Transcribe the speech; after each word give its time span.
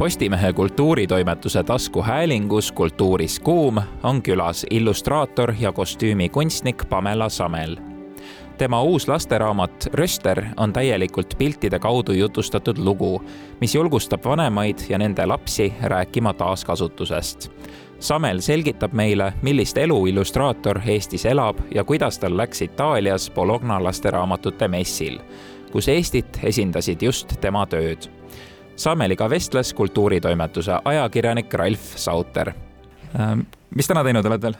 Postimehe 0.00 0.52
kultuuritoimetuse 0.52 1.62
taskuhäälingus 1.62 2.72
Kultuuris 2.72 3.40
kuum 3.40 3.78
on 4.02 4.22
külas 4.22 4.66
illustraator 4.70 5.54
ja 5.58 5.72
kostüümikunstnik 5.72 6.82
Pamela 6.88 7.28
Samel. 7.28 7.76
tema 8.58 8.82
uus 8.82 9.08
lasteraamat 9.08 9.88
Röster 9.92 10.44
on 10.56 10.72
täielikult 10.72 11.34
piltide 11.38 11.78
kaudu 11.78 12.12
jutustatud 12.12 12.78
lugu, 12.78 13.22
mis 13.60 13.74
julgustab 13.74 14.24
vanemaid 14.24 14.78
ja 14.88 14.98
nende 14.98 15.26
lapsi 15.26 15.72
rääkima 15.82 16.32
taaskasutusest. 16.32 17.50
Samel 17.98 18.40
selgitab 18.40 18.92
meile, 18.92 19.32
millist 19.42 19.78
elu 19.78 20.06
illustraator 20.06 20.80
Eestis 20.86 21.26
elab 21.26 21.58
ja 21.74 21.84
kuidas 21.84 22.18
tal 22.18 22.36
läks 22.36 22.62
Itaalias 22.62 23.30
Bologna 23.30 23.84
lasteraamatute 23.84 24.68
messil, 24.68 25.18
kus 25.72 25.88
Eestit 25.88 26.40
esindasid 26.42 27.02
just 27.02 27.36
tema 27.40 27.66
tööd 27.66 28.20
Sammeliga 28.80 29.28
vestles 29.30 29.74
kultuuritoimetuse 29.74 30.78
ajakirjanik 30.84 31.54
Ralf 31.54 31.80
Sauter. 31.96 32.52
Ähm, 33.20 33.40
mis 33.76 33.88
täna 33.90 34.00
teinud 34.06 34.24
oled 34.24 34.46
veel? 34.46 34.54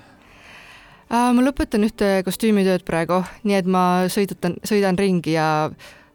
Äh, 1.08 1.30
ma 1.32 1.44
lõpetan 1.46 1.86
ühte 1.86 2.10
kostüümitööd 2.26 2.84
praegu, 2.84 3.22
nii 3.48 3.56
et 3.56 3.70
ma 3.70 3.84
sõidutan, 4.12 4.58
sõidan 4.68 5.00
ringi 5.00 5.38
ja 5.38 5.46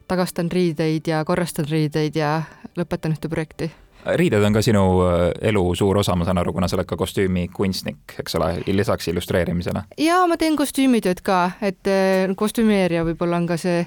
tagastan 0.06 0.52
riideid 0.54 1.10
ja 1.10 1.24
korrastan 1.26 1.66
riideid 1.66 2.14
ja 2.14 2.36
lõpetan 2.78 3.16
ühte 3.16 3.32
projekti 3.32 3.72
riided 4.14 4.44
on 4.46 4.54
ka 4.54 4.62
sinu 4.62 4.82
äh, 5.02 5.24
elu 5.50 5.64
suur 5.74 5.98
osa, 5.98 6.14
ma 6.14 6.22
saan 6.28 6.38
aru, 6.38 6.52
kuna 6.54 6.68
sa 6.70 6.76
oled 6.78 6.86
ka 6.86 6.94
kostüümikunstnik, 7.00 8.14
eks 8.22 8.38
ole, 8.38 8.52
lisaks 8.70 9.08
illustreerimisele. 9.10 9.82
ja 9.98 10.20
ma 10.30 10.38
teen 10.38 10.54
kostüümitööd 10.56 11.24
ka, 11.26 11.40
et 11.58 11.90
äh, 11.90 12.30
kostümeerija 12.38 13.02
võib-olla 13.08 13.42
on 13.42 13.50
ka 13.50 13.58
see 13.58 13.82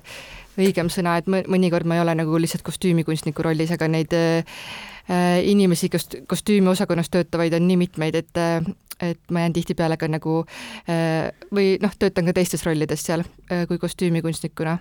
õigem 0.59 0.91
sõna, 0.93 1.17
et 1.19 1.29
mõnikord 1.29 1.87
ma 1.89 1.97
ei 1.97 2.03
ole 2.03 2.15
nagu 2.19 2.41
lihtsalt 2.41 2.65
kostüümikunstniku 2.67 3.45
rollis, 3.45 3.71
aga 3.75 3.87
neid 3.91 4.13
äh, 4.15 4.43
inimesi, 5.47 5.89
kes 5.91 6.09
kostüümiosakonnas 6.29 7.11
töötavaid 7.13 7.55
on 7.57 7.67
nii 7.69 7.79
mitmeid, 7.85 8.19
et 8.19 8.39
äh, 8.39 8.61
et 8.99 9.31
ma 9.31 9.45
jään 9.45 9.53
tihtipeale 9.55 9.97
ka 9.97 10.09
nagu 10.11 10.41
äh, 10.43 11.29
või 11.55 11.77
noh, 11.79 11.93
töötan 11.99 12.27
ka 12.27 12.35
teistes 12.35 12.65
rollides 12.67 13.05
seal 13.05 13.23
äh, 13.23 13.63
kui 13.69 13.79
kostüümikunstnikuna, 13.79 14.75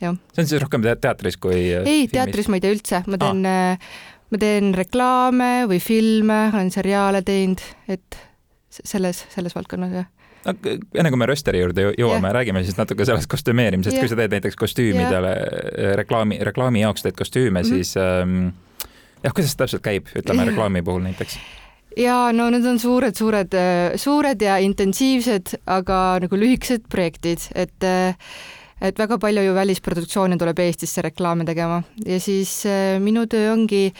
jah. 0.00 0.16
see 0.34 0.44
on 0.44 0.50
siis 0.52 0.62
rohkem 0.62 0.86
teatris 0.86 1.38
kui 1.40 1.58
äh, 1.74 1.82
ei, 1.82 2.06
teatris 2.12 2.48
ma 2.48 2.60
ei 2.60 2.64
tee 2.64 2.74
üldse, 2.76 3.02
ma 3.10 3.20
teen 3.20 3.44
ah., 3.50 3.92
ma 4.30 4.38
teen 4.38 4.70
reklaame 4.78 5.50
või 5.66 5.80
filme, 5.82 6.38
olen 6.52 6.70
seriaale 6.70 7.24
teinud, 7.26 7.62
et 7.90 8.20
selles, 8.70 9.24
selles 9.34 9.56
valdkonnas, 9.58 9.96
jah 9.98 10.10
no 10.46 10.54
enne 10.64 11.12
kui 11.12 11.20
me 11.20 11.28
rösteri 11.28 11.62
juurde 11.62 11.86
jõuame 11.90 12.28
yeah., 12.28 12.36
räägime 12.38 12.64
siis 12.64 12.78
natuke 12.78 13.06
sellest 13.08 13.30
kostümeerimisest 13.30 13.96
yeah., 13.96 14.04
kui 14.04 14.12
sa 14.12 14.18
teed 14.20 14.36
näiteks 14.36 14.58
kostüümidele 14.60 15.32
yeah. 15.36 15.96
reklaami, 16.00 16.40
reklaami 16.50 16.84
jaoks 16.84 17.06
teed 17.06 17.18
kostüüme 17.18 17.62
mm, 17.62 17.66
-hmm. 17.66 17.74
siis 17.74 17.96
ähm, 18.00 18.52
jah, 19.24 19.34
kuidas 19.34 19.52
see 19.52 19.62
täpselt 19.64 19.84
käib, 19.84 20.08
ütleme 20.16 20.44
yeah. 20.44 20.52
reklaami 20.52 20.82
puhul 20.86 21.04
näiteks? 21.08 21.38
ja 21.98 22.30
no 22.32 22.48
need 22.50 22.66
on 22.66 22.78
suured, 22.78 23.14
suured, 23.18 23.58
suured 23.96 24.42
ja 24.42 24.56
intensiivsed, 24.62 25.56
aga 25.66 26.00
nagu 26.24 26.36
lühikesed 26.36 26.88
projektid, 26.88 27.50
et 27.54 27.90
et 28.80 28.98
väga 28.98 29.18
palju 29.20 29.42
ju 29.44 29.54
välisproduktsioone 29.54 30.38
tuleb 30.40 30.58
Eestisse 30.58 31.02
reklaame 31.02 31.44
tegema 31.44 31.82
ja 32.06 32.20
siis 32.20 32.64
äh, 32.66 32.96
minu 33.00 33.26
töö 33.26 33.52
ongi 33.52 33.90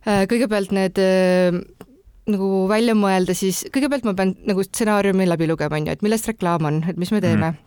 kõigepealt 0.00 0.72
need 0.72 0.98
nagu 2.34 2.66
välja 2.70 2.94
mõelda, 2.98 3.34
siis 3.36 3.64
kõigepealt 3.72 4.06
ma 4.08 4.14
pean 4.18 4.34
nagu 4.48 4.64
stsenaariumi 4.66 5.28
läbi 5.28 5.50
lugema, 5.50 5.78
on 5.78 5.88
ju, 5.88 5.96
et 5.96 6.06
millest 6.06 6.30
reklaam 6.30 6.68
on, 6.68 6.80
et 6.90 7.00
mis 7.00 7.12
me 7.14 7.22
teeme. 7.24 7.50
Mm 7.52 7.66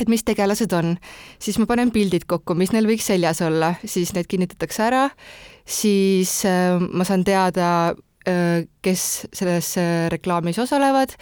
et 0.00 0.08
mis 0.08 0.22
tegelased 0.24 0.72
on, 0.72 0.94
siis 1.42 1.58
ma 1.60 1.66
panen 1.68 1.90
pildid 1.92 2.24
kokku, 2.24 2.56
mis 2.58 2.72
neil 2.72 2.86
võiks 2.88 3.04
seljas 3.10 3.42
olla, 3.44 3.74
siis 3.84 4.14
need 4.16 4.24
kinnitatakse 4.30 4.86
ära, 4.86 5.02
siis 5.68 6.32
äh, 6.48 6.80
ma 6.80 7.04
saan 7.04 7.26
teada 7.28 7.66
äh,, 8.24 8.64
kes 8.82 9.26
selles 9.36 9.74
äh, 9.76 10.08
reklaamis 10.12 10.58
osalevad 10.64 11.12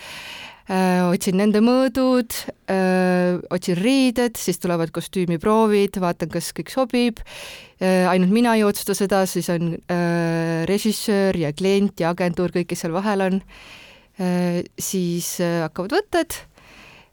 otsin 0.71 1.39
nende 1.41 1.63
mõõdud 1.65 2.37
äh,, 2.71 3.41
otsin 3.51 3.79
riided, 3.79 4.39
siis 4.39 4.61
tulevad 4.63 4.93
kostüümiproovid, 4.95 5.99
vaatan, 6.03 6.31
kas 6.31 6.53
kõik 6.55 6.71
sobib 6.71 7.23
äh,, 7.25 8.07
ainult 8.11 8.31
mina 8.35 8.55
ei 8.59 8.63
otsusta 8.67 8.95
seda, 8.95 9.25
siis 9.31 9.51
on 9.51 9.75
äh, 9.91 10.63
režissöör 10.71 11.39
ja 11.41 11.51
klient 11.57 12.01
ja 12.03 12.13
agentuur, 12.15 12.55
kõik, 12.55 12.71
kes 12.71 12.85
seal 12.85 12.95
vahel 12.95 13.27
on 13.27 13.41
äh,, 13.43 14.63
siis 14.79 15.39
äh, 15.43 15.59
hakkavad 15.65 15.97
võtted 15.99 16.39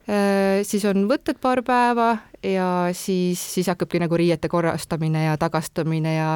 äh,, 0.05 0.61
siis 0.67 0.85
on 0.85 1.07
võtted 1.09 1.41
paar 1.41 1.63
päeva 1.65 2.11
ja 2.45 2.67
siis, 2.93 3.41
siis 3.41 3.71
hakkabki 3.73 4.03
nagu 4.03 4.19
riiete 4.19 4.51
korrastamine 4.53 5.25
ja 5.31 5.37
tagastamine 5.41 6.13
ja 6.15 6.29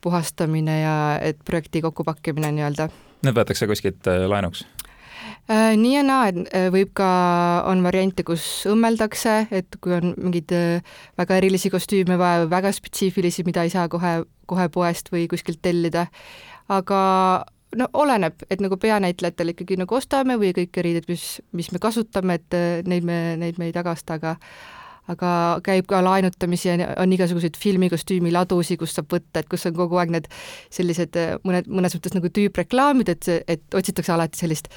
puhastamine 0.00 0.78
ja 0.84 0.94
et 1.22 1.42
projekti 1.44 1.82
kokkupakkimine 1.82 2.54
nii-öelda. 2.54 2.88
Need 3.26 3.34
võetakse 3.38 3.66
kuskilt 3.70 4.06
äh, 4.10 4.24
laenuks? 4.30 4.62
Äh, 5.50 5.74
nii 5.74 5.96
ja 5.96 6.02
naa, 6.06 6.28
et 6.30 6.36
äh, 6.54 6.68
võib 6.70 6.92
ka, 6.94 7.06
on 7.66 7.80
variante, 7.82 8.22
kus 8.22 8.44
õmmeldakse, 8.70 9.48
et 9.50 9.74
kui 9.82 9.96
on 9.96 10.12
mingeid 10.14 10.54
äh, 10.54 10.92
väga 11.18 11.40
erilisi 11.40 11.70
kostüüme 11.72 12.14
vaja, 12.20 12.44
väga 12.50 12.70
spetsiifilisi, 12.72 13.42
mida 13.48 13.64
ei 13.66 13.72
saa 13.72 13.88
kohe, 13.90 14.20
kohe 14.46 14.68
poest 14.70 15.10
või 15.10 15.26
kuskilt 15.30 15.58
tellida, 15.66 16.06
aga 16.70 17.00
no 17.74 17.90
oleneb, 18.04 18.46
et 18.54 18.62
nagu 18.62 18.78
peanäitlejatel 18.78 19.50
ikkagi 19.56 19.80
nagu 19.82 19.98
ostame 19.98 20.38
või 20.38 20.54
kõik 20.60 20.78
riided, 20.86 21.10
mis, 21.10 21.26
mis 21.50 21.72
me 21.74 21.82
kasutame, 21.82 22.38
et 22.38 22.60
neid 22.86 23.02
me, 23.02 23.20
neid 23.42 23.58
me 23.58 23.72
ei 23.72 23.74
tagasta, 23.74 24.22
aga 24.22 24.38
aga 25.10 25.58
käib 25.66 25.88
ka 25.90 25.98
laenutamisi 26.06 26.68
ja 26.68 26.92
on 27.02 27.10
igasuguseid 27.10 27.56
filmikostüümiladusid, 27.58 28.78
kus 28.78 28.94
saab 28.94 29.10
võtta, 29.10 29.42
et 29.42 29.48
kus 29.50 29.66
on 29.66 29.74
kogu 29.74 29.98
aeg 29.98 30.12
need 30.14 30.28
sellised 30.70 31.18
mõned, 31.42 31.66
mõnes 31.66 31.98
mõttes 31.98 32.14
nagu 32.14 32.30
tüüpreklaamid, 32.30 33.10
et, 33.10 33.32
et 33.50 33.74
otsitakse 33.74 34.14
alati 34.14 34.38
sellist 34.38 34.70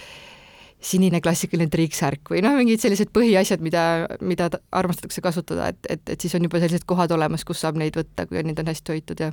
sinine 0.82 1.22
klassikaline 1.24 1.72
triiksärk 1.72 2.32
või 2.34 2.44
noh, 2.46 2.56
mingid 2.60 2.84
sellised 2.84 3.10
põhiasjad, 3.16 3.64
mida, 3.66 4.06
mida 4.22 4.50
armastatakse 4.76 5.24
kasutada, 5.24 5.72
et, 5.74 5.80
et, 5.90 6.04
et 6.14 6.22
siis 6.22 6.36
on 6.38 6.46
juba 6.46 6.62
sellised 6.62 6.86
kohad 6.90 7.14
olemas, 7.16 7.46
kus 7.48 7.64
saab 7.64 7.80
neid 7.82 7.98
võtta, 7.98 8.28
kui 8.30 8.44
need 8.46 8.60
on 8.62 8.70
hästi 8.70 8.96
hoitud 8.96 9.24
ja 9.26 9.32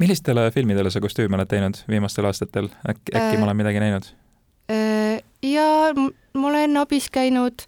millistele 0.00 0.50
filmidele 0.54 0.92
sa 0.92 1.02
kostüüme 1.02 1.36
oled 1.36 1.50
teinud 1.50 1.82
viimastel 1.90 2.28
aastatel, 2.28 2.70
äkki, 2.88 3.12
äkki 3.12 3.34
äh, 3.34 3.40
ma 3.40 3.48
olen 3.48 3.60
midagi 3.62 3.82
näinud 3.82 4.12
äh,? 4.72 5.18
jaa, 5.42 5.90
ma 5.96 6.48
olen 6.52 6.80
abis 6.80 7.10
käinud 7.12 7.64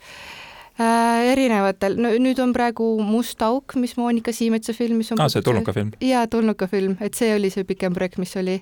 äh, 0.81 1.33
erinevatel, 1.33 1.99
no 2.01 2.13
nüüd 2.23 2.41
on 2.45 2.55
praegu 2.57 2.95
Must 3.05 3.43
auk, 3.45 3.77
mis 3.81 3.97
Monika 4.01 4.35
Siimetsa 4.37 4.77
film, 4.77 5.01
mis 5.03 5.13
on 5.13 5.21
aa 5.21 5.29
ah,, 5.29 5.33
see 5.33 5.45
tulnuka 5.45 5.75
film? 5.77 5.93
jaa, 6.01 6.27
tulnuka 6.31 6.69
film, 6.71 6.97
et 7.05 7.19
see 7.19 7.33
oli 7.37 7.53
see 7.53 7.67
pikem 7.69 7.97
projekt, 7.97 8.21
mis 8.23 8.37
oli. 8.41 8.61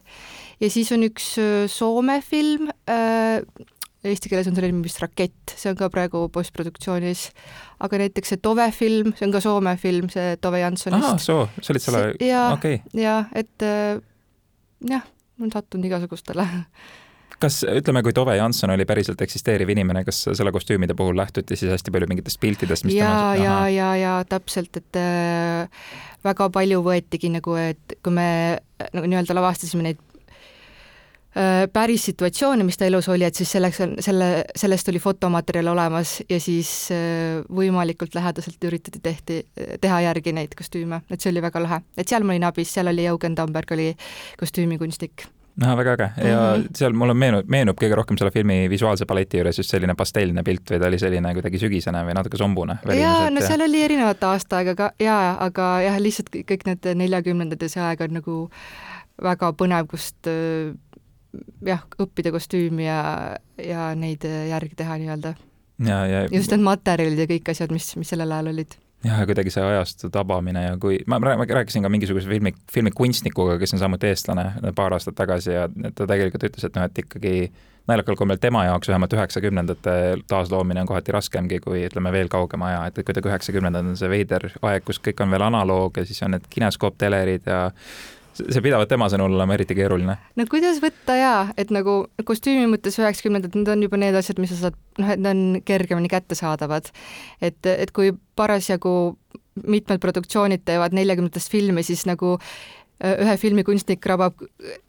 ja 0.60 0.72
siis 0.72 0.90
on 0.96 1.06
üks 1.06 1.34
äh, 1.42 1.66
Soome 1.70 2.20
film 2.26 2.72
äh,, 2.88 3.44
eesti 4.06 4.30
keeles 4.30 4.48
on 4.48 4.56
selle 4.56 4.70
nimi 4.70 4.86
vist 4.86 5.00
Rakett, 5.02 5.54
see 5.58 5.72
on 5.72 5.78
ka 5.78 5.90
praegu 5.92 6.24
postproduktsioonis, 6.32 7.26
aga 7.84 8.00
näiteks 8.04 8.34
see 8.34 8.40
Tove 8.42 8.70
film, 8.76 9.12
see 9.18 9.28
on 9.28 9.34
ka 9.34 9.42
Soome 9.44 9.76
film, 9.80 10.08
see 10.12 10.38
Tove 10.40 10.62
Janssonist. 10.62 11.10
aa, 11.10 11.20
soo, 11.20 11.44
sa 11.60 11.74
olid 11.74 11.84
selle, 11.84 12.06
okei. 12.16 12.80
okay.. 12.80 12.80
jaa, 12.96 13.20
et 13.36 13.66
äh, 13.66 14.00
jah, 14.88 15.06
olen 15.40 15.52
sattunud 15.52 15.90
igasugustele. 15.90 16.48
Kas 17.40 17.62
ütleme, 17.64 18.02
kui 18.04 18.12
Tove 18.12 18.34
Jansson 18.36 18.68
oli 18.74 18.84
päriselt 18.84 19.22
eksisteeriv 19.24 19.70
inimene, 19.72 20.02
kas 20.04 20.26
selle 20.26 20.52
kostüümide 20.52 20.92
puhul 20.92 21.16
lähtuti 21.16 21.56
siis 21.56 21.70
hästi 21.72 21.94
palju 21.94 22.10
mingitest 22.10 22.36
piltidest, 22.42 22.84
mis 22.84 22.98
ja, 22.98 23.06
tema 23.08 23.30
ja, 23.40 23.54
ja, 23.72 23.86
ja 23.96 24.10
täpselt, 24.28 24.76
et 24.76 24.98
äh, 25.00 25.86
väga 26.20 26.50
palju 26.52 26.82
võetigi 26.84 27.32
nagu, 27.32 27.56
et 27.56 27.96
kui 28.04 28.12
me 28.12 28.26
nagu 28.92 29.08
nii-öelda 29.08 29.38
lavastasime 29.38 29.86
neid 29.88 30.04
päris 31.72 32.04
situatsioone, 32.10 32.64
mis 32.66 32.78
ta 32.78 32.88
elus 32.88 33.08
oli, 33.08 33.24
et 33.24 33.38
siis 33.38 33.52
selleks 33.54 33.80
on, 33.84 33.96
selle, 34.02 34.30
sellest 34.58 34.88
oli 34.90 34.98
fotomaterjal 34.98 35.70
olemas 35.72 36.16
ja 36.28 36.40
siis 36.42 36.70
äh, 36.94 37.40
võimalikult 37.46 38.14
lähedaselt 38.18 38.64
üritati 38.66 39.02
tehti, 39.02 39.42
teha 39.80 40.00
järgi 40.08 40.34
neid 40.34 40.56
kostüüme, 40.58 41.04
et 41.10 41.20
see 41.20 41.30
oli 41.30 41.42
väga 41.42 41.62
lahe. 41.62 41.82
et 41.96 42.08
seal 42.08 42.26
ma 42.26 42.34
olin 42.34 42.48
abis, 42.50 42.72
seal 42.74 42.90
oli 42.90 43.06
Eugen 43.06 43.38
Tamberg 43.38 43.70
oli 43.76 43.92
kostüümikunstnik 44.40 45.28
no 45.60 45.76
väga 45.76 45.92
äge 45.92 46.10
ja 46.16 46.36
mm 46.40 46.62
-hmm. 46.62 46.68
seal 46.76 46.92
mulle 46.92 47.14
meenub, 47.14 47.48
meenub 47.48 47.78
kõige 47.80 47.96
rohkem 47.98 48.18
selle 48.18 48.30
filmi 48.30 48.70
visuaalse 48.70 49.06
paleti 49.06 49.38
juures 49.38 49.58
just 49.58 49.70
selline 49.70 49.94
pastellne 49.94 50.42
pilt 50.42 50.70
või 50.70 50.80
ta 50.80 50.86
oli 50.86 50.98
selline 50.98 51.34
kuidagi 51.34 51.58
sügisene 51.58 52.04
või 52.06 52.14
natuke 52.14 52.36
sombune. 52.36 52.78
jaa, 52.84 53.30
no 53.30 53.40
seal 53.40 53.60
ja... 53.60 53.66
oli 53.66 53.82
erinevat 53.82 54.24
aastaaega 54.24 54.74
ka 54.74 54.92
jaa, 55.00 55.36
aga 55.46 55.72
jah, 55.82 55.98
lihtsalt 56.00 56.30
kõik 56.52 56.66
need 56.66 56.94
neljakümnendad 56.94 57.62
ja 57.62 57.68
see 57.68 57.82
aeg 57.82 58.00
on 58.00 58.14
nagu 58.20 58.38
väga 59.22 59.52
põnev, 59.52 59.86
kust 59.86 60.28
jah, 61.66 61.86
õppida 62.02 62.32
kostüümi 62.34 62.86
ja, 62.86 63.00
ja 63.60 63.90
neid 63.98 64.24
järgi 64.24 64.78
teha 64.82 64.98
nii-öelda. 65.02 65.34
ja, 65.86 66.04
ja 66.06 66.22
just 66.32 66.54
need 66.54 66.64
materjalid 66.66 67.24
ja 67.24 67.28
kõik 67.30 67.52
asjad, 67.52 67.74
mis, 67.74 67.92
mis 68.00 68.12
sellel 68.14 68.32
ajal 68.36 68.52
olid 68.54 68.78
jah, 69.04 69.22
kuidagi 69.28 69.52
see 69.52 69.64
ajastu 69.64 70.10
tabamine 70.12 70.64
ja 70.64 70.76
kui, 70.80 71.00
ma 71.08 71.18
rääkisin 71.22 71.84
ka 71.84 71.90
mingisuguse 71.92 72.28
filmi, 72.28 72.52
filmikunstnikuga, 72.72 73.56
kes 73.60 73.74
on 73.76 73.82
samuti 73.82 74.10
eestlane 74.10 74.72
paar 74.76 74.96
aastat 74.96 75.16
tagasi 75.18 75.54
ja 75.56 75.66
ta 75.94 76.06
tegelikult 76.06 76.50
ütles, 76.50 76.66
et 76.66 76.76
noh, 76.76 76.86
et 76.88 77.02
ikkagi 77.04 77.34
naljakal 77.88 78.16
kombel 78.18 78.38
tema 78.40 78.64
jaoks 78.68 78.88
vähemalt 78.88 79.14
üheksakümnendate 79.16 79.96
taasloomine 80.28 80.84
on 80.84 80.90
kohati 80.90 81.14
raskemgi 81.16 81.60
kui 81.64 81.84
ütleme 81.88 82.12
veel 82.12 82.28
kaugem 82.32 82.62
aja, 82.68 82.84
et 82.86 83.00
kuidagi 83.00 83.32
üheksakümnendad 83.32 83.88
on 83.92 83.98
see 83.98 84.10
veider 84.12 84.50
aeg, 84.60 84.84
kus 84.86 85.00
kõik 85.02 85.24
on 85.24 85.32
veel 85.32 85.48
analoog 85.48 85.96
ja 85.96 86.06
siis 86.06 86.20
on 86.26 86.36
need 86.36 86.48
kineskooptelerid 86.52 87.48
ja 87.48 87.62
see 88.38 88.62
pidavat 88.64 88.90
tema 88.90 89.08
sõnul 89.12 89.34
olema 89.36 89.56
eriti 89.56 89.76
keeruline. 89.78 90.16
no 90.36 90.46
kuidas 90.50 90.80
võtta 90.82 91.16
jaa, 91.18 91.40
et 91.60 91.72
nagu 91.74 92.02
kostüümi 92.26 92.68
mõttes 92.70 92.98
üheksakümnendad, 93.00 93.56
need 93.58 93.72
on 93.72 93.86
juba 93.86 94.00
need 94.00 94.18
asjad, 94.18 94.40
mis 94.42 94.52
sa 94.54 94.66
saad, 94.66 94.78
noh, 95.00 95.12
et 95.12 95.22
need 95.22 95.30
on 95.30 95.62
kergemini 95.66 96.10
kättesaadavad. 96.12 96.90
et, 97.40 97.60
et 97.66 97.94
kui 97.96 98.14
parasjagu 98.36 98.94
mitmed 99.66 100.00
produktsioonid 100.00 100.62
teevad 100.64 100.94
neljakümnendatest 100.96 101.50
filmi, 101.52 101.82
siis 101.84 102.06
nagu 102.08 102.36
ühe 103.00 103.36
filmi 103.40 103.64
kunstnik 103.64 104.04
rabab 104.06 104.42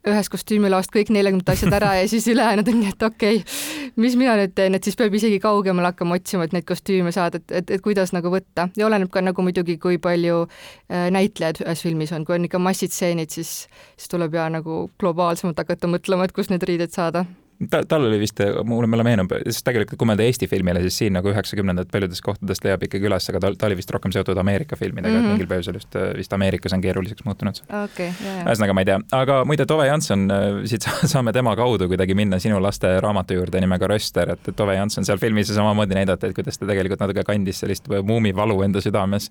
ühest 0.08 0.32
kostüümilaost 0.32 0.92
kõik 0.92 1.12
neljakümnendate 1.14 1.54
asjad 1.56 1.76
ära 1.78 1.92
ja 2.00 2.08
siis 2.10 2.26
ülejäänud 2.28 2.68
on 2.68 2.80
nii, 2.82 2.92
et 2.92 3.06
okei 3.08 3.40
okay,, 3.40 3.92
mis 3.96 4.16
mina 4.20 4.36
nüüd 4.40 4.54
teen, 4.56 4.76
et 4.76 4.84
siis 4.84 4.98
peab 5.00 5.14
isegi 5.16 5.40
kaugemale 5.42 5.92
hakkama 5.92 6.18
otsima, 6.20 6.46
et 6.46 6.56
neid 6.56 6.66
kostüüme 6.68 7.12
saada, 7.14 7.40
et, 7.40 7.56
et, 7.62 7.74
et 7.76 7.84
kuidas 7.84 8.12
nagu 8.16 8.32
võtta. 8.32 8.68
Ja 8.76 8.88
oleneb 8.88 9.12
ka 9.12 9.24
nagu 9.24 9.44
muidugi, 9.44 9.78
kui 9.82 10.00
palju 10.02 10.42
äh, 10.44 11.08
näitlejaid 11.14 11.62
ühes 11.64 11.84
filmis 11.84 12.12
on, 12.16 12.26
kui 12.28 12.36
on 12.36 12.48
ikka 12.48 12.60
massitseenid, 12.62 13.32
siis, 13.32 13.66
siis 13.96 14.12
tuleb 14.12 14.36
ja 14.36 14.48
nagu 14.52 14.84
globaalsemalt 15.00 15.64
hakata 15.64 15.90
mõtlema, 15.90 16.28
et 16.28 16.36
kust 16.36 16.52
need 16.52 16.68
riided 16.68 16.92
saada 16.92 17.26
ta, 17.70 17.82
tal 17.88 18.06
oli 18.06 18.18
vist, 18.22 18.40
mulle, 18.64 18.88
mulle 18.90 19.04
meenub, 19.06 19.32
sest 19.46 19.64
tegelikult 19.66 20.00
kui 20.00 20.08
mõelda 20.08 20.24
Eesti 20.26 20.48
filmile, 20.50 20.82
siis 20.86 20.98
siin 21.02 21.16
nagu 21.16 21.30
üheksakümnendad 21.32 21.90
paljudest 21.92 22.24
kohtadest 22.24 22.64
leiab 22.66 22.86
ikkagi 22.86 23.08
üles, 23.08 23.28
aga 23.30 23.42
ta, 23.44 23.52
ta 23.58 23.68
oli 23.68 23.78
vist 23.78 23.92
rohkem 23.94 24.14
seotud 24.14 24.38
Ameerika 24.38 24.78
filmidega 24.78 25.12
mm, 25.12 25.18
-hmm. 25.18 25.26
et 25.26 25.36
mingil 25.36 25.50
põhjusel 25.50 25.78
just 25.78 25.98
vist 26.18 26.32
Ameerikas 26.32 26.72
on 26.76 26.84
keeruliseks 26.84 27.24
muutunud. 27.26 27.60
okay,, 27.84 28.10
ühesõnaga, 28.44 28.76
ma 28.76 28.84
ei 28.84 28.90
tea, 28.90 28.98
aga 29.18 29.38
muide, 29.48 29.66
Tove 29.68 29.86
Jansson, 29.86 30.26
siit 30.70 30.86
saame 31.12 31.32
tema 31.32 31.54
kaudu 31.56 31.88
kuidagi 31.90 32.16
minna 32.18 32.38
sinu 32.42 32.60
laste 32.62 32.94
raamatu 33.00 33.38
juurde 33.38 33.60
nimega 33.60 33.90
Röster, 33.90 34.34
et 34.36 34.52
Tove 34.56 34.76
Jansson 34.76 35.04
seal 35.08 35.20
filmis 35.22 35.52
ja 35.52 35.58
samamoodi 35.60 35.98
näidati, 35.98 36.30
et 36.30 36.36
kuidas 36.38 36.58
ta 36.58 36.66
tegelikult 36.66 37.00
natuke 37.04 37.24
kandis 37.28 37.62
sellist 37.62 37.88
muumivalu 37.88 38.62
enda 38.62 38.80
südames. 38.80 39.30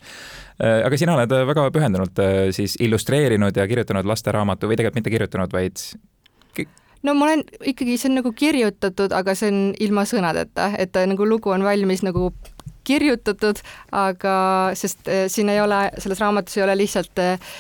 aga 0.60 0.98
sina 0.98 1.16
oled 1.16 1.36
väga 1.52 1.68
pühendunult 1.72 2.24
siis 2.52 2.78
illustreerinud 2.80 3.58
ja 3.58 3.68
kirjutanud 3.68 4.06
lasteraamatu 4.06 4.70
või 4.70 4.78
tegelikult 4.80 5.02
mitte 5.02 5.14
kirjutanud, 5.14 5.54
vaid 5.54 5.82
no 7.04 7.14
ma 7.18 7.28
olen 7.28 7.44
ikkagi, 7.74 7.98
see 7.98 8.12
on 8.12 8.20
nagu 8.20 8.32
kirjutatud, 8.38 9.14
aga 9.16 9.36
see 9.38 9.52
on 9.52 9.60
ilma 9.80 10.06
sõnadeta, 10.10 10.72
et 10.82 10.98
nagu 11.10 11.28
lugu 11.28 11.54
on 11.54 11.66
valmis 11.66 12.04
nagu 12.06 12.32
kirjutatud, 12.88 13.62
aga 13.94 14.36
sest 14.78 15.10
äh, 15.10 15.28
siin 15.32 15.52
ei 15.54 15.62
ole, 15.62 15.88
selles 16.02 16.22
raamatus 16.22 16.58
ei 16.58 16.66
ole 16.66 16.78
lihtsalt 16.82 17.22
äh, 17.22 17.54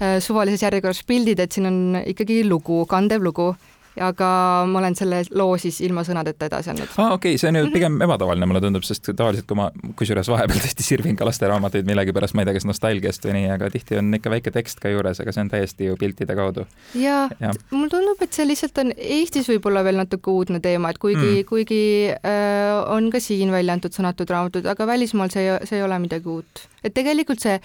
äh 0.00 0.18
suvalises 0.22 0.62
järjekorras 0.62 1.02
pildid, 1.06 1.40
et 1.40 1.52
siin 1.52 1.66
on 1.70 1.80
ikkagi 2.04 2.42
lugu, 2.48 2.84
kandev 2.90 3.24
lugu 3.26 3.52
aga 4.00 4.30
ma 4.70 4.80
olen 4.80 4.96
selle 4.98 5.22
loo 5.36 5.56
siis 5.60 5.80
ilma 5.84 6.04
sõnadeta 6.06 6.48
edasi 6.48 6.72
andnud. 6.72 6.90
aa 6.96 7.06
ah,, 7.06 7.14
okei 7.16 7.34
okay., 7.34 7.40
see 7.42 7.50
on 7.50 7.58
ju 7.60 7.64
mhm. 7.66 7.74
pigem 7.74 7.98
ebatavaline, 8.06 8.48
mulle 8.48 8.62
tundub, 8.64 8.86
sest 8.86 9.10
tavaliselt, 9.10 9.46
kui 9.50 9.58
ma 9.58 9.68
kusjuures 9.98 10.30
vahepeal 10.32 10.62
tõesti 10.64 10.86
sirvin 10.86 11.18
ka 11.18 11.28
lasteraamatuid 11.28 11.88
millegipärast, 11.88 12.36
ma 12.36 12.44
ei 12.44 12.50
tea, 12.50 12.56
kas 12.58 12.68
nostalgiast 12.68 13.28
või 13.28 13.36
nii, 13.38 13.50
aga 13.56 13.70
tihti 13.74 14.00
on 14.00 14.10
ikka 14.18 14.32
väike 14.34 14.54
tekst 14.54 14.82
ka 14.82 14.92
juures, 14.92 15.20
aga 15.22 15.34
see 15.36 15.44
on 15.44 15.52
täiesti 15.52 15.90
ju 15.90 15.98
piltide 16.00 16.36
kaudu. 16.38 16.66
ja, 16.98 17.22
ja. 17.42 17.52
mulle 17.70 17.92
tundub, 17.92 18.24
et 18.24 18.36
see 18.36 18.48
lihtsalt 18.48 18.82
on 18.84 18.94
Eestis 18.96 19.48
võib-olla 19.50 19.84
veel 19.86 20.00
natuke 20.00 20.32
uudne 20.32 20.62
teema, 20.64 20.92
et 20.92 21.00
kuigi 21.02 21.28
mm., 21.42 21.46
kuigi 21.50 21.82
äh, 22.16 22.74
on 22.94 23.10
ka 23.12 23.20
siin 23.22 23.52
välja 23.52 23.76
antud 23.76 23.94
sõnatud 23.96 24.30
raamatud, 24.30 24.66
aga 24.70 24.86
välismaal 24.88 25.32
see, 25.32 25.46
see 25.68 25.80
ei 25.80 25.86
ole 25.86 25.98
midagi 26.02 26.30
uut. 26.30 26.66
et 26.84 26.94
tegelikult 26.96 27.42
see 27.42 27.58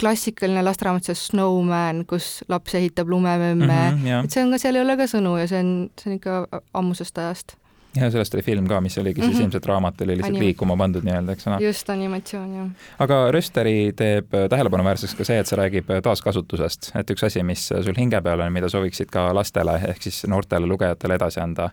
klassikaline 0.00 0.64
lasteraamat, 0.64 1.08
see 1.08 1.18
Snowman, 1.18 2.04
kus 2.08 2.40
laps 2.52 2.74
ehitab 2.78 3.08
lumememme 3.08 3.66
mm, 3.66 4.02
-hmm, 4.02 4.24
et 4.24 4.32
see 4.32 4.44
on 4.44 4.50
ka, 4.52 4.58
seal 4.60 4.76
ei 4.76 4.84
ole 4.84 4.96
ka 4.96 5.06
sõnu 5.10 5.36
ja 5.40 5.46
see 5.50 5.62
on, 5.62 5.70
see 6.00 6.10
on 6.10 6.18
ikka 6.18 6.62
ammusest 6.76 7.18
ajast. 7.18 7.56
ja 7.96 8.10
sellest 8.12 8.34
oli 8.36 8.42
film 8.44 8.66
ka, 8.68 8.80
mis 8.84 8.98
oligi 8.98 9.20
siis 9.20 9.32
mm 9.32 9.38
-hmm. 9.38 9.44
ilmselt 9.44 9.66
raamat 9.66 10.00
oli 10.00 10.16
lihtsalt 10.16 10.34
Anim 10.34 10.42
liikuma 10.42 10.76
pandud 10.76 11.04
nii-öelda, 11.04 11.32
eks 11.32 11.46
ole. 11.46 11.60
just, 11.64 11.90
animatsioon, 11.90 12.54
jah. 12.54 12.90
aga 12.98 13.20
Rösteri 13.32 13.92
teeb 13.96 14.36
tähelepanuväärseks 14.50 15.14
ka 15.14 15.24
see, 15.24 15.38
et 15.38 15.46
see 15.46 15.58
räägib 15.58 15.88
taaskasutusest, 16.02 16.90
et 16.94 17.10
üks 17.10 17.24
asi, 17.26 17.42
mis 17.42 17.68
sul 17.68 17.96
hinge 17.96 18.20
peal 18.20 18.40
on, 18.40 18.52
mida 18.52 18.68
sooviksid 18.68 19.08
ka 19.10 19.34
lastele 19.34 19.80
ehk 19.88 20.02
siis 20.02 20.26
noortele 20.26 20.66
lugejatele 20.66 21.14
edasi 21.14 21.40
anda? 21.40 21.70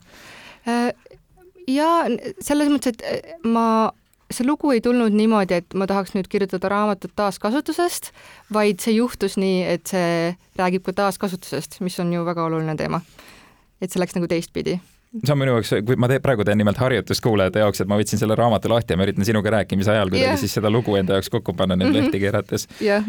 Äh, 0.67 0.93
ja 1.67 1.89
selles 2.39 2.71
mõttes, 2.71 2.95
et 2.95 3.35
ma 3.43 3.91
see 4.33 4.47
lugu 4.47 4.71
ei 4.73 4.81
tulnud 4.83 5.13
niimoodi, 5.15 5.61
et 5.61 5.77
ma 5.77 5.87
tahaks 5.89 6.15
nüüd 6.17 6.29
kirjutada 6.31 6.71
raamatut 6.71 7.13
taaskasutusest, 7.15 8.11
vaid 8.53 8.81
see 8.83 8.97
juhtus 8.97 9.37
nii, 9.41 9.61
et 9.75 9.93
see 9.93 10.33
räägib 10.59 10.85
ka 10.87 10.95
taaskasutusest, 11.03 11.79
mis 11.85 11.99
on 12.03 12.13
ju 12.13 12.25
väga 12.25 12.49
oluline 12.49 12.75
teema. 12.79 13.01
et 13.81 13.91
see 13.91 13.99
läks 13.99 14.15
nagu 14.15 14.29
teistpidi 14.31 14.77
see 15.21 15.33
on 15.33 15.39
minu 15.41 15.57
jaoks, 15.57 15.73
kui 15.85 15.97
ma 15.99 16.09
te, 16.09 16.17
praegu 16.23 16.45
teen 16.47 16.57
nimelt 16.57 16.79
harjutust 16.81 17.21
kuulajate 17.23 17.61
jaoks, 17.61 17.83
et 17.83 17.89
ma 17.91 17.99
võtsin 17.99 18.21
selle 18.21 18.37
raamatu 18.39 18.71
lahti 18.71 18.95
ja 18.95 18.99
ma 18.99 19.05
üritan 19.05 19.27
sinuga 19.27 19.53
rääkimise 19.59 19.93
ajal 19.93 20.09
kuidagi 20.09 20.31
yeah. 20.31 20.39
siis 20.41 20.55
seda 20.57 20.71
lugu 20.73 20.95
enda 20.97 21.19
jaoks 21.19 21.29
kokku 21.33 21.53
panna 21.57 21.77
neid 21.77 21.91
mm 21.91 21.93
-hmm. 21.93 22.07
lehti 22.07 22.23
keerates 22.23 22.67
yeah. 22.81 23.05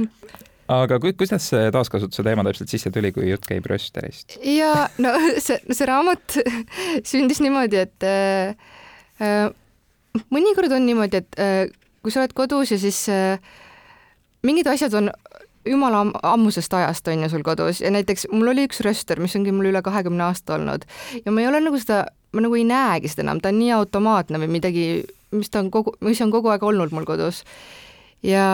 aga 0.68 1.00
ku, 1.00 1.12
kuidas 1.16 1.48
see 1.48 1.70
taaskasutuse 1.72 2.26
teema 2.26 2.44
täpselt 2.44 2.68
sisse 2.68 2.90
tuli, 2.90 3.12
kui 3.12 3.30
jutt 3.30 3.48
käib 3.48 3.66
rösterist? 3.70 4.36
ja 4.42 4.88
no 4.98 5.14
see, 5.46 5.60
see 5.70 5.86
raamat 5.88 6.38
sündis 7.12 7.40
niimoodi, 7.40 7.86
et 7.86 8.08
äh 8.10 9.54
mõnikord 10.34 10.72
on 10.74 10.86
niimoodi, 10.86 11.22
et 11.22 11.40
äh, 11.40 11.66
kui 12.02 12.12
sa 12.12 12.22
oled 12.22 12.34
kodus 12.36 12.74
ja 12.74 12.78
siis 12.80 13.04
äh, 13.12 13.38
mingid 14.46 14.68
asjad 14.70 14.94
on 14.98 15.10
jumala 15.64 16.04
ammusest 16.22 16.74
ajast 16.76 17.08
on 17.08 17.22
ju 17.24 17.30
sul 17.32 17.44
kodus. 17.46 17.80
Ja 17.80 17.90
näiteks 17.90 18.28
mul 18.32 18.52
oli 18.52 18.66
üks 18.68 18.82
röster, 18.84 19.20
mis 19.20 19.36
ongi 19.38 19.54
mul 19.54 19.70
üle 19.72 19.82
kahekümne 19.84 20.26
aasta 20.28 20.58
olnud. 20.58 20.84
Ja 21.24 21.32
ma 21.32 21.42
ei 21.42 21.48
ole 21.48 21.62
nagu 21.64 21.80
seda, 21.80 22.04
ma 22.36 22.44
nagu 22.44 22.58
ei 22.58 22.66
näegi 22.68 23.10
seda 23.12 23.24
enam, 23.26 23.40
ta 23.40 23.52
on 23.52 23.60
nii 23.62 23.72
automaatne 23.78 24.40
või 24.42 24.52
midagi, 24.58 24.84
mis 25.34 25.50
ta 25.52 25.62
on 25.64 25.72
kogu, 25.74 25.96
mis 26.04 26.20
on 26.24 26.34
kogu 26.34 26.52
aeg 26.52 26.66
olnud 26.66 26.94
mul 26.94 27.08
kodus. 27.08 27.44
ja 28.24 28.44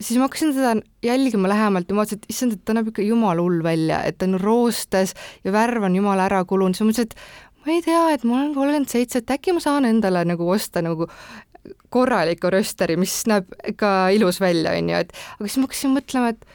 siis 0.00 0.18
ma 0.18 0.28
hakkasin 0.28 0.52
seda 0.54 0.76
jälgima 1.02 1.48
lähemalt 1.50 1.88
ja 1.88 1.94
ma 1.94 2.04
vaatasin, 2.04 2.20
et 2.22 2.30
issand, 2.30 2.52
et 2.54 2.60
ta 2.64 2.74
näeb 2.76 2.92
ikka 2.92 3.02
jumala 3.02 3.42
hull 3.42 3.64
välja, 3.66 3.98
et 4.06 4.18
ta 4.18 4.28
on 4.28 4.38
roostes 4.38 5.14
ja 5.44 5.52
värv 5.52 5.88
on 5.88 5.96
jumala 5.98 6.28
ära 6.28 6.44
kulunud, 6.46 6.78
siis 6.78 6.86
ma 6.86 6.92
mõtlesin, 6.92 7.08
et 7.10 7.47
ma 7.64 7.74
ei 7.74 7.82
tea, 7.84 8.04
et 8.14 8.24
ma 8.24 8.40
olen 8.40 8.54
kolmkümmend 8.56 8.92
seitse, 8.92 9.22
et 9.22 9.36
äkki 9.36 9.56
ma 9.56 9.62
saan 9.64 9.88
endale 9.88 10.24
nagu 10.28 10.48
osta 10.50 10.82
nagu 10.84 11.08
korraliku 11.92 12.52
rösteri, 12.52 12.96
mis 13.00 13.14
näeb 13.28 13.48
ka 13.80 14.08
ilus 14.14 14.40
välja, 14.40 14.76
on 14.78 14.92
ju, 14.92 15.02
et 15.02 15.12
aga 15.38 15.48
siis 15.48 15.58
ma 15.60 15.68
hakkasin 15.68 15.96
mõtlema, 15.96 16.32
et 16.34 16.46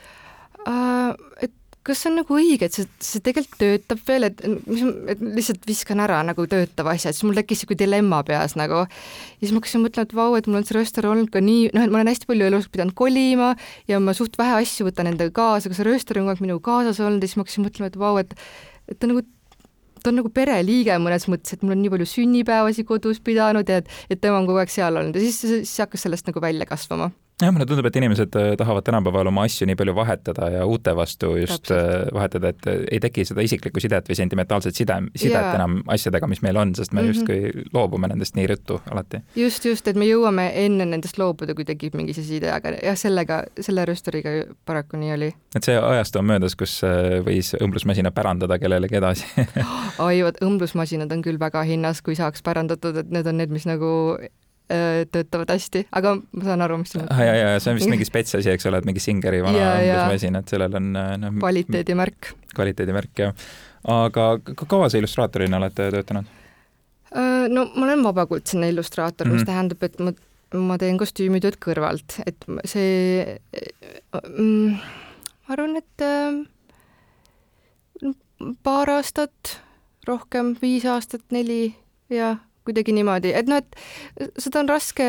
äh, 0.70 1.44
et 1.48 1.54
kas 1.84 2.00
see 2.00 2.10
on 2.14 2.16
nagu 2.22 2.36
õige, 2.38 2.68
et 2.70 2.76
see, 2.76 2.88
see 3.04 3.20
tegelikult 3.24 3.60
töötab 3.60 4.00
veel, 4.08 4.28
et 4.30 4.40
mis, 4.48 4.84
et 5.12 5.20
lihtsalt 5.24 5.66
viskan 5.68 6.00
ära 6.04 6.22
nagu 6.24 6.46
töötava 6.48 6.94
asja, 6.96 7.12
siis 7.12 7.26
mul 7.28 7.36
tekkis 7.36 7.64
niisugune 7.64 7.82
dilemma 7.82 8.22
peas 8.28 8.56
nagu. 8.60 8.86
ja 8.86 9.42
siis 9.42 9.52
ma 9.52 9.60
hakkasin 9.60 9.84
mõtlema, 9.84 10.08
et 10.08 10.16
vau, 10.16 10.30
et 10.40 10.48
mul 10.48 10.62
on 10.62 10.68
see 10.68 10.78
rööster 10.78 11.08
olnud 11.10 11.32
ka 11.34 11.44
nii, 11.44 11.74
noh, 11.76 11.84
et 11.84 11.92
ma 11.92 12.00
olen 12.00 12.14
hästi 12.14 12.30
palju 12.30 12.48
elus 12.48 12.70
pidanud 12.72 12.96
kolima 12.96 13.52
ja 13.92 14.00
ma 14.00 14.16
suht 14.16 14.40
vähe 14.40 14.56
asju 14.62 14.88
võtan 14.88 15.12
endaga 15.12 15.36
kaasa, 15.36 15.68
aga 15.68 15.80
see 15.80 15.90
rööster 15.90 16.22
on 16.22 16.30
kogu 16.30 16.38
aeg 16.38 16.46
minuga 16.48 16.64
kaasas 16.70 17.04
olnud 17.04 17.24
ja 17.24 17.32
siis 17.32 17.40
ma 17.40 17.48
hakkasin 17.48 17.68
mõtlema, 17.68 17.92
et 17.92 18.00
vau, 18.00 18.16
et 18.24 18.38
et 18.92 19.00
ta 19.00 19.12
nagu 19.12 19.28
ta 20.04 20.12
on 20.12 20.20
nagu 20.20 20.32
pereliige 20.36 20.98
mõnes 21.02 21.28
mõttes, 21.32 21.56
et 21.56 21.64
mul 21.64 21.78
on 21.78 21.84
nii 21.84 21.94
palju 21.94 22.10
sünnipäevasi 22.12 22.86
kodus 22.88 23.24
pidanud 23.24 23.70
ja 23.70 23.82
et, 23.82 23.92
et 24.12 24.22
tema 24.22 24.42
on 24.42 24.50
kogu 24.50 24.60
aeg 24.64 24.74
seal 24.74 25.00
olnud. 25.00 25.16
Ja 25.16 25.24
siis, 25.24 25.40
siis 25.42 25.78
hakkas 25.86 26.08
sellest 26.08 26.28
nagu 26.30 26.44
välja 26.44 26.68
kasvama 26.70 27.12
jah, 27.42 27.52
mulle 27.52 27.66
tundub, 27.66 27.88
et 27.90 27.98
inimesed 27.98 28.36
äh, 28.38 28.52
tahavad 28.58 28.86
tänapäeval 28.86 29.30
oma 29.32 29.46
asju 29.48 29.66
nii 29.68 29.78
palju 29.80 29.96
vahetada 29.96 30.50
ja 30.54 30.66
uute 30.70 30.94
vastu 30.96 31.34
just 31.38 31.68
Täpselt. 31.68 31.78
Äh, 31.78 32.14
vahetada, 32.14 32.52
et 32.54 32.68
äh, 32.68 32.84
ei 32.92 33.00
teki 33.04 33.26
seda 33.26 33.46
isiklikku 33.46 33.82
sidet 33.84 34.10
või 34.10 34.18
sentimentaalset 34.20 34.78
side, 34.78 35.00
sidet 35.16 35.40
yeah. 35.40 35.56
enam 35.58 35.80
asjadega, 35.94 36.30
mis 36.30 36.44
meil 36.46 36.60
on, 36.62 36.76
sest 36.78 36.94
me 36.94 37.02
mm 37.02 37.08
-hmm. 37.08 37.14
justkui 37.14 37.70
loobume 37.74 38.10
nendest 38.12 38.38
nii 38.38 38.48
ruttu 38.54 38.80
alati. 38.92 39.24
just, 39.36 39.66
just, 39.66 39.88
et 39.88 39.98
me 39.98 40.06
jõuame 40.10 40.50
enne 40.66 40.86
nendest 40.86 41.18
loobuda, 41.18 41.56
kui 41.56 41.66
tekib 41.66 41.98
mingi 41.98 42.14
see 42.14 42.24
side, 42.24 42.52
aga 42.52 42.76
jah, 42.84 42.98
sellega, 42.98 43.44
selle 43.60 43.86
röstoriga 43.86 44.30
paraku 44.66 44.98
nii 44.98 45.14
oli. 45.14 45.34
et 45.56 45.64
see 45.64 45.78
ajastu 45.78 46.20
on 46.20 46.26
möödas, 46.26 46.56
kus 46.56 46.82
võis 47.26 47.54
õmblusmasina 47.62 48.12
pärandada 48.12 48.60
kellelegi 48.60 48.96
edasi 48.96 49.26
oi, 50.08 50.24
vot 50.24 50.38
õmblusmasinad 50.42 51.12
on 51.12 51.22
küll 51.22 51.40
väga 51.40 51.64
hinnas, 51.64 52.02
kui 52.02 52.16
saaks 52.16 52.42
pärandatud, 52.42 52.98
et 52.98 53.10
need 53.10 53.28
on 53.28 53.38
need, 53.38 53.50
mis 53.50 53.66
nagu 53.66 53.90
töötavad 54.68 55.52
hästi, 55.52 55.84
aga 55.92 56.16
ma 56.18 56.46
saan 56.46 56.64
aru, 56.66 56.78
mis 56.82 56.94
sa 56.94 57.02
mõtled. 57.02 57.20
ja, 57.28 57.34
ja 57.36 57.60
see 57.62 57.74
on 57.74 57.80
vist 57.80 57.92
mingi 57.92 58.08
spets 58.12 58.38
asi, 58.40 58.50
eks 58.54 58.68
ole, 58.70 58.80
et 58.80 58.88
mingi 58.88 59.04
Singeri 59.04 59.42
vana 59.44 59.66
õmblusmasin, 59.76 60.40
et 60.40 60.54
sellel 60.54 60.78
on 60.80 60.88
äh, 61.00 61.10
noh. 61.20 61.36
kvaliteedimärk. 61.42 62.32
kvaliteedimärk, 62.56 63.12
jah. 63.20 63.34
aga 63.92 64.30
kaua 64.64 64.88
sa 64.90 65.02
illustraatorina 65.02 65.60
oled 65.60 65.76
töötanud? 65.78 66.32
Äh, 67.12 67.46
no 67.52 67.68
ma 67.76 67.90
olen 67.90 68.06
vabakuldseline 68.08 68.72
illustraator 68.74 69.28
mm, 69.28 69.32
-hmm. 69.32 69.36
mis 69.36 69.44
mhm. 69.44 69.52
tähendab, 69.52 69.84
et 69.84 70.00
ma, 70.00 70.16
ma 70.72 70.80
teen 70.82 70.98
kostüümitööd 71.02 71.60
kõrvalt, 71.62 72.22
et 72.26 72.48
see 72.64 73.38
mm,, 74.38 74.80
ma 75.44 75.58
arvan, 75.58 75.78
et 75.84 76.08
paar 78.64 78.96
aastat, 78.96 79.60
rohkem, 80.08 80.56
viis 80.62 80.88
aastat, 80.88 81.24
neli, 81.36 81.76
jah 82.10 82.40
kuidagi 82.68 82.96
niimoodi, 82.96 83.34
et 83.36 83.50
noh, 83.50 83.60
et 83.60 84.40
seda 84.42 84.62
on 84.64 84.72
raske 84.72 85.08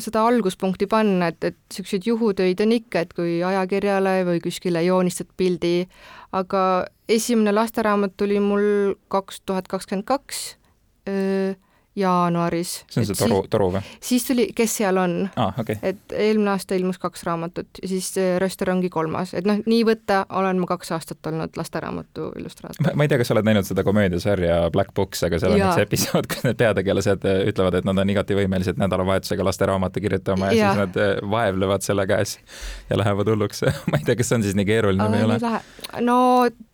seda 0.00 0.22
alguspunkti 0.24 0.86
panna, 0.88 1.28
et, 1.32 1.44
et 1.44 1.56
niisuguseid 1.70 2.06
juhutöid 2.08 2.62
on 2.64 2.72
ikka, 2.72 3.04
et 3.04 3.12
kui 3.16 3.34
ajakirjale 3.44 4.14
või 4.28 4.40
kuskile 4.44 4.82
joonistad 4.86 5.28
pildi, 5.36 5.86
aga 6.32 6.62
esimene 7.12 7.52
lasteraamat 7.52 8.16
tuli 8.16 8.40
mul 8.40 8.94
kaks 9.12 9.42
tuhat 9.46 9.68
kakskümmend 9.68 10.08
kaks 10.08 10.46
jaanuaris. 11.96 12.84
see 12.90 13.02
on 13.02 13.06
see 13.06 13.16
toru, 13.18 13.42
toru 13.52 13.68
või? 13.74 13.82
siis 14.00 14.24
tuli 14.24 14.46
Kes 14.56 14.76
seal 14.80 14.96
on 14.96 15.16
ah,. 15.36 15.52
Okay. 15.60 15.76
et 15.82 16.14
eelmine 16.16 16.54
aasta 16.54 16.76
ilmus 16.78 16.98
kaks 17.02 17.24
raamatut 17.28 17.80
ja 17.82 17.88
siis 17.88 18.08
Röster 18.40 18.70
ongi 18.72 18.88
kolmas, 18.92 19.34
et 19.36 19.48
noh, 19.48 19.60
nii 19.66 19.82
võtta 19.86 20.22
olen 20.40 20.62
ma 20.62 20.68
kaks 20.70 20.94
aastat 20.96 21.28
olnud 21.28 21.58
lasteraamatu 21.60 22.30
illustraator. 22.40 22.96
ma 22.96 23.04
ei 23.04 23.12
tea, 23.12 23.20
kas 23.20 23.28
sa 23.28 23.36
oled 23.36 23.48
näinud 23.48 23.68
seda 23.68 23.84
komöödiasarja 23.84 24.58
Black 24.72 24.94
Books, 24.96 25.24
aga 25.28 25.40
seal 25.42 25.56
on 25.56 25.66
üks 25.66 25.84
episood, 25.84 26.28
kus 26.32 26.46
need 26.48 26.60
peategelased 26.64 27.28
äh, 27.28 27.44
ütlevad, 27.52 27.76
et 27.80 27.88
nad 27.88 28.04
on 28.04 28.16
igati 28.16 28.40
võimelised 28.40 28.80
nädalavahetusega 28.80 29.44
lasteraamatu 29.50 30.04
kirjutama 30.04 30.52
ja, 30.52 30.58
ja 30.58 30.72
siis 30.72 30.84
nad 30.86 31.00
äh, 31.00 31.14
vaevlevad 31.36 31.84
selle 31.84 32.08
käes 32.08 32.38
ja 32.88 33.00
lähevad 33.04 33.34
hulluks 33.34 33.66
ma 33.92 34.00
ei 34.00 34.08
tea, 34.08 34.16
kas 34.16 34.32
see 34.32 34.40
on 34.40 34.48
siis 34.48 34.56
nii 34.56 34.68
keeruline 34.68 35.12
või 35.12 35.20
ei 35.20 35.28
ole? 35.28 35.56
no 36.08 36.18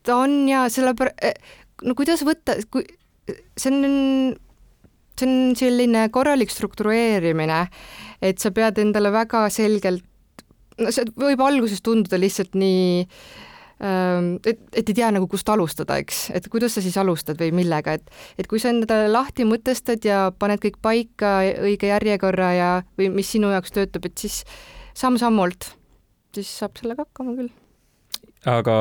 ta 0.07 0.23
on 0.23 0.45
ja 0.47 0.69
sellepärast, 0.71 1.43
no 1.83 1.99
kuidas 1.99 2.23
võtta, 2.27 2.61
kui 2.71 2.87
see 3.59 3.75
on 3.75 4.37
see 5.21 5.29
on 5.29 5.59
selline 5.59 6.07
korralik 6.15 6.53
struktureerimine, 6.53 7.65
et 8.23 8.41
sa 8.43 8.53
pead 8.55 8.81
endale 8.83 9.13
väga 9.15 9.47
selgelt, 9.53 10.07
no 10.79 10.95
see 10.95 11.09
võib 11.19 11.43
alguses 11.45 11.83
tunduda 11.85 12.21
lihtsalt 12.21 12.57
nii 12.59 13.05
ähm, 13.83 14.31
et, 14.47 14.63
et 14.73 14.83
ei 14.93 14.99
tea 15.01 15.11
nagu, 15.15 15.29
kust 15.31 15.49
alustada, 15.53 15.99
eks, 16.03 16.29
et 16.39 16.49
kuidas 16.53 16.79
sa 16.79 16.85
siis 16.85 16.99
alustad 17.01 17.39
või 17.41 17.53
millega, 17.61 17.99
et 17.99 18.11
et 18.39 18.51
kui 18.51 18.63
sa 18.63 18.73
endale 18.75 19.11
lahti 19.13 19.47
mõtestad 19.49 20.05
ja 20.07 20.29
paned 20.39 20.63
kõik 20.65 20.81
paika 20.85 21.39
õige 21.67 21.93
järjekorra 21.93 22.53
ja, 22.57 22.73
või 22.99 23.13
mis 23.21 23.31
sinu 23.37 23.53
jaoks 23.55 23.75
töötab, 23.75 24.11
et 24.11 24.19
siis 24.27 24.43
samm-sammult, 24.99 25.73
siis 26.35 26.51
saab 26.63 26.79
sellega 26.79 27.07
hakkama 27.07 27.39
küll 27.39 27.55
aga 28.47 28.75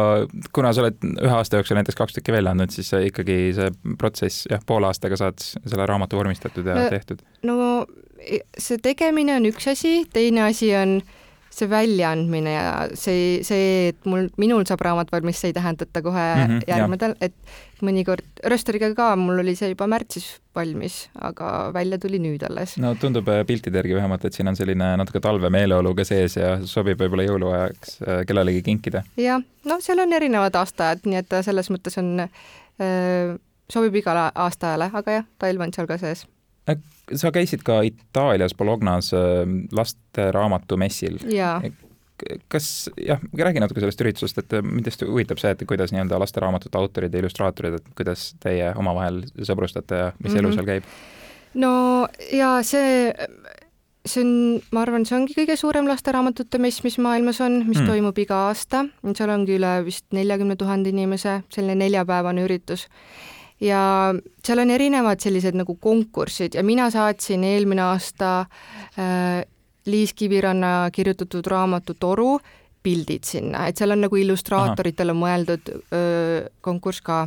kuna 0.53 0.73
sa 0.73 0.83
oled 0.83 0.97
ühe 1.01 1.33
aasta 1.33 1.57
jooksul 1.57 1.79
näiteks 1.79 1.97
kaks 1.97 2.17
tükki 2.17 2.35
välja 2.35 2.53
andnud, 2.53 2.73
siis 2.73 2.91
ikkagi 3.07 3.37
see 3.57 3.71
protsess, 3.97 4.45
jah, 4.51 4.61
poole 4.65 4.89
aastaga 4.89 5.17
saad 5.19 5.41
selle 5.41 5.85
raamatu 5.89 6.19
vormistatud 6.19 6.67
ja 6.67 6.75
no, 6.77 6.89
tehtud? 6.93 7.23
no 7.47 7.57
see 8.57 8.77
tegemine 8.83 9.37
on 9.37 9.47
üks 9.49 9.69
asi, 9.71 10.01
teine 10.13 10.45
asi 10.47 10.73
on 10.77 10.99
see 11.57 11.69
väljaandmine 11.71 12.53
ja 12.53 12.73
see, 12.97 13.39
see, 13.45 13.89
et 13.91 14.09
mul, 14.09 14.27
minul 14.41 14.65
saab 14.69 14.83
raamat 14.85 15.11
valmis, 15.13 15.39
see 15.41 15.51
ei 15.51 15.55
tähenda, 15.57 15.87
et 15.87 15.93
ta 15.93 16.03
kohe 16.05 16.25
mm 16.35 16.43
-hmm, 16.43 16.67
järgmine 16.69 17.09
et 17.21 17.33
mõnikord, 17.81 18.25
Rösteriga 18.45 18.89
ka, 18.97 19.15
mul 19.15 19.41
oli 19.43 19.55
see 19.55 19.71
juba 19.71 19.87
märtsis 19.89 20.27
valmis, 20.55 21.09
aga 21.21 21.71
välja 21.73 21.97
tuli 22.01 22.19
nüüd 22.19 22.45
alles. 22.45 22.77
no 22.77 22.93
tundub 22.95 23.27
äh, 23.29 23.43
piltide 23.45 23.81
järgi 23.81 23.95
vähemalt, 23.95 24.25
et 24.25 24.33
siin 24.33 24.47
on 24.47 24.55
selline 24.55 24.93
natuke 24.97 25.19
talvemeeleolu 25.19 25.95
ka 25.95 26.05
sees 26.05 26.37
ja 26.37 26.57
sobib 26.65 27.01
võib-olla 27.01 27.27
jõuluajaks 27.27 27.99
äh, 28.01 28.23
kellelegi 28.27 28.61
kinkida. 28.61 29.03
jah, 29.17 29.41
no 29.65 29.81
seal 29.81 29.99
on 29.99 30.13
erinevad 30.13 30.55
aastaajad, 30.55 31.05
nii 31.05 31.21
et 31.23 31.37
selles 31.41 31.69
mõttes 31.73 31.97
on 31.97 32.19
äh,, 32.25 33.37
sobib 33.69 33.95
igale 33.95 34.31
aastaajale, 34.35 34.91
aga 34.93 35.21
jah, 35.21 35.29
talv 35.39 35.61
on 35.61 35.73
seal 35.73 35.87
ka 35.87 35.97
sees 36.01 36.27
sa 37.15 37.31
käisid 37.31 37.63
ka 37.63 37.81
Itaalias 37.87 38.55
Bolognas 38.55 39.13
ähm, 39.13 39.59
lasteraamatumessil. 39.71 41.19
kas 42.49 42.89
jah, 42.97 43.19
räägi 43.37 43.61
natuke 43.61 43.79
sellest 43.79 44.01
üritusest, 44.01 44.39
et 44.41 44.53
äh, 44.57 44.63
mind 44.65 44.87
hästi 44.89 45.05
huvitab 45.05 45.37
see, 45.37 45.51
et 45.53 45.61
kuidas 45.69 45.93
nii-öelda 45.93 46.17
lasteraamatute 46.19 46.77
autorid 46.77 47.13
ja 47.13 47.21
illustraatorid, 47.21 47.77
et 47.77 47.91
kuidas 47.97 48.31
teie 48.41 48.71
omavahel 48.75 49.21
sõbrustate 49.37 49.99
ja 50.01 50.07
mis 50.17 50.31
mm 50.31 50.33
-hmm. 50.33 50.39
elu 50.39 50.47
mhm. 50.47 50.55
seal 50.55 50.65
käib? 50.65 50.83
no 51.53 52.07
ja 52.33 52.57
see 52.63 53.13
see 54.07 54.23
on, 54.23 54.61
ma 54.71 54.81
arvan, 54.81 55.05
see 55.05 55.17
ongi 55.17 55.35
kõige 55.37 55.55
suurem 55.59 55.87
lasteraamatute 55.87 56.57
mess, 56.57 56.83
mis 56.83 56.97
maailmas 56.97 57.41
on, 57.41 57.63
mis 57.67 57.81
mm. 57.81 57.87
toimub 57.91 58.17
iga 58.17 58.35
aasta, 58.47 58.85
seal 59.13 59.29
ongi 59.29 59.57
üle 59.59 59.73
vist 59.85 60.05
neljakümne 60.15 60.55
tuhande 60.55 60.89
inimese, 60.89 61.41
selline 61.53 61.75
neljapäevane 61.75 62.45
üritus 62.47 62.87
ja 63.61 64.13
seal 64.45 64.61
on 64.61 64.71
erinevad 64.73 65.21
sellised 65.23 65.57
nagu 65.57 65.75
konkursid 65.81 66.57
ja 66.57 66.63
mina 66.63 66.89
saatsin 66.93 67.43
eelmine 67.43 67.81
aasta 67.89 68.39
äh, 68.41 69.43
Liis 69.87 70.13
Kiviranna 70.13 70.89
kirjutatud 70.91 71.47
raamatu 71.47 71.95
Toru 71.99 72.37
pildid 72.83 73.27
sinna, 73.27 73.65
et 73.67 73.79
seal 73.79 73.95
on 73.95 74.03
nagu 74.05 74.19
illustraatoritele 74.19 75.15
mõeldud 75.17 75.71
öö, 75.75 76.43
konkurss 76.63 77.01
ka. 77.03 77.25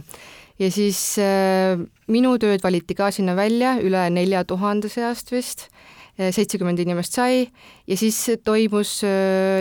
ja 0.61 0.71
siis 0.73 1.01
öö, 1.21 1.81
minu 2.13 2.37
tööd 2.41 2.63
valiti 2.65 2.97
ka 2.97 3.11
sinna 3.13 3.35
välja 3.37 3.75
üle 3.83 4.07
nelja 4.15 4.45
tuhande 4.49 4.89
seast 4.93 5.33
vist 5.33 5.69
seitsekümmend 6.19 6.79
inimest 6.83 7.15
sai 7.17 7.47
ja 7.89 7.97
siis 7.97 8.19
toimus 8.45 9.01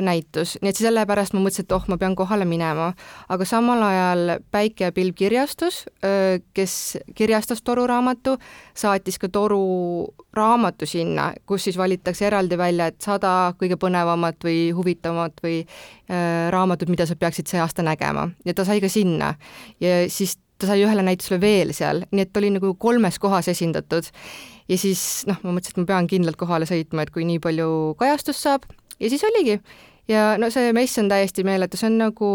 näitus, 0.05 0.57
nii 0.61 0.73
et 0.73 0.81
sellepärast 0.81 1.35
ma 1.35 1.43
mõtlesin, 1.43 1.67
et 1.67 1.75
oh, 1.75 1.85
ma 1.91 1.97
pean 2.01 2.15
kohale 2.19 2.47
minema. 2.49 2.91
aga 3.29 3.45
samal 3.45 3.83
ajal 3.83 4.39
Päike 4.51 4.89
ja 4.89 4.91
Pilv 4.95 5.15
kirjastus, 5.15 5.85
kes 6.53 6.73
kirjastas 7.15 7.61
Toru 7.63 7.87
raamatu, 7.87 8.37
saatis 8.75 9.19
ka 9.19 9.29
Toru 9.29 9.61
raamatu 10.33 10.85
sinna, 10.85 11.31
kus 11.45 11.63
siis 11.67 11.77
valitakse 11.77 12.27
eraldi 12.27 12.57
välja, 12.57 12.89
et 12.89 13.01
sada 13.01 13.53
kõige 13.59 13.79
põnevamat 13.81 14.45
või 14.45 14.59
huvitavamat 14.75 15.41
või 15.43 15.57
äh, 15.63 16.49
raamatut, 16.53 16.91
mida 16.91 17.07
sa 17.09 17.17
peaksid 17.19 17.49
see 17.49 17.61
aasta 17.61 17.85
nägema. 17.85 18.29
Ja 18.45 18.53
ta 18.53 18.65
sai 18.67 18.81
ka 18.83 18.91
sinna. 18.91 19.33
Ja 19.81 20.03
siis 20.11 20.37
ta 20.59 20.69
sai 20.69 20.83
ühele 20.83 21.05
näitusele 21.05 21.39
veel 21.41 21.73
seal, 21.75 22.03
nii 22.11 22.25
et 22.25 22.33
ta 22.33 22.41
oli 22.41 22.53
nagu 22.57 22.73
kolmes 22.79 23.19
kohas 23.19 23.47
esindatud 23.51 24.09
ja 24.69 24.77
siis 24.77 25.03
noh, 25.29 25.39
ma 25.43 25.55
mõtlesin, 25.55 25.75
et 25.75 25.83
ma 25.83 25.89
pean 25.93 26.09
kindlalt 26.09 26.39
kohale 26.39 26.67
sõitma, 26.69 27.03
et 27.03 27.13
kui 27.13 27.25
nii 27.27 27.41
palju 27.43 27.69
kajastust 27.99 28.45
saab 28.45 28.67
ja 28.99 29.09
siis 29.09 29.23
oligi. 29.27 29.59
ja 30.07 30.33
no 30.41 30.49
see 30.53 30.73
mess 30.73 30.99
on 31.01 31.09
täiesti 31.09 31.45
meeletu, 31.47 31.77
see 31.77 31.89
on 31.89 31.97
nagu 32.01 32.29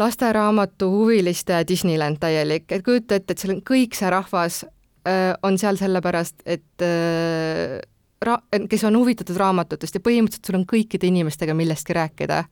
lasteraamatu 0.00 0.90
huviliste 0.90 1.64
Disneyland 1.68 2.20
täielik, 2.20 2.70
et 2.72 2.84
kujuta 2.84 3.18
ette, 3.20 3.34
et 3.34 3.42
seal 3.42 3.56
on 3.56 3.64
kõik 3.66 3.96
see 3.96 4.12
rahvas 4.12 4.62
äh, 5.08 5.34
on 5.42 5.58
seal 5.60 5.80
sellepärast, 5.80 6.40
et 6.46 6.84
äh, 6.84 7.80
ra-, 8.24 8.40
kes 8.70 8.86
on 8.88 8.96
huvitatud 9.00 9.36
raamatutest 9.40 9.98
ja 9.98 10.04
põhimõtteliselt 10.04 10.48
sul 10.48 10.60
on 10.60 10.68
kõikide 10.68 11.08
inimestega 11.10 11.56
millestki 11.56 11.96
rääkida. 11.96 12.44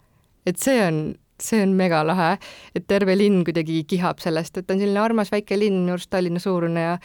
et 0.47 0.61
see 0.61 0.79
on, 0.85 1.03
see 1.41 1.61
on 1.63 1.75
megalahe, 1.77 2.37
et 2.75 2.87
terve 2.89 3.17
linn 3.17 3.45
kuidagi 3.45 3.83
kihab 3.89 4.23
sellest, 4.25 4.57
et 4.57 4.67
ta 4.67 4.75
on 4.75 4.81
selline 4.81 5.01
armas 5.01 5.33
väike 5.33 5.59
linn, 5.59 5.83
minu 5.85 5.97
arust 5.97 6.11
Tallinna 6.11 6.41
suurune 6.41 6.85
ja 6.85 6.97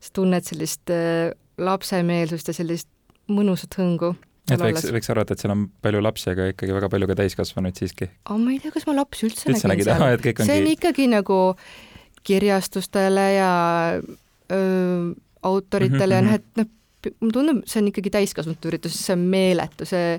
sa 0.00 0.16
tunned 0.16 0.46
sellist 0.48 0.92
äh, 0.94 1.30
lapsemeelsust 1.60 2.50
ja 2.50 2.56
sellist 2.56 2.88
mõnusat 3.30 3.76
hõngu. 3.78 4.14
et 4.50 4.58
võiks, 4.60 4.88
võiks 4.96 5.12
arvata, 5.12 5.36
et 5.36 5.42
seal 5.42 5.54
on 5.54 5.68
palju 5.84 6.02
lapsi, 6.02 6.30
aga 6.32 6.50
ikkagi 6.54 6.74
väga 6.74 6.90
palju 6.92 7.10
ka 7.10 7.18
täiskasvanuid 7.20 7.78
siiski? 7.78 8.10
aga 8.24 8.40
ma 8.40 8.54
ei 8.54 8.60
tea, 8.62 8.74
kas 8.74 8.88
ma 8.88 8.96
lapsi 8.98 9.28
üldse, 9.28 9.46
üldse 9.52 9.70
nägin 9.70 9.88
seal. 9.90 10.04
Ongi... 10.08 10.34
see 10.42 10.58
on 10.62 10.68
ikkagi 10.72 11.08
nagu 11.12 11.40
kirjastustele 12.26 13.26
ja 13.36 13.52
öö, 14.52 15.12
autoritele 15.42 16.20
mm 16.20 16.26
-hmm. 16.26 16.30
ja 16.30 16.30
noh, 16.30 16.34
et 16.34 16.46
noh, 16.56 16.66
mulle 17.20 17.32
tundub, 17.32 17.62
see 17.66 17.80
on 17.80 17.88
ikkagi 17.88 18.10
täiskasvanute 18.16 18.68
üritus, 18.68 18.96
see 19.06 19.16
on 19.16 19.22
meeletu, 19.32 19.86
see 19.88 20.18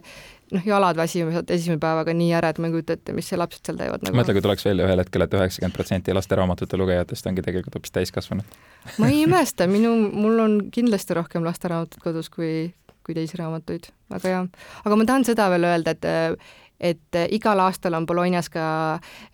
noh, 0.55 0.65
jalad 0.65 0.99
väsivad 0.99 1.49
esimese 1.53 1.79
päevaga 1.81 2.13
nii 2.15 2.31
äred, 2.37 2.59
ma 2.61 2.69
ei 2.69 2.75
kujuta 2.75 2.97
ette, 2.97 3.15
mis 3.15 3.31
lapsed 3.37 3.67
seal 3.67 3.79
teevad 3.79 4.05
nagu. 4.05 4.17
mõtle, 4.17 4.35
kui 4.35 4.45
tuleks 4.45 4.65
välja 4.67 4.87
ühel 4.87 5.03
hetkel 5.03 5.25
et, 5.25 5.31
et 5.31 5.39
üheksakümmend 5.39 5.77
protsenti 5.77 6.15
lasteraamatute 6.15 6.79
lugejatest 6.79 7.29
ongi 7.31 7.45
tegelikult 7.45 7.77
hoopis 7.79 7.95
täiskasvanud. 7.97 8.57
ma 9.01 9.11
ei 9.11 9.21
imesta, 9.27 9.67
minu, 9.71 9.93
mul 10.11 10.43
on 10.43 10.57
kindlasti 10.73 11.17
rohkem 11.17 11.45
lasteraamatut 11.47 12.03
kodus 12.03 12.31
kui, 12.33 12.71
kui 13.05 13.17
teisi 13.17 13.39
raamatuid, 13.39 13.91
aga 14.11 14.35
jah. 14.35 14.49
aga 14.83 14.99
ma 14.99 15.07
tahan 15.07 15.27
seda 15.27 15.47
veel 15.53 15.69
öelda, 15.71 15.95
et 15.95 16.51
et 16.81 17.17
igal 17.29 17.59
aastal 17.61 17.93
on 17.93 18.07
Bolognas 18.09 18.47
ka 18.49 18.63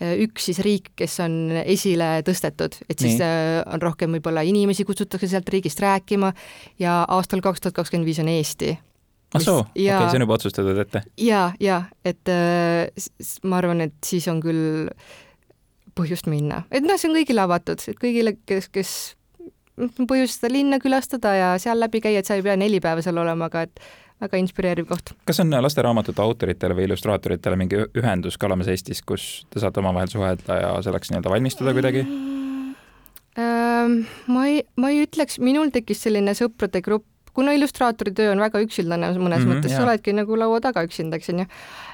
üks 0.03 0.49
siis 0.49 0.57
riik, 0.65 0.89
kes 0.99 1.13
on 1.23 1.37
esile 1.63 2.17
tõstetud, 2.27 2.75
et 2.91 2.99
siis 2.99 3.21
Nii. 3.21 3.61
on 3.71 3.79
rohkem 3.79 4.17
võib-olla 4.17 4.43
inimesi 4.43 4.83
kutsutakse 4.83 5.29
sealt 5.31 5.47
riigist 5.55 5.79
rääkima 5.79 6.33
ja 6.83 7.05
aastal 7.07 7.39
kaks 7.45 7.63
tuhat 7.63 7.77
kakskümmend 7.79 8.09
viis 8.09 8.19
on 8.19 8.27
Eesti 8.33 8.73
ah 9.35 9.43
soo, 9.43 9.59
okei 9.65 9.89
okay,, 9.91 10.09
see 10.09 10.19
on 10.19 10.25
juba 10.25 10.37
otsustatud 10.37 10.81
ette? 10.83 11.03
ja, 11.21 11.51
ja 11.59 11.83
et 12.07 12.31
äh, 12.31 12.87
ma 13.43 13.59
arvan, 13.61 13.83
et 13.87 13.97
siis 14.05 14.27
on 14.31 14.41
küll 14.43 14.97
põhjust 15.97 16.29
minna, 16.31 16.63
et 16.71 16.85
noh, 16.85 16.97
see 16.99 17.09
on 17.11 17.17
kõigile 17.17 17.43
avatud, 17.43 17.83
et 17.91 18.01
kõigile, 18.01 18.37
kes, 18.47 18.69
kes 18.73 18.91
põhjust 20.07 20.39
seda 20.39 20.51
linna 20.53 20.81
külastada 20.81 21.33
ja 21.37 21.53
seal 21.61 21.79
läbi 21.81 22.01
käia, 22.03 22.21
et 22.21 22.29
sa 22.29 22.37
ei 22.37 22.45
pea 22.45 22.57
neli 22.59 22.81
päeva 22.83 23.03
seal 23.05 23.17
olema, 23.21 23.49
aga 23.51 23.65
et 23.67 23.81
väga 24.21 24.39
inspireeriv 24.41 24.87
koht. 24.89 25.13
kas 25.29 25.41
on 25.43 25.53
lasteraamatute 25.53 26.23
autoritele 26.23 26.77
või 26.77 26.87
illustraatoritele 26.87 27.59
mingi 27.59 27.83
ühendus 27.99 28.39
ka 28.39 28.49
olemas 28.49 28.71
Eestis, 28.73 29.03
kus 29.05 29.45
te 29.53 29.61
saate 29.61 29.83
omavahel 29.83 30.09
suhelda 30.09 30.61
ja 30.61 30.71
selleks 30.85 31.11
nii-öelda 31.11 31.35
valmistuda 31.35 31.75
kuidagi 31.77 32.07
mm,? 32.07 32.33
Ähm, 33.37 33.99
ma 34.33 34.47
ei, 34.49 34.63
ma 34.81 34.89
ei 34.89 35.03
ütleks, 35.05 35.37
minul 35.37 35.69
tekkis 35.69 35.99
selline 36.07 36.33
sõprade 36.33 36.81
grupp 36.81 37.05
kuna 37.37 37.53
illustraatori 37.53 38.13
töö 38.17 38.31
on 38.33 38.41
väga 38.41 38.61
üksildane 38.65 39.11
mõnes 39.13 39.19
mm 39.21 39.29
-hmm, 39.29 39.51
mõttes, 39.53 39.75
sa 39.75 39.85
oledki 39.85 40.15
nagu 40.17 40.37
laua 40.39 40.59
taga 40.63 40.83
üksinda, 40.87 41.19
eks 41.19 41.29
on 41.33 41.43
ju. 41.43 41.47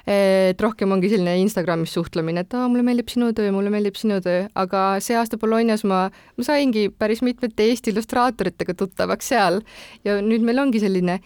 et 0.07 0.61
rohkem 0.61 0.91
ongi 0.91 1.09
selline 1.11 1.37
Instagramis 1.43 1.93
suhtlemine, 1.95 2.43
et 2.43 2.53
aa, 2.53 2.67
mulle 2.67 2.83
meeldib 2.83 3.11
sinu 3.11 3.31
töö, 3.35 3.51
mulle 3.55 3.71
meeldib 3.71 3.95
sinu 3.99 4.19
töö, 4.23 4.47
aga 4.55 4.99
see 5.03 5.15
aasta 5.19 5.39
Bolognas 5.39 5.83
ma, 5.87 6.09
ma 6.37 6.43
saingi 6.43 6.89
päris 6.89 7.21
mitmete 7.23 7.63
Eesti 7.69 7.91
illustraatoritega 7.91 8.73
tuttavaks 8.73 9.31
seal. 9.31 9.61
Ja 10.03 10.19
nüüd 10.21 10.43
meil 10.43 10.59
ongi 10.59 10.79
selline 10.83 11.19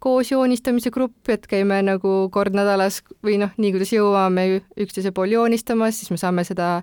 koos 0.00 0.30
joonistamise 0.32 0.90
grupp, 0.90 1.28
et 1.28 1.44
käime 1.50 1.82
nagu 1.84 2.14
kord 2.32 2.56
nädalas 2.56 3.02
või 3.24 3.36
noh, 3.42 3.52
nii 3.60 3.74
kuidas 3.76 3.92
jõuame 3.92 4.46
üksteise 4.80 5.12
pool 5.16 5.34
joonistamas, 5.36 6.00
siis 6.00 6.12
me 6.12 6.18
saame 6.20 6.44
seda 6.48 6.78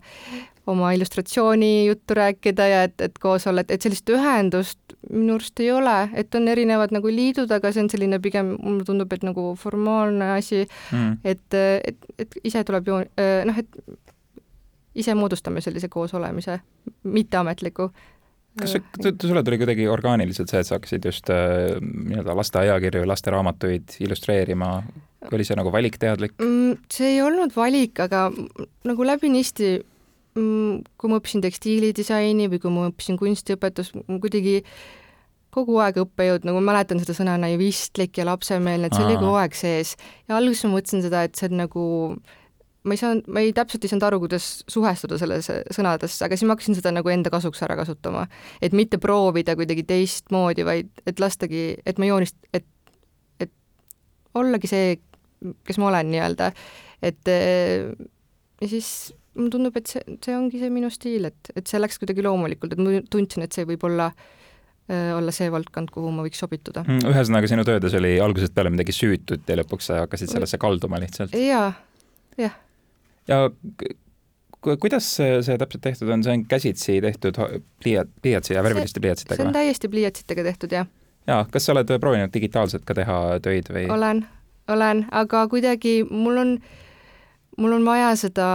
oma 0.67 0.91
illustratsiooni 0.93 1.87
juttu 1.87 2.17
rääkida 2.17 2.67
ja 2.67 2.81
et, 2.87 3.01
et 3.01 3.19
koos 3.23 3.47
olla, 3.47 3.63
et, 3.63 3.71
et 3.71 3.81
sellist 3.81 4.09
ühendust 4.11 4.97
minu 5.09 5.37
arust 5.37 5.61
ei 5.63 5.71
ole, 5.71 5.95
et 6.19 6.35
on 6.35 6.47
erinevad 6.51 6.91
nagu 6.95 7.11
liidud, 7.11 7.51
aga 7.55 7.71
see 7.71 7.85
on 7.85 7.89
selline 7.91 8.19
pigem, 8.23 8.53
mulle 8.59 8.83
tundub, 8.87 9.13
et 9.15 9.23
nagu 9.23 9.53
formaalne 9.59 10.33
asi 10.35 10.65
mm., 10.65 11.15
et, 11.23 11.57
et, 11.93 12.11
et 12.19 12.37
ise 12.43 12.63
tuleb 12.67 12.91
ju 12.91 12.99
noh, 13.47 13.63
et 13.63 13.81
ise 14.97 15.15
moodustame 15.15 15.61
sellise 15.63 15.87
koosolemise, 15.93 16.59
mitteametliku 17.03 17.91
kas 18.59 18.75
sulle 19.21 19.43
tuli 19.45 19.59
kuidagi 19.61 19.87
orgaaniliselt 19.91 20.51
see, 20.51 20.61
et 20.63 20.69
sa 20.69 20.77
hakkasid 20.77 21.05
just 21.09 21.29
äh, 21.33 21.77
nii-öelda 21.81 22.35
laste 22.37 22.61
ajakirju, 22.61 23.05
lasteraamatuid 23.09 23.97
illustreerima, 24.05 24.71
oli 25.31 25.47
see 25.47 25.57
nagu 25.59 25.71
valikteadlik? 25.73 26.37
Mm, 26.41 26.77
see 26.93 27.15
ei 27.15 27.21
olnud 27.25 27.55
valik, 27.55 27.99
aga 28.05 28.27
nagu 28.87 29.07
läbinisti, 29.07 29.73
mm, 30.37 30.85
kui 30.97 31.11
ma 31.11 31.19
õppisin 31.21 31.43
tekstiilidisaini 31.45 32.49
või 32.53 32.61
kui 32.63 32.73
ma 32.73 32.87
õppisin 32.91 33.19
kunstiõpetust, 33.21 33.99
kuidagi 34.07 34.61
kogu 35.57 35.77
aeg 35.81 36.01
õppejõud, 36.03 36.45
nagu 36.45 36.59
ma 36.59 36.73
mäletan 36.73 36.99
seda 37.01 37.15
sõna 37.17 37.37
naivistlik 37.41 38.19
ja 38.19 38.27
lapsemeelne, 38.27 38.89
et 38.89 38.97
see 38.97 39.05
Aa. 39.05 39.09
oli 39.09 39.21
kogu 39.21 39.37
aeg 39.39 39.55
sees. 39.57 39.95
ja 40.29 40.37
alguses 40.37 40.67
ma 40.67 40.75
mõtlesin 40.75 41.05
seda, 41.05 41.23
et 41.25 41.39
see 41.39 41.49
on 41.49 41.63
nagu 41.63 41.85
ma 42.87 42.95
ei 42.95 43.01
saanud, 43.01 43.27
ma 43.33 43.43
ei 43.43 43.51
täpselt 43.55 43.85
ei 43.85 43.91
saanud 43.91 44.07
aru, 44.07 44.21
kuidas 44.23 44.47
suhestuda 44.71 45.19
selles 45.19 45.49
sõnadesse, 45.75 46.21
aga 46.25 46.37
siis 46.37 46.47
ma 46.47 46.55
hakkasin 46.55 46.77
seda 46.77 46.93
nagu 46.95 47.11
enda 47.11 47.31
kasuks 47.33 47.61
ära 47.67 47.77
kasutama. 47.79 48.27
et 48.61 48.75
mitte 48.77 48.99
proovida 49.01 49.57
kuidagi 49.59 49.85
teistmoodi, 49.87 50.65
vaid 50.67 51.03
et 51.09 51.19
lastagi, 51.23 51.65
et 51.85 51.99
ma 51.99 52.09
joonist-, 52.09 52.39
et, 52.53 52.67
et 53.43 53.53
ollagi 54.37 54.71
see, 54.71 54.97
kes 55.67 55.79
ma 55.81 55.91
olen 55.91 56.11
nii-öelda. 56.13 56.51
et 57.05 57.33
ja 57.35 58.71
siis 58.71 59.13
mulle 59.37 59.53
tundub, 59.53 59.77
et 59.77 59.91
see, 59.91 60.17
see 60.23 60.33
ongi 60.37 60.61
see 60.61 60.71
minu 60.73 60.89
stiil, 60.93 61.29
et, 61.29 61.53
et 61.55 61.69
see 61.69 61.81
läks 61.81 61.99
kuidagi 62.01 62.25
loomulikult, 62.25 62.73
et 62.73 62.81
ma 62.81 62.97
tundsin, 63.11 63.45
et 63.45 63.53
see 63.53 63.67
võib 63.69 63.85
olla 63.89 64.11
olla 64.87 65.33
see 65.35 65.49
valdkond, 65.51 65.89
kuhu 65.91 66.13
ma 66.15 66.23
võiks 66.23 66.39
sobituda. 66.39 66.85
Mm, 66.87 67.09
ühesõnaga, 67.11 67.49
sinu 67.51 67.65
töödes 67.67 67.91
oli 67.99 68.13
algusest 68.23 68.53
peale 68.55 68.71
midagi 68.71 68.95
süütut 68.95 69.43
ja 69.43 69.57
lõpuks 69.59 69.89
sa 69.89 69.97
hakkasid 70.05 70.31
sellesse 70.31 70.55
kalduma 70.63 71.01
lihtsalt? 71.03 71.35
jaa, 71.35 71.73
jah 72.39 72.55
ja 73.27 73.47
kuidas 74.75 75.09
see, 75.17 75.41
see 75.45 75.57
täpselt 75.59 75.83
tehtud 75.83 76.09
on, 76.11 76.23
see 76.25 76.33
on 76.33 76.45
käsitsi 76.49 76.97
tehtud 77.01 77.37
pliiat, 77.83 78.09
pliiatsi 78.21 78.55
ja 78.55 78.63
värviliste 78.63 78.99
pliiatsidega? 79.03 79.41
see 79.41 79.47
on 79.47 79.55
täiesti 79.55 79.91
pliiatsitega 79.91 80.43
tehtud, 80.49 80.73
jah. 80.79 80.89
jaa, 81.27 81.45
kas 81.51 81.67
sa 81.67 81.75
oled 81.75 81.93
proovinud 82.01 82.33
digitaalselt 82.33 82.85
ka 82.87 82.97
teha 82.97 83.19
töid 83.43 83.69
või? 83.73 83.85
olen, 83.93 84.25
olen, 84.73 85.05
aga 85.11 85.45
kuidagi 85.51 85.99
mul 86.09 86.41
on, 86.43 86.57
mul 87.57 87.77
on 87.79 87.87
vaja 87.87 88.11
seda 88.19 88.49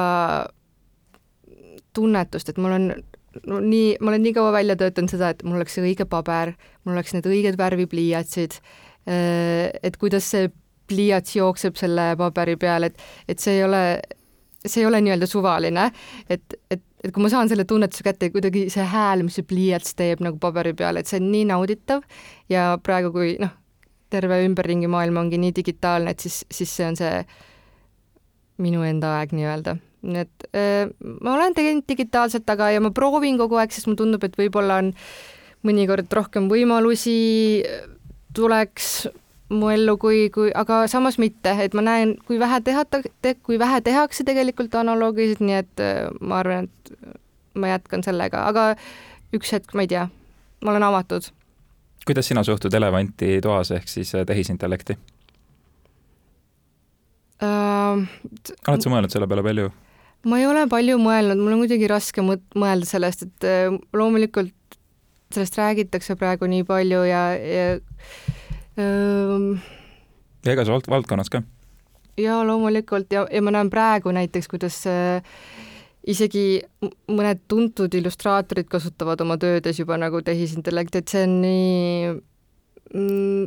tunnetust, 1.93 2.53
et 2.53 2.61
mul 2.61 2.77
on 2.79 2.89
no 3.49 3.61
nii, 3.65 3.97
ma 4.01 4.13
olen 4.13 4.27
nii 4.27 4.35
kaua 4.37 4.53
välja 4.55 4.77
töötanud 4.81 5.13
seda, 5.13 5.33
et 5.33 5.45
mul 5.47 5.61
oleks 5.61 5.77
see 5.77 5.85
õige 5.85 6.07
paber, 6.09 6.55
mul 6.85 6.97
oleks 6.97 7.15
need 7.17 7.29
õiged 7.29 7.59
värvipliiatsid, 7.61 8.59
et 9.09 9.97
kuidas 10.01 10.29
see 10.35 10.51
pliiats 10.91 11.37
jookseb 11.37 11.79
selle 11.81 12.13
paberi 12.21 12.59
peal, 12.61 12.89
et, 12.89 12.99
et 13.29 13.41
see 13.41 13.61
ei 13.61 13.65
ole 13.65 13.83
see 14.67 14.83
ei 14.83 14.87
ole 14.87 15.01
nii-öelda 15.03 15.27
suvaline, 15.27 15.89
et, 16.31 16.57
et, 16.71 16.83
et 17.03 17.13
kui 17.15 17.25
ma 17.25 17.31
saan 17.33 17.51
selle 17.51 17.65
tunnetuse 17.69 18.05
kätte, 18.07 18.31
kuidagi 18.35 18.69
see 18.73 18.85
hääl, 18.87 19.25
mis 19.27 19.39
see 19.39 19.47
pliiats 19.47 19.97
teeb 19.99 20.23
nagu 20.25 20.39
paberi 20.43 20.75
peal, 20.79 21.01
et 21.01 21.11
see 21.11 21.21
on 21.23 21.31
nii 21.33 21.49
nauditav 21.51 22.05
ja 22.53 22.73
praegu, 22.83 23.13
kui 23.15 23.35
noh, 23.43 23.55
terve 24.13 24.43
ümberringi 24.47 24.91
maailm 24.93 25.23
ongi 25.25 25.41
nii 25.41 25.55
digitaalne, 25.57 26.13
et 26.13 26.23
siis, 26.23 26.43
siis 26.53 26.77
see 26.79 26.87
on 26.91 26.99
see 26.99 27.23
minu 28.63 28.85
enda 28.87 29.17
aeg 29.19 29.33
nii-öelda. 29.35 29.79
nii 30.03 30.23
et 30.25 30.47
äh, 30.59 30.91
ma 31.23 31.37
olen 31.37 31.55
teinud 31.55 31.87
digitaalselt, 31.89 32.49
aga, 32.51 32.73
ja 32.75 32.83
ma 32.83 32.91
proovin 32.95 33.39
kogu 33.41 33.59
aeg, 33.59 33.75
sest 33.75 33.89
mulle 33.89 34.03
tundub, 34.03 34.25
et 34.27 34.39
võib-olla 34.39 34.81
on 34.83 34.93
mõnikord 35.67 36.11
rohkem 36.11 36.49
võimalusi 36.51 37.17
tuleks 38.35 39.07
mu 39.53 39.71
ellu, 39.73 39.97
kui, 40.01 40.27
kui, 40.35 40.51
aga 40.57 40.83
samas 40.91 41.19
mitte, 41.23 41.55
et 41.65 41.75
ma 41.77 41.85
näen, 41.85 42.17
kui 42.29 42.39
vähe 42.41 42.61
teha 42.65 42.85
te,, 42.89 43.35
kui 43.47 43.59
vähe 43.61 43.81
tehakse 43.85 44.25
tegelikult 44.29 44.75
analoogiliselt, 44.79 45.43
nii 45.45 45.59
et 45.61 45.83
äh, 45.83 46.09
ma 46.21 46.41
arvan, 46.43 46.69
et 46.69 47.13
ma 47.59 47.73
jätkan 47.75 48.05
sellega, 48.07 48.47
aga 48.49 48.73
üks 49.37 49.53
hetk, 49.55 49.75
ma 49.77 49.87
ei 49.87 49.93
tea, 49.93 50.07
ma 50.65 50.75
olen 50.75 50.89
avatud. 50.89 51.31
kuidas 52.07 52.27
sina 52.27 52.43
suhtud 52.43 52.75
elevanti 52.75 53.39
toas 53.43 53.71
ehk 53.71 53.89
siis 53.89 54.15
äh, 54.19 54.27
tehisintellekti 54.27 54.97
uh,? 57.43 58.03
oled 58.69 58.83
sa 58.83 58.91
mõelnud 58.91 59.13
selle 59.15 59.29
peale 59.31 59.45
palju? 59.47 59.71
ma 60.27 60.41
ei 60.41 60.49
ole 60.49 60.67
palju 60.71 60.99
mõelnud, 61.03 61.39
mul 61.39 61.57
on 61.57 61.65
kuidagi 61.65 61.91
raske 61.91 62.25
mõelda 62.25 62.89
sellest, 62.89 63.29
et 63.29 63.49
loomulikult 63.95 64.57
sellest 65.33 65.57
räägitakse 65.59 66.17
praegu 66.21 66.49
nii 66.51 66.65
palju 66.69 67.03
ja, 67.09 67.23
ja 67.37 67.67
ja 68.77 70.55
igas 70.55 70.71
vald-, 70.71 70.89
valdkonnas 70.91 71.31
ka? 71.33 71.43
jaa, 72.21 72.43
loomulikult 72.47 73.13
ja, 73.13 73.27
ja 73.33 73.43
ma 73.43 73.53
näen 73.55 73.71
praegu 73.73 74.13
näiteks, 74.13 74.49
kuidas 74.49 74.79
äh, 74.91 75.23
isegi 76.07 76.63
mõned 77.13 77.45
tuntud 77.49 77.95
illustraatorid 77.95 78.69
kasutavad 78.71 79.21
oma 79.25 79.39
töödes 79.41 79.79
juba 79.81 79.99
nagu 80.01 80.23
tehisintellekti, 80.25 81.03
et 81.03 81.13
see 81.13 81.27
on 81.27 81.37
nii 81.45 82.11
mm,, 82.95 83.45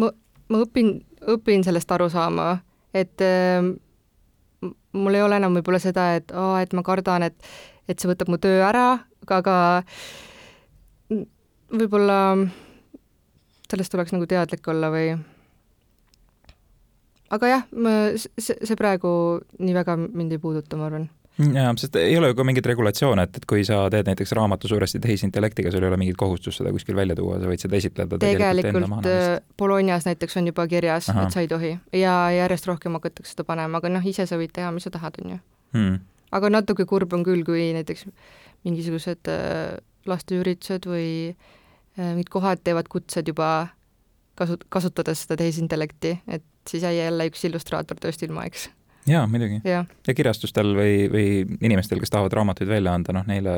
ma, 0.00 0.10
ma 0.48 0.62
õpin, 0.64 0.94
õpin 1.34 1.66
sellest 1.66 1.92
aru 1.94 2.08
saama, 2.12 2.54
et 2.96 3.24
äh, 3.24 3.60
mul 4.92 5.18
ei 5.18 5.24
ole 5.24 5.38
enam 5.38 5.58
võib-olla 5.58 5.82
seda, 5.82 6.12
et 6.18 6.32
aa, 6.34 6.62
et 6.64 6.72
ma 6.76 6.84
kardan, 6.86 7.28
et, 7.28 7.36
et 7.88 7.98
see 7.98 8.10
võtab 8.10 8.32
mu 8.32 8.40
töö 8.42 8.62
ära, 8.64 8.88
aga 9.28 9.58
võib-olla 11.68 12.18
sellest 13.68 13.92
tuleks 13.92 14.14
nagu 14.16 14.26
teadlik 14.28 14.68
olla 14.72 14.90
või? 14.92 15.12
Aga 17.28 17.48
jah, 17.50 17.64
see, 18.16 18.56
see 18.56 18.76
praegu 18.78 19.10
nii 19.60 19.74
väga 19.76 19.98
mind 20.00 20.32
ei 20.32 20.40
puuduta, 20.40 20.78
ma 20.80 20.88
arvan. 20.88 21.08
Jaa, 21.38 21.70
sest 21.78 21.94
ei 22.00 22.16
ole 22.18 22.32
ju 22.32 22.34
ka 22.34 22.44
mingeid 22.46 22.66
regulatsioone, 22.66 23.22
et, 23.28 23.36
et 23.38 23.44
kui 23.46 23.60
sa 23.66 23.84
teed 23.92 24.08
näiteks 24.10 24.32
raamatu 24.34 24.66
suuresti 24.70 24.98
tehisintellektiga, 25.04 25.70
sul 25.70 25.84
ei 25.84 25.90
ole 25.92 25.98
mingit 26.00 26.16
kohustust 26.18 26.58
seda 26.58 26.72
kuskil 26.74 26.96
välja 26.98 27.14
tuua, 27.18 27.36
sa 27.38 27.46
võid 27.46 27.62
seda 27.62 27.78
esitleda 27.78 28.18
tegelikult, 28.18 28.62
tegelikult 28.64 29.06
äh, 29.12 29.26
Bolognas 29.60 30.08
näiteks 30.08 30.34
on 30.40 30.50
juba 30.50 30.66
kirjas, 30.70 31.12
et 31.12 31.36
sa 31.36 31.44
ei 31.44 31.50
tohi. 31.50 31.76
Ja 31.94 32.16
järjest 32.34 32.66
rohkem 32.66 32.98
hakatakse 32.98 33.36
seda 33.36 33.46
panema, 33.46 33.78
aga 33.78 33.92
noh, 33.92 34.08
ise 34.10 34.26
sa 34.26 34.40
võid 34.40 34.50
teha, 34.56 34.72
mis 34.74 34.88
sa 34.88 34.92
tahad, 34.96 35.20
on 35.22 35.36
ju. 35.36 35.38
Hmm.. 35.76 36.00
aga 36.32 36.50
natuke 36.50 36.88
kurb 36.88 37.12
on 37.14 37.22
küll, 37.28 37.44
kui 37.46 37.68
näiteks 37.76 38.08
mingisugused 38.66 39.30
äh, 39.30 39.76
lasteüritused 40.10 40.88
või 40.90 41.36
mingid 41.98 42.30
kohad 42.32 42.62
teevad 42.64 42.88
kutsed 42.88 43.28
juba 43.28 43.68
kasu-, 44.38 44.60
kasutades 44.68 45.24
seda 45.24 45.38
tehisintellekti, 45.42 46.18
et 46.28 46.44
siis 46.68 46.82
jäi 46.82 46.98
jälle 46.98 47.28
üks 47.30 47.44
illustraator 47.48 47.98
tööst 48.00 48.22
ilma, 48.26 48.44
eks. 48.48 48.68
jaa, 49.08 49.24
muidugi. 49.30 49.60
ja 49.64 49.84
kirjastustel 50.14 50.74
või, 50.76 50.94
või 51.12 51.26
inimestel, 51.64 52.00
kes 52.02 52.12
tahavad 52.14 52.36
raamatuid 52.38 52.70
välja 52.70 52.94
anda, 52.94 53.14
noh, 53.16 53.26
neile 53.28 53.56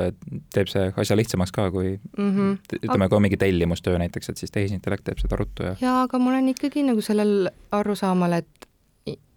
teeb 0.54 0.70
see 0.72 0.90
asja 1.04 1.18
lihtsamaks 1.18 1.54
ka, 1.56 1.68
kui 1.74 1.96
mm 1.96 2.30
-hmm. 2.30 2.80
ütleme, 2.82 3.08
kui 3.08 3.20
on 3.20 3.26
mingi 3.28 3.40
tellimustöö 3.40 3.98
näiteks, 3.98 4.32
et 4.32 4.42
siis 4.42 4.54
tehisintellekt 4.54 5.04
teeb 5.04 5.22
seda 5.22 5.40
ruttu 5.40 5.66
ja 5.66 5.76
jaa, 5.80 6.02
aga 6.02 6.18
ma 6.18 6.30
olen 6.34 6.52
ikkagi 6.54 6.86
nagu 6.86 7.04
sellel 7.04 7.50
arusaamal, 7.70 8.38
et 8.40 8.68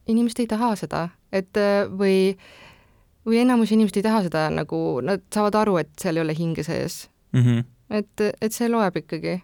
inimesed 0.07 0.43
ei 0.43 0.47
taha 0.47 0.75
seda, 0.75 1.09
et 1.31 1.57
äh, 1.57 1.87
või 1.89 2.37
või 3.25 3.39
enamus 3.39 3.71
inimesed 3.71 4.01
ei 4.01 4.03
taha 4.03 4.23
seda 4.23 4.49
nagu, 4.51 5.01
nad 5.01 5.21
saavad 5.33 5.55
aru, 5.55 5.77
et 5.79 5.91
seal 5.99 6.19
ei 6.19 6.25
ole 6.25 6.35
hinge 6.37 6.63
sees 6.63 7.09
mm. 7.31 7.41
-hmm 7.41 7.72
et, 7.93 8.29
et 8.41 8.53
see 8.55 8.69
loeb 8.71 8.97
ikkagi 9.03 9.39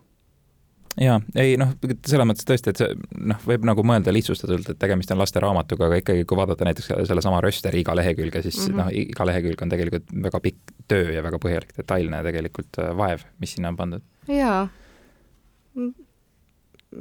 jaa, 1.00 1.20
ei 1.40 1.56
noh, 1.60 1.72
selles 2.08 2.28
mõttes 2.28 2.48
tõesti, 2.48 2.74
et 2.74 2.82
see 2.82 2.96
noh, 3.30 3.40
võib 3.48 3.66
nagu 3.68 3.84
mõelda 3.88 4.14
lihtsustatult, 4.14 4.72
et 4.74 4.80
tegemist 4.82 5.12
on 5.14 5.22
lasteraamatuga, 5.22 5.88
aga 5.88 6.00
ikkagi, 6.02 6.26
kui 6.28 6.40
vaadata 6.40 6.68
näiteks 6.68 6.92
sellesama 7.10 7.42
Rösteri 7.46 7.84
iga 7.84 7.96
lehekülge, 7.98 8.42
siis 8.46 8.58
mm 8.62 8.74
-hmm. 8.74 8.82
noh, 8.82 8.90
iga 9.14 9.28
lehekülg 9.30 9.62
on 9.64 9.74
tegelikult 9.74 10.12
väga 10.28 10.42
pikk 10.44 10.74
töö 10.92 11.14
ja 11.16 11.24
väga 11.24 11.40
põhjalik, 11.46 11.76
detailne 11.78 12.24
tegelikult 12.26 12.82
äh, 12.82 12.92
vaev, 12.98 13.24
mis 13.40 13.56
sinna 13.56 13.72
on 13.74 13.78
pandud. 13.78 14.04
jaa. 14.28 14.68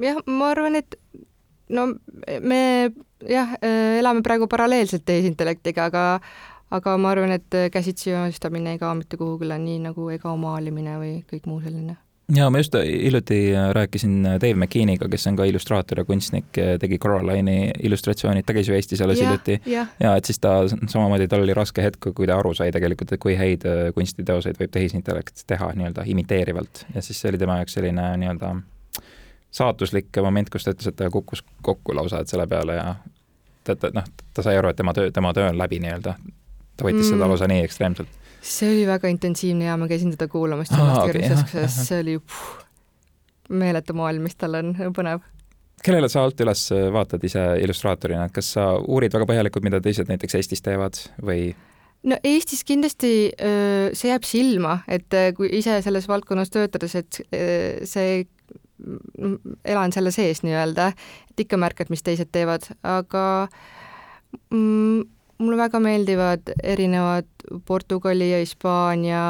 jah, 0.02 0.22
ma 0.26 0.50
arvan, 0.50 0.76
et 0.76 0.96
no 1.68 1.86
me 2.40 2.60
jah, 3.28 3.56
äh, 3.62 3.98
elame 3.98 4.22
praegu 4.22 4.46
paralleelselt 4.46 5.04
tehisintellektiga, 5.04 5.88
aga 5.90 6.20
aga 6.70 6.96
ma 7.00 7.14
arvan, 7.14 7.32
et 7.36 7.54
äh, 7.56 7.70
käsitsi 7.72 8.10
joonistamine 8.10 8.76
ei 8.76 8.82
kao 8.82 8.94
mitte 8.98 9.16
kuhugile, 9.16 9.58
nii 9.58 9.78
nagu 9.88 10.10
ei 10.12 10.20
kao 10.22 10.36
maalimine 10.40 10.98
või 11.00 11.14
kõik 11.30 11.48
muu 11.48 11.60
selline 11.64 11.96
jaa, 12.34 12.50
ma 12.52 12.60
just 12.60 12.74
hiljuti 12.76 13.38
äh, 13.56 13.70
rääkisin 13.76 14.16
äh, 14.26 14.38
Dave 14.40 14.54
McKeaniga, 14.54 15.08
kes 15.08 15.26
on 15.30 15.36
ka 15.38 15.46
illustraator 15.48 16.02
ja 16.02 16.06
kunstnik, 16.08 16.50
tegi 16.52 16.98
Coraline'i 17.00 17.70
illustratsioonid, 17.88 18.44
ta 18.46 18.56
käis 18.56 18.68
ju 18.68 18.76
Eestis 18.76 19.02
alles 19.04 19.20
hiljuti. 19.22 19.60
ja, 19.66 19.86
ja 20.00 20.14
et 20.16 20.28
siis 20.28 20.40
ta 20.44 20.60
samamoodi, 20.68 21.28
tal 21.28 21.44
oli 21.46 21.56
raske 21.56 21.84
hetk, 21.84 22.10
kui 22.14 22.28
ta 22.28 22.38
aru 22.38 22.54
sai 22.54 22.72
tegelikult, 22.74 23.12
et 23.12 23.22
kui 23.22 23.36
häid 23.38 23.64
kunstiteoseid 23.96 24.60
võib 24.60 24.74
tehisintellekt 24.76 25.46
teha 25.48 25.72
nii-öelda 25.76 26.04
imiteerivalt 26.06 26.84
ja 26.94 27.04
siis 27.04 27.20
see 27.20 27.32
oli 27.32 27.40
tema 27.40 27.62
jaoks 27.62 27.78
selline 27.80 28.10
nii-öelda 28.20 28.58
saatuslik 29.50 30.16
moment, 30.22 30.50
kus 30.52 30.66
ta 30.66 30.74
ütles, 30.74 30.90
et 30.90 30.96
ta 30.98 31.08
kukkus 31.10 31.40
kokku 31.64 31.96
lausa, 31.96 32.20
et 32.20 32.28
selle 32.28 32.46
peale 32.46 32.76
ja 32.76 32.90
ta, 33.64 33.76
ta 33.76 33.90
noh, 33.94 34.04
ta 34.34 34.44
sai 34.44 34.58
aru, 34.58 34.72
et 34.72 34.78
tema 34.78 34.94
töö, 34.96 35.12
tema 35.14 35.32
töö 35.36 35.48
on 35.48 35.58
läbi 35.58 35.80
nii-öelda. 35.82 36.14
Ta 36.78 36.86
võttis 36.86 37.04
mm. 37.04 37.10
seda 37.12 37.30
lausa 37.30 37.48
nii 37.50 37.64
ekstreemselt. 37.66 38.28
see 38.38 38.70
oli 38.70 38.86
väga 38.88 39.10
intensiivne 39.12 39.68
ja 39.68 39.76
ma 39.80 39.88
käisin 39.90 40.14
teda 40.14 40.28
kuulamas 40.30 40.70
sellest 40.70 41.02
okay, 41.02 41.14
järgmiseks, 41.14 41.80
see 41.88 42.02
oli 42.04 42.18
puh, 42.22 42.44
meeletu 43.58 43.96
maailm, 43.98 44.28
mis 44.28 44.38
tal 44.38 44.60
on 44.60 44.76
põnev 44.96 45.24
kellele 45.84 46.10
sa 46.10 46.24
alt 46.26 46.40
üles 46.42 46.64
vaatad 46.94 47.22
ise 47.26 47.42
illustraatorina, 47.62 48.26
et 48.26 48.34
kas 48.34 48.52
sa 48.56 48.70
uurid 48.78 49.14
väga 49.14 49.28
põhjalikult, 49.30 49.66
mida 49.66 49.80
teised 49.82 50.10
näiteks 50.10 50.38
Eestis 50.40 50.64
teevad 50.64 50.98
või? 51.22 51.52
no 52.08 52.18
Eestis 52.26 52.64
kindlasti 52.66 53.12
see 53.38 54.10
jääb 54.10 54.26
silma, 54.26 54.80
et 54.90 55.14
kui 55.38 55.50
ise 55.60 55.78
selles 55.84 56.08
valdkonnas 56.10 56.50
töötades, 56.54 56.98
et 56.98 57.22
see 57.86 58.24
elan 59.66 59.94
selle 59.94 60.12
sees 60.14 60.42
nii-öelda, 60.44 60.92
et 61.30 61.44
ikka 61.44 61.58
märkad, 61.60 61.90
mis 61.90 62.04
teised 62.06 62.30
teevad, 62.34 62.68
aga 62.86 63.24
mm, 64.50 65.02
mulle 65.38 65.56
väga 65.56 65.80
meeldivad 65.80 66.52
erinevad 66.62 67.28
Portugali 67.66 68.30
ja 68.30 68.38
Hispaania 68.38 69.24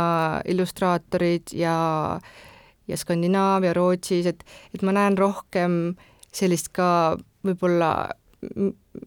illustraatorid 0.48 1.52
ja 1.52 2.20
ja 2.88 2.96
Skandinaavia, 2.96 3.74
Rootsis, 3.76 4.26
et, 4.26 4.44
et 4.74 4.82
ma 4.82 4.94
näen 4.96 5.18
rohkem 5.18 5.74
sellist 6.32 6.70
ka 6.72 7.18
võib-olla 7.44 7.90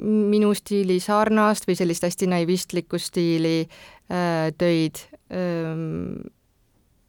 minu 0.05 0.51
stiili 0.53 0.99
sarnast 1.01 1.65
või 1.65 1.77
sellist 1.79 2.05
hästi 2.05 2.29
naivistlikku 2.29 2.99
stiili 3.01 3.63
äh, 3.65 4.51
töid 4.57 5.01
ähm,. 5.33 6.29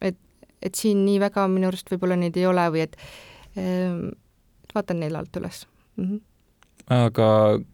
et, 0.01 0.19
et 0.63 0.75
siin 0.79 1.05
nii 1.05 1.21
väga 1.21 1.45
minu 1.51 1.69
arust 1.69 1.93
võib-olla 1.93 2.17
neid 2.17 2.39
ei 2.41 2.47
ole 2.49 2.67
või 2.73 2.87
et 2.87 2.97
ähm, 3.59 4.13
vaatan 4.73 5.03
neile 5.03 5.21
alt 5.21 5.43
üles 5.43 5.67
mm. 5.97 6.05
-hmm 6.05 6.21
aga 6.91 7.27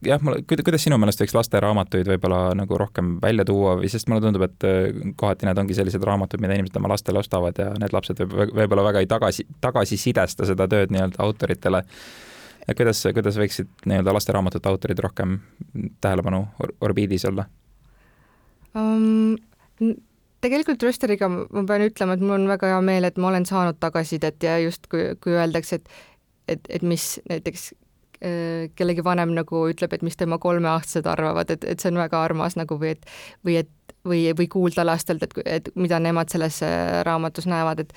jah, 0.05 0.21
mulle, 0.23 0.42
kuidas 0.47 0.83
sinu 0.85 0.99
meelest 1.01 1.23
võiks 1.23 1.35
lasteraamatuid 1.37 2.09
võib-olla 2.11 2.53
nagu 2.59 2.79
rohkem 2.81 3.16
välja 3.23 3.47
tuua 3.49 3.77
või 3.81 3.90
sest 3.92 4.11
mulle 4.11 4.25
tundub, 4.25 4.44
et 4.44 4.66
äh, 4.68 5.12
kohati 5.16 5.49
need 5.49 5.61
ongi 5.62 5.77
sellised 5.79 6.05
raamatud, 6.05 6.42
mida 6.44 6.59
inimesed 6.59 6.77
oma 6.81 6.92
lastele 6.92 7.23
ostavad 7.23 7.59
ja 7.59 7.71
need 7.81 7.94
lapsed 7.97 8.21
võib, 8.25 8.53
võib-olla 8.61 8.88
väga 8.90 9.05
ei 9.05 9.11
tagasi, 9.11 9.47
tagasisidesta 9.64 10.49
seda 10.49 10.68
tööd 10.68 10.92
nii-öelda 10.94 11.23
autoritele 11.25 11.85
kuidas, 12.77 13.01
kuidas 13.14 13.38
võiksid 13.40 13.88
nii-öelda 13.88 14.14
lasteraamatute 14.16 14.68
autorid 14.68 15.01
rohkem 15.05 15.38
tähelepanu 16.01 16.44
or 16.61 16.75
orbiidis 16.90 17.25
olla 17.31 17.49
um,? 18.77 19.37
tegelikult 20.44 20.83
Rösteriga 20.83 21.27
ma 21.31 21.64
pean 21.66 21.83
ütlema, 21.87 22.14
et 22.14 22.23
mul 22.23 22.37
on 22.37 22.47
väga 22.51 22.71
hea 22.71 22.79
meel, 22.85 23.09
et 23.09 23.16
ma 23.18 23.33
olen 23.33 23.47
saanud 23.49 23.79
tagasisidet 23.81 24.42
ja 24.44 24.59
just 24.62 24.87
kui, 24.90 25.11
öeldakse, 25.35 25.81
et 25.81 25.90
et, 26.49 26.61
et 26.73 26.83
mis 26.83 27.18
näiteks 27.29 27.73
kellegi 28.18 29.04
vanem 29.04 29.31
nagu 29.37 29.61
ütleb, 29.70 29.92
et 29.94 30.02
mis 30.02 30.16
tema 30.18 30.40
kolmeaastased 30.42 31.07
arvavad, 31.07 31.50
et, 31.54 31.62
et 31.64 31.78
see 31.78 31.92
on 31.92 32.00
väga 32.00 32.18
armas 32.26 32.57
nagu 32.59 32.78
või 32.81 32.96
et 32.96 33.04
või 33.46 33.61
et 33.61 33.70
või, 34.09 34.33
või 34.38 34.48
kuulda 34.48 34.87
lastelt, 34.87 35.22
et, 35.22 35.35
et 35.44 35.70
mida 35.74 35.98
nemad 36.00 36.31
selles 36.33 36.62
äh, 36.62 37.00
raamatus 37.07 37.46
näevad, 37.50 37.85
et 37.85 37.94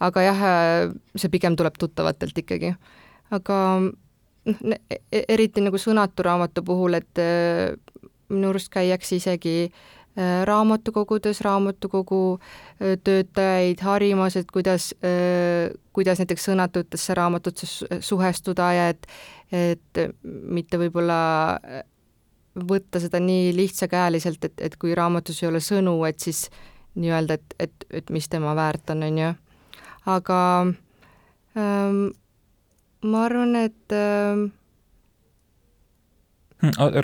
aga 0.00 0.24
jah, 0.24 0.42
äh, 0.42 0.92
see 1.16 1.32
pigem 1.32 1.56
tuleb 1.56 1.78
tuttavatelt 1.78 2.38
ikkagi. 2.38 2.74
aga 3.30 3.56
noh, 3.80 4.80
e-, 4.90 5.24
eriti 5.28 5.62
nagu 5.64 5.78
sõnatu 5.78 6.26
raamatu 6.26 6.64
puhul, 6.66 6.98
et 6.98 7.22
äh, 7.22 7.76
minu 8.30 8.52
arust 8.52 8.70
käiakse 8.72 9.18
isegi 9.18 9.56
äh, 9.68 9.99
raamatukogudes 10.44 11.40
raamatukogu 11.46 12.22
äh, 12.38 12.96
töötajaid 13.04 13.80
harimas, 13.84 14.36
et 14.36 14.50
kuidas, 14.52 14.90
kuidas 15.92 16.20
näiteks 16.20 16.48
sõnatutesse 16.50 17.14
raamatutesse 17.14 18.00
suhestuda 18.04 18.72
ja 18.76 18.88
et, 18.94 19.06
et 19.52 20.02
mitte 20.22 20.78
võib-olla 20.80 21.20
võtta 22.54 23.00
seda 23.00 23.20
nii 23.22 23.54
lihtsakäeliselt, 23.56 24.44
et, 24.44 24.60
et 24.60 24.76
kui 24.76 24.94
raamatus 24.94 25.42
ei 25.42 25.48
ole 25.48 25.60
sõnu, 25.62 25.94
et 26.08 26.18
siis 26.20 26.48
nii-öelda, 26.98 27.38
et, 27.38 27.54
et, 27.58 27.86
et 28.02 28.10
mis 28.10 28.28
tema 28.28 28.54
väärt 28.58 28.90
on, 28.90 29.04
on 29.06 29.18
ju. 29.18 29.32
aga 30.10 30.38
ähm, 31.56 32.00
ma 33.02 33.24
arvan, 33.28 33.56
et 33.56 33.94
äh, 33.94 34.48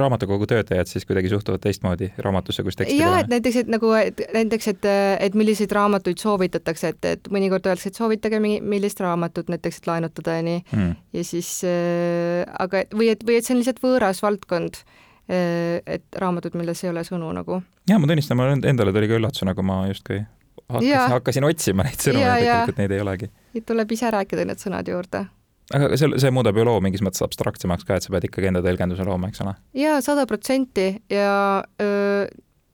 raamatukogu 0.02 0.46
töötajad 0.46 0.88
siis 0.90 1.06
kuidagi 1.06 1.28
suhtuvad 1.28 1.62
teistmoodi 1.64 2.10
raamatusse, 2.18 2.62
kus 2.66 2.76
teksti 2.76 2.98
jah, 2.98 3.18
et 3.20 3.30
näiteks, 3.32 3.56
et 3.62 3.70
nagu, 3.72 3.92
et 3.98 4.20
näiteks, 4.34 4.68
et, 4.74 4.88
et 5.20 5.38
milliseid 5.38 5.72
raamatuid 5.72 6.20
soovitatakse, 6.20 6.92
et, 6.94 7.08
et 7.16 7.30
mõnikord 7.32 7.66
öeldakse, 7.68 7.92
et 7.92 7.98
soovitage 7.98 8.40
mingi, 8.42 8.60
millist 8.60 9.00
raamatut 9.00 9.50
näiteks, 9.52 9.80
et 9.80 9.90
laenutada 9.90 10.38
ja 10.38 10.44
nii. 10.46 10.60
Mm.. 10.76 10.94
ja 11.16 11.24
siis 11.24 11.50
äh, 11.68 12.44
aga, 12.58 12.84
või 12.94 13.10
et, 13.14 13.24
või 13.26 13.40
et 13.40 13.48
see 13.48 13.56
on 13.56 13.62
lihtsalt 13.62 13.82
võõras 13.84 14.22
valdkond 14.24 14.80
äh,, 14.82 15.80
et 15.86 16.20
raamatud, 16.20 16.56
milles 16.58 16.84
ei 16.84 16.92
ole 16.92 17.04
sõnu 17.08 17.32
nagu. 17.36 17.62
ja 17.88 18.00
ma 18.00 18.10
tunnistan, 18.10 18.40
ma 18.40 18.52
endale 18.56 18.94
tuli 18.96 19.10
ka 19.10 19.20
üllatusena, 19.20 19.56
kui 19.56 19.66
ma 19.66 19.84
justkui 19.90 20.20
hakkasin, 20.66 21.16
hakkasin 21.16 21.48
otsima 21.48 21.86
neid 21.86 22.02
sõnu 22.02 22.20
ja 22.20 22.36
tegelikult 22.42 22.82
neid 22.82 22.92
ei 22.96 23.00
olegi. 23.04 23.32
tuleb 23.66 23.96
ise 23.96 24.10
rääkida 24.12 24.44
need 24.48 24.62
sõnad 24.62 24.88
juurde 24.90 25.26
aga 25.74 25.98
see, 25.98 26.10
see 26.22 26.32
muudab 26.34 26.58
ju 26.58 26.66
loo 26.68 26.80
mingis 26.84 27.02
mõttes 27.04 27.24
abstraktsemaks 27.26 27.86
ka, 27.86 27.98
et 27.98 28.06
sa 28.06 28.12
pead 28.14 28.28
ikkagi 28.28 28.50
enda 28.52 28.62
tõlgenduse 28.64 29.06
looma, 29.06 29.30
eks 29.32 29.42
ole? 29.44 29.56
jaa, 29.78 30.00
sada 30.04 30.26
protsenti 30.30 30.88
ja 31.10 31.64
öö, 31.82 32.26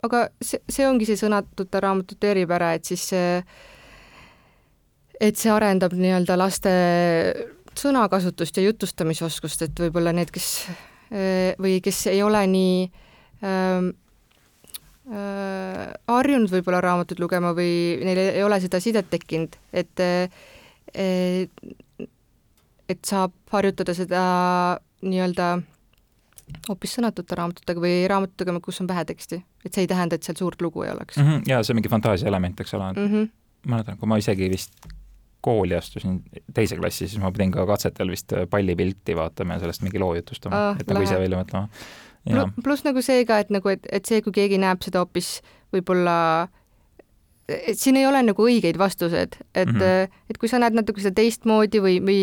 aga 0.04 0.26
see, 0.42 0.60
see 0.68 0.88
ongi 0.88 1.08
see 1.08 1.20
sõnatute 1.20 1.82
raamatute 1.82 2.32
eripära, 2.34 2.74
et 2.76 2.88
siis 2.88 3.08
et 5.22 5.38
see 5.38 5.52
arendab 5.54 5.94
nii-öelda 5.96 6.36
laste 6.40 6.72
sõnakasutust 7.78 8.58
ja 8.58 8.66
jutustamisoskust, 8.66 9.68
et 9.68 9.84
võib-olla 9.86 10.12
need, 10.12 10.32
kes 10.34 10.48
või 11.60 11.78
kes 11.84 12.06
ei 12.12 12.22
ole 12.24 12.40
nii 12.48 12.76
äh, 13.44 13.90
harjunud 16.08 16.50
võib-olla 16.52 16.80
raamatuid 16.80 17.20
lugema 17.20 17.52
või 17.56 18.00
neil 18.06 18.20
ei 18.22 18.42
ole 18.44 18.60
seda 18.62 18.80
sidet 18.80 19.10
tekkinud, 19.12 19.56
et 19.74 20.02
et 22.88 23.04
saab 23.06 23.34
harjutada 23.52 23.94
seda 23.94 24.22
nii-öelda 25.02 25.52
hoopis 26.68 26.96
sõnatute 26.98 27.36
raamatutega 27.38 27.82
või 27.82 28.02
raamatutega, 28.10 28.54
kus 28.64 28.80
on 28.82 28.88
vähe 28.90 29.04
teksti, 29.08 29.38
et 29.64 29.74
see 29.74 29.86
ei 29.86 29.90
tähenda, 29.90 30.16
et 30.16 30.26
seal 30.26 30.38
suurt 30.38 30.62
lugu 30.62 30.84
ei 30.86 30.92
oleks 30.92 31.16
mm. 31.16 31.28
-hmm. 31.28 31.46
ja 31.48 31.62
see 31.62 31.72
on 31.72 31.80
mingi 31.80 31.92
fantaasia 31.92 32.28
element, 32.28 32.60
eks 32.60 32.74
ole 32.74 32.92
mm. 32.92 33.06
-hmm. 33.06 33.30
mäletan, 33.72 33.98
kui 33.98 34.08
ma 34.08 34.18
isegi 34.20 34.50
vist 34.50 34.88
kooli 35.42 35.74
astusin 35.74 36.22
teise 36.54 36.76
klassi, 36.76 37.08
siis 37.08 37.20
ma 37.22 37.32
pidin 37.34 37.50
ka 37.50 37.66
katsetel 37.66 38.10
vist 38.10 38.32
pallipilti 38.50 39.16
vaatama 39.16 39.56
ja 39.58 39.64
sellest 39.64 39.82
mingi 39.82 39.98
loo 39.98 40.14
jutustama 40.14 40.68
oh,, 40.68 40.80
et 40.80 40.86
nagu 40.86 41.02
ise 41.02 41.18
välja 41.18 41.40
mõtlema. 41.40 41.68
pluss 42.62 42.84
nagu 42.86 43.02
see 43.02 43.24
ka, 43.26 43.38
et 43.42 43.50
nagu, 43.50 43.68
et, 43.68 43.86
et 43.92 44.06
see, 44.06 44.22
kui 44.22 44.32
keegi 44.32 44.60
näeb 44.62 44.84
seda 44.86 45.02
hoopis 45.02 45.40
võib-olla 45.74 46.48
et 47.66 47.78
siin 47.78 47.98
ei 48.00 48.06
ole 48.08 48.22
nagu 48.26 48.46
õigeid 48.48 48.78
vastused, 48.80 49.38
et 49.54 49.68
mm, 49.68 49.78
-hmm. 49.78 50.20
et 50.30 50.38
kui 50.38 50.50
sa 50.50 50.60
näed 50.62 50.76
natuke 50.78 51.04
seda 51.04 51.20
teistmoodi 51.20 51.82
või, 51.84 51.98
või 52.04 52.22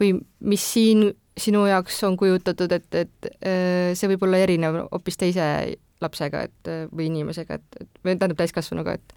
või 0.00 0.12
mis 0.40 0.64
siin 0.72 1.10
sinu 1.40 1.66
jaoks 1.66 2.02
on 2.04 2.16
kujutatud, 2.16 2.72
et, 2.72 2.94
et 2.94 3.28
äh, 3.44 3.92
see 3.96 4.08
võib 4.12 4.24
olla 4.24 4.40
erinev 4.44 4.82
hoopis 4.90 5.16
teise 5.16 5.76
lapsega, 6.00 6.42
et 6.42 6.72
või 6.92 7.08
inimesega, 7.08 7.56
et, 7.56 7.80
et 7.80 7.88
või 8.04 8.16
tähendab 8.16 8.36
täiskasvanuga, 8.42 8.98
et 8.98 9.16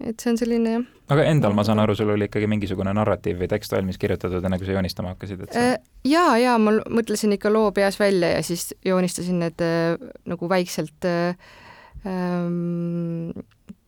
et 0.00 0.22
see 0.22 0.32
on 0.32 0.38
selline 0.40 0.72
jah. 0.72 0.84
aga 1.12 1.24
endal, 1.28 1.54
ma 1.56 1.64
saan 1.66 1.80
aru, 1.82 1.94
sul 1.98 2.12
oli 2.14 2.28
ikkagi 2.28 2.48
mingisugune 2.50 2.92
narratiiv 2.96 3.42
või 3.42 3.50
tekst 3.52 3.74
valmis 3.74 4.00
kirjutatud, 4.00 4.44
enne 4.44 4.58
kui 4.60 4.68
sa 4.68 4.76
joonistama 4.76 5.14
hakkasid, 5.14 5.44
et 5.44 5.56
see... 5.56 5.72
Äh, 5.74 5.90
jaa, 6.08 6.34
jaa, 6.40 6.56
ma 6.62 6.76
mõtlesin 6.88 7.36
ikka 7.36 7.52
loo 7.52 7.70
peas 7.76 8.00
välja 8.00 8.34
ja 8.36 8.44
siis 8.46 8.70
joonistasin 8.86 9.42
need 9.44 9.64
äh, 9.64 10.00
nagu 10.30 10.50
väikselt 10.50 11.08
äh, 11.08 11.36
ähm, 12.06 13.32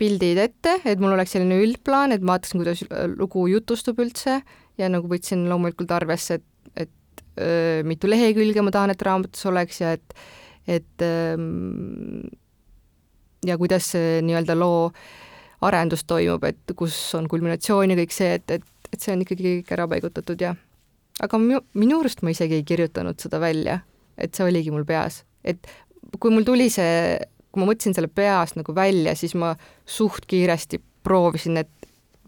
pildid 0.00 0.40
ette, 0.42 0.76
et 0.88 1.00
mul 1.02 1.14
oleks 1.14 1.34
selline 1.36 1.58
üldplaan, 1.64 2.14
et 2.14 2.22
ma 2.24 2.36
vaatasin, 2.36 2.62
kuidas 2.62 2.84
lugu 3.18 3.46
jutustub 3.50 4.00
üldse 4.02 4.40
ja 4.80 4.88
nagu 4.92 5.10
võtsin 5.10 5.44
loomulikult 5.50 5.92
arvesse, 5.94 6.40
et, 6.40 6.86
et 6.86 7.24
öö, 7.40 7.82
mitu 7.88 8.10
lehekülge 8.10 8.64
ma 8.64 8.72
tahan, 8.74 8.94
et 8.94 9.02
raamatus 9.02 9.46
oleks 9.50 9.82
ja 9.82 9.92
et, 9.98 10.16
et 10.80 11.06
öö, 11.06 11.36
ja 13.46 13.58
kuidas 13.58 13.92
see 13.94 14.20
nii-öelda 14.24 14.56
loo 14.58 14.90
arendus 15.62 16.04
toimub, 16.08 16.44
et 16.46 16.74
kus 16.78 16.96
on 17.18 17.28
kulminatsioon 17.30 17.92
ja 17.92 17.98
kõik 17.98 18.14
see, 18.14 18.36
et, 18.38 18.58
et, 18.58 18.68
et 18.92 19.00
see 19.00 19.14
on 19.14 19.22
ikkagi 19.24 19.58
kõik 19.60 19.74
ära 19.76 19.86
paigutatud 19.90 20.42
ja 20.42 20.54
aga 21.22 21.40
minu, 21.40 21.60
minu 21.78 22.00
arust 22.02 22.22
ma 22.24 22.32
isegi 22.34 22.58
ei 22.60 22.66
kirjutanud 22.66 23.20
seda 23.22 23.40
välja, 23.42 23.80
et 24.16 24.34
see 24.34 24.46
oligi 24.46 24.72
mul 24.74 24.86
peas, 24.88 25.22
et 25.44 25.60
kui 26.18 26.32
mul 26.34 26.46
tuli 26.46 26.68
see, 26.72 27.18
kui 27.52 27.62
ma 27.62 27.68
mõtlesin 27.68 27.94
selle 27.94 28.08
peas 28.08 28.56
nagu 28.56 28.74
välja, 28.74 29.14
siis 29.14 29.34
ma 29.38 29.54
suht 29.86 30.26
kiiresti 30.26 30.80
proovisin 31.04 31.58
need 31.60 31.70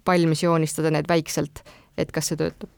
valmis 0.07 0.43
joonistada, 0.45 0.91
need 0.93 1.09
väikselt 1.09 1.63
et 1.99 2.13
kas 2.15 2.31
see 2.31 2.41
töötab. 2.41 2.71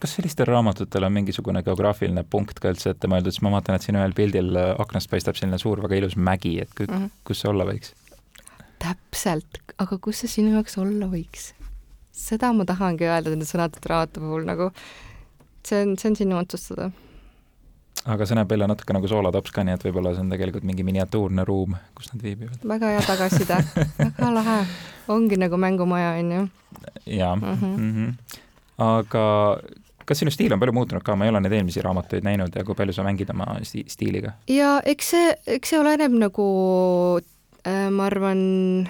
kas 0.00 0.16
sellistel 0.18 0.48
raamatutel 0.48 1.06
on 1.06 1.12
mingisugune 1.14 1.62
geograafiline 1.64 2.24
punkt 2.30 2.58
ka 2.60 2.72
üldse 2.72 2.92
ette 2.92 3.08
mõeldud, 3.08 3.32
sest 3.32 3.44
ma 3.44 3.54
vaatan, 3.54 3.78
et 3.78 3.86
siin 3.86 3.98
ühel 4.00 4.16
pildil 4.16 4.56
aknast 4.56 5.10
paistab 5.12 5.38
selline 5.38 5.60
suur, 5.60 5.80
väga 5.84 6.00
ilus 6.00 6.16
mägi, 6.16 6.58
et 6.64 6.72
mm 6.80 6.90
-hmm. 6.90 7.10
kus 7.24 7.44
see 7.44 7.50
olla 7.50 7.68
võiks? 7.68 7.94
täpselt, 8.84 9.60
aga 9.78 9.98
kus 9.98 10.20
see 10.20 10.28
sinu 10.28 10.56
jaoks 10.56 10.78
olla 10.78 11.08
võiks? 11.08 11.52
seda 12.12 12.52
ma 12.52 12.64
tahangi 12.64 13.08
öelda 13.08 13.30
nende 13.30 13.48
sõnadeta 13.48 13.88
raamatu 13.90 14.20
puhul 14.20 14.44
nagu, 14.44 14.70
see 15.66 15.82
on, 15.82 15.96
see 15.98 16.10
on 16.10 16.16
sinu 16.16 16.38
otsustada. 16.38 16.90
Aga 18.04 18.26
see 18.28 18.36
näeb 18.38 18.50
välja 18.50 18.68
natuke 18.68 18.96
nagu 18.96 19.08
soolatops 19.08 19.52
ka, 19.54 19.64
nii 19.64 19.76
et 19.78 19.86
võib-olla 19.86 20.12
see 20.14 20.24
on 20.24 20.32
tegelikult 20.32 20.66
mingi 20.68 20.84
miniatuurne 20.86 21.44
ruum, 21.48 21.76
kus 21.96 22.10
nad 22.12 22.24
viibivad. 22.24 22.58
väga 22.74 22.92
hea 22.94 23.04
tagasiside 23.06 23.60
väga 23.98 24.32
lahe. 24.34 24.58
ongi 25.08 25.38
nagu 25.40 25.56
mängumaja, 25.60 26.18
on 26.20 26.32
ju. 26.32 26.42
jaa 27.06 27.34
mm. 27.36 27.42
-hmm. 27.42 27.78
Mm 27.78 27.92
-hmm. 27.94 28.38
aga 28.78 29.24
kas 30.04 30.18
sinu 30.18 30.30
stiil 30.30 30.52
on 30.52 30.60
palju 30.60 30.72
muutunud 30.72 31.02
ka, 31.02 31.16
ma 31.16 31.24
ei 31.24 31.32
ole 31.32 31.40
neid 31.40 31.52
eelmisi 31.52 31.82
raamatuid 31.82 32.24
näinud 32.24 32.56
ja 32.56 32.64
kui 32.64 32.74
palju 32.74 32.92
sa 32.92 33.02
mängid 33.02 33.30
oma 33.30 33.58
sti 33.62 33.84
stiiliga? 33.88 34.32
ja 34.48 34.80
eks 34.84 35.10
see, 35.10 35.34
eks 35.46 35.70
see 35.70 35.80
oleneb 35.80 36.12
nagu 36.12 36.48
äh, 37.66 37.90
ma 37.90 38.06
arvan, 38.06 38.88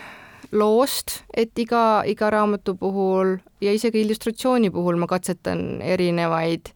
loost, 0.52 1.22
et 1.36 1.58
iga, 1.58 2.02
iga 2.06 2.30
raamatu 2.30 2.74
puhul 2.74 3.36
ja 3.60 3.72
isegi 3.72 4.00
illustratsiooni 4.00 4.70
puhul 4.70 4.96
ma 4.96 5.06
katsetan 5.06 5.82
erinevaid 5.82 6.70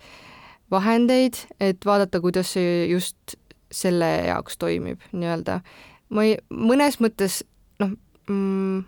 vahendeid, 0.70 1.38
et 1.60 1.84
vaadata, 1.86 2.20
kuidas 2.20 2.52
see 2.56 2.86
just 2.90 3.36
selle 3.72 4.08
jaoks 4.28 4.58
toimib 4.58 5.02
nii-öelda. 5.12 5.60
ma 6.08 6.24
ei, 6.24 6.38
mõnes 6.48 7.00
mõttes 7.04 7.42
noh 7.82 7.92
mm,, 8.28 8.84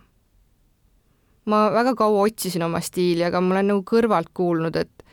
ma 1.51 1.67
väga 1.75 1.95
kaua 1.99 2.25
otsisin 2.29 2.65
oma 2.65 2.81
stiili, 2.85 3.25
aga 3.27 3.41
ma 3.45 3.57
olen 3.57 3.73
nagu 3.75 3.85
kõrvalt 3.87 4.33
kuulnud, 4.35 4.77
et 4.77 5.07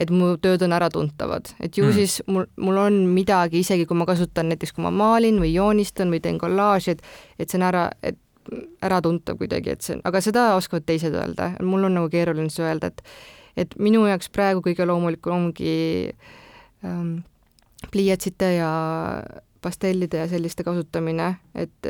et 0.00 0.08
mu 0.14 0.30
tööd 0.40 0.62
on 0.64 0.72
äratuntavad, 0.72 1.50
et 1.60 1.76
ju 1.76 1.84
mm. 1.84 1.92
siis 1.92 2.20
mul, 2.30 2.46
mul 2.56 2.78
on 2.80 2.94
midagi, 3.12 3.60
isegi 3.60 3.84
kui 3.84 3.98
ma 4.00 4.06
kasutan 4.08 4.48
näiteks, 4.48 4.72
kui 4.72 4.84
ma 4.86 4.92
maalin 4.94 5.36
või 5.42 5.50
joonistan 5.52 6.08
või 6.12 6.22
teen 6.24 6.38
kollaaži, 6.40 6.94
et 6.94 7.02
et 7.42 7.50
see 7.50 7.58
on 7.60 7.66
ära, 7.68 7.90
et 8.02 8.16
äratuntav 8.82 9.36
kuidagi, 9.38 9.74
et 9.74 9.84
see, 9.84 9.98
aga 10.04 10.22
seda 10.24 10.46
oskavad 10.56 10.86
teised 10.88 11.14
öelda, 11.14 11.52
mul 11.66 11.84
on 11.90 11.98
nagu 11.98 12.08
keeruline 12.12 12.48
seda 12.52 12.70
öelda, 12.70 12.90
et 12.94 13.04
et 13.56 13.74
minu 13.78 14.06
jaoks 14.06 14.30
praegu 14.32 14.62
kõige 14.64 14.86
loomulikum 14.86 15.32
ongi 15.36 16.12
ähm, 16.84 17.20
pliiatsite 17.90 18.54
ja 18.58 18.72
pastellide 19.60 20.22
ja 20.22 20.28
selliste 20.28 20.64
kasutamine, 20.64 21.34
et 21.54 21.88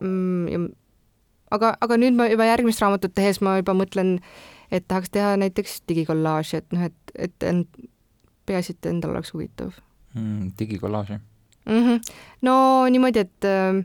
mm, 0.00 0.48
ja, 0.48 0.60
aga, 1.54 1.74
aga 1.80 1.98
nüüd 2.00 2.16
ma 2.18 2.28
juba 2.30 2.48
järgmist 2.48 2.82
raamatut 2.82 3.14
tehes 3.16 3.40
ma 3.44 3.58
juba 3.60 3.76
mõtlen, 3.76 4.18
et 4.74 4.86
tahaks 4.88 5.12
teha 5.14 5.34
näiteks 5.40 5.82
digikollaaži, 5.88 6.60
et 6.62 6.76
noh, 6.76 6.88
et, 6.88 7.14
et 7.28 7.46
end, 7.48 7.68
peaasi, 8.48 8.76
et 8.76 8.90
endal 8.90 9.14
oleks 9.14 9.32
huvitav 9.34 9.72
mm,. 10.14 10.52
digikollaaži 10.58 11.18
mm? 11.18 11.80
-hmm. 11.80 12.00
no 12.42 12.86
niimoodi, 12.90 13.18
et 13.18 13.44
äh, 13.44 13.84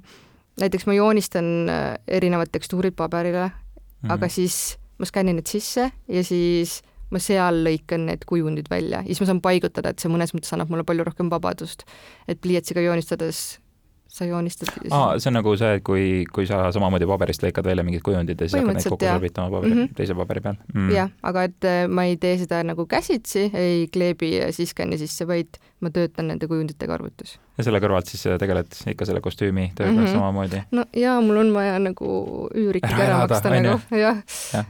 näiteks 0.60 0.86
ma 0.86 0.94
joonistan 0.94 1.70
äh, 1.70 1.98
erinevad 2.08 2.52
tekstuurid 2.52 2.94
paberile 2.96 3.48
mm, 3.48 3.54
-hmm. 3.54 4.14
aga 4.14 4.30
siis 4.30 4.79
ma 5.00 5.10
skännin 5.10 5.40
need 5.40 5.48
sisse 5.48 5.90
ja 6.08 6.24
siis 6.24 6.82
ma 7.10 7.22
seal 7.24 7.64
lõikan 7.66 8.06
need 8.10 8.26
kujundid 8.30 8.70
välja 8.70 9.02
ja 9.02 9.10
siis 9.10 9.24
ma 9.24 9.32
saan 9.32 9.42
paigutada, 9.42 9.94
et 9.94 10.04
see 10.04 10.12
mõnes 10.12 10.36
mõttes 10.36 10.54
annab 10.54 10.70
mulle 10.70 10.86
palju 10.88 11.08
rohkem 11.08 11.32
vabadust. 11.32 11.88
et 12.28 12.42
pliiatsiga 12.42 12.86
joonistades 12.86 13.60
sa 14.10 14.26
joonistad 14.26 14.70
aa, 14.90 15.20
see 15.22 15.30
on 15.30 15.38
nagu 15.38 15.52
see, 15.60 15.70
et 15.78 15.84
kui, 15.86 16.06
kui 16.34 16.48
sa 16.50 16.64
samamoodi 16.74 17.06
paberist 17.10 17.44
lõikad 17.46 17.68
välja 17.70 17.86
mingid 17.86 18.02
kujundid 18.06 18.42
ja 18.42 18.48
siis 18.48 18.58
hakkad 18.58 18.80
neid 18.80 18.88
kokku 18.90 19.06
sobitama 19.06 19.52
paberi 19.54 19.74
mm, 19.74 19.82
-hmm. 19.84 19.98
teise 20.00 20.16
paberi 20.18 20.42
peal 20.46 20.58
mm.. 20.74 20.90
jah, 20.96 21.12
aga 21.30 21.44
et 21.46 21.68
äh, 21.70 21.82
ma 21.88 22.08
ei 22.10 22.18
tee 22.18 22.38
seda 22.42 22.64
nagu 22.66 22.86
käsitsi, 22.90 23.52
ei 23.54 23.86
kleebi 23.94 24.32
siis 24.56 24.74
skänni 24.74 24.98
sisse, 24.98 25.28
vaid 25.30 25.62
ma 25.80 25.94
töötan 25.94 26.28
nende 26.34 26.50
kujunditega 26.50 26.98
arvutis. 26.98 27.38
ja 27.58 27.68
selle 27.68 27.82
kõrvalt 27.84 28.10
siis 28.10 28.26
äh, 28.26 28.40
tegeled 28.42 28.74
ikka 28.96 29.06
selle 29.06 29.22
kostüümi 29.22 29.70
tööga 29.78 29.92
mm 29.92 30.04
-hmm. 30.06 30.18
samamoodi? 30.18 30.64
no 30.72 30.86
jaa, 30.96 31.22
mul 31.22 31.44
on 31.46 31.54
vaja 31.54 31.78
nagu 31.80 32.10
üür 32.50 32.82
ikkagi 32.82 33.06
ära 33.06 33.22
maksta 33.28 33.54
nagu, 33.54 33.78
jah 33.94 34.24
ja. 34.54 34.66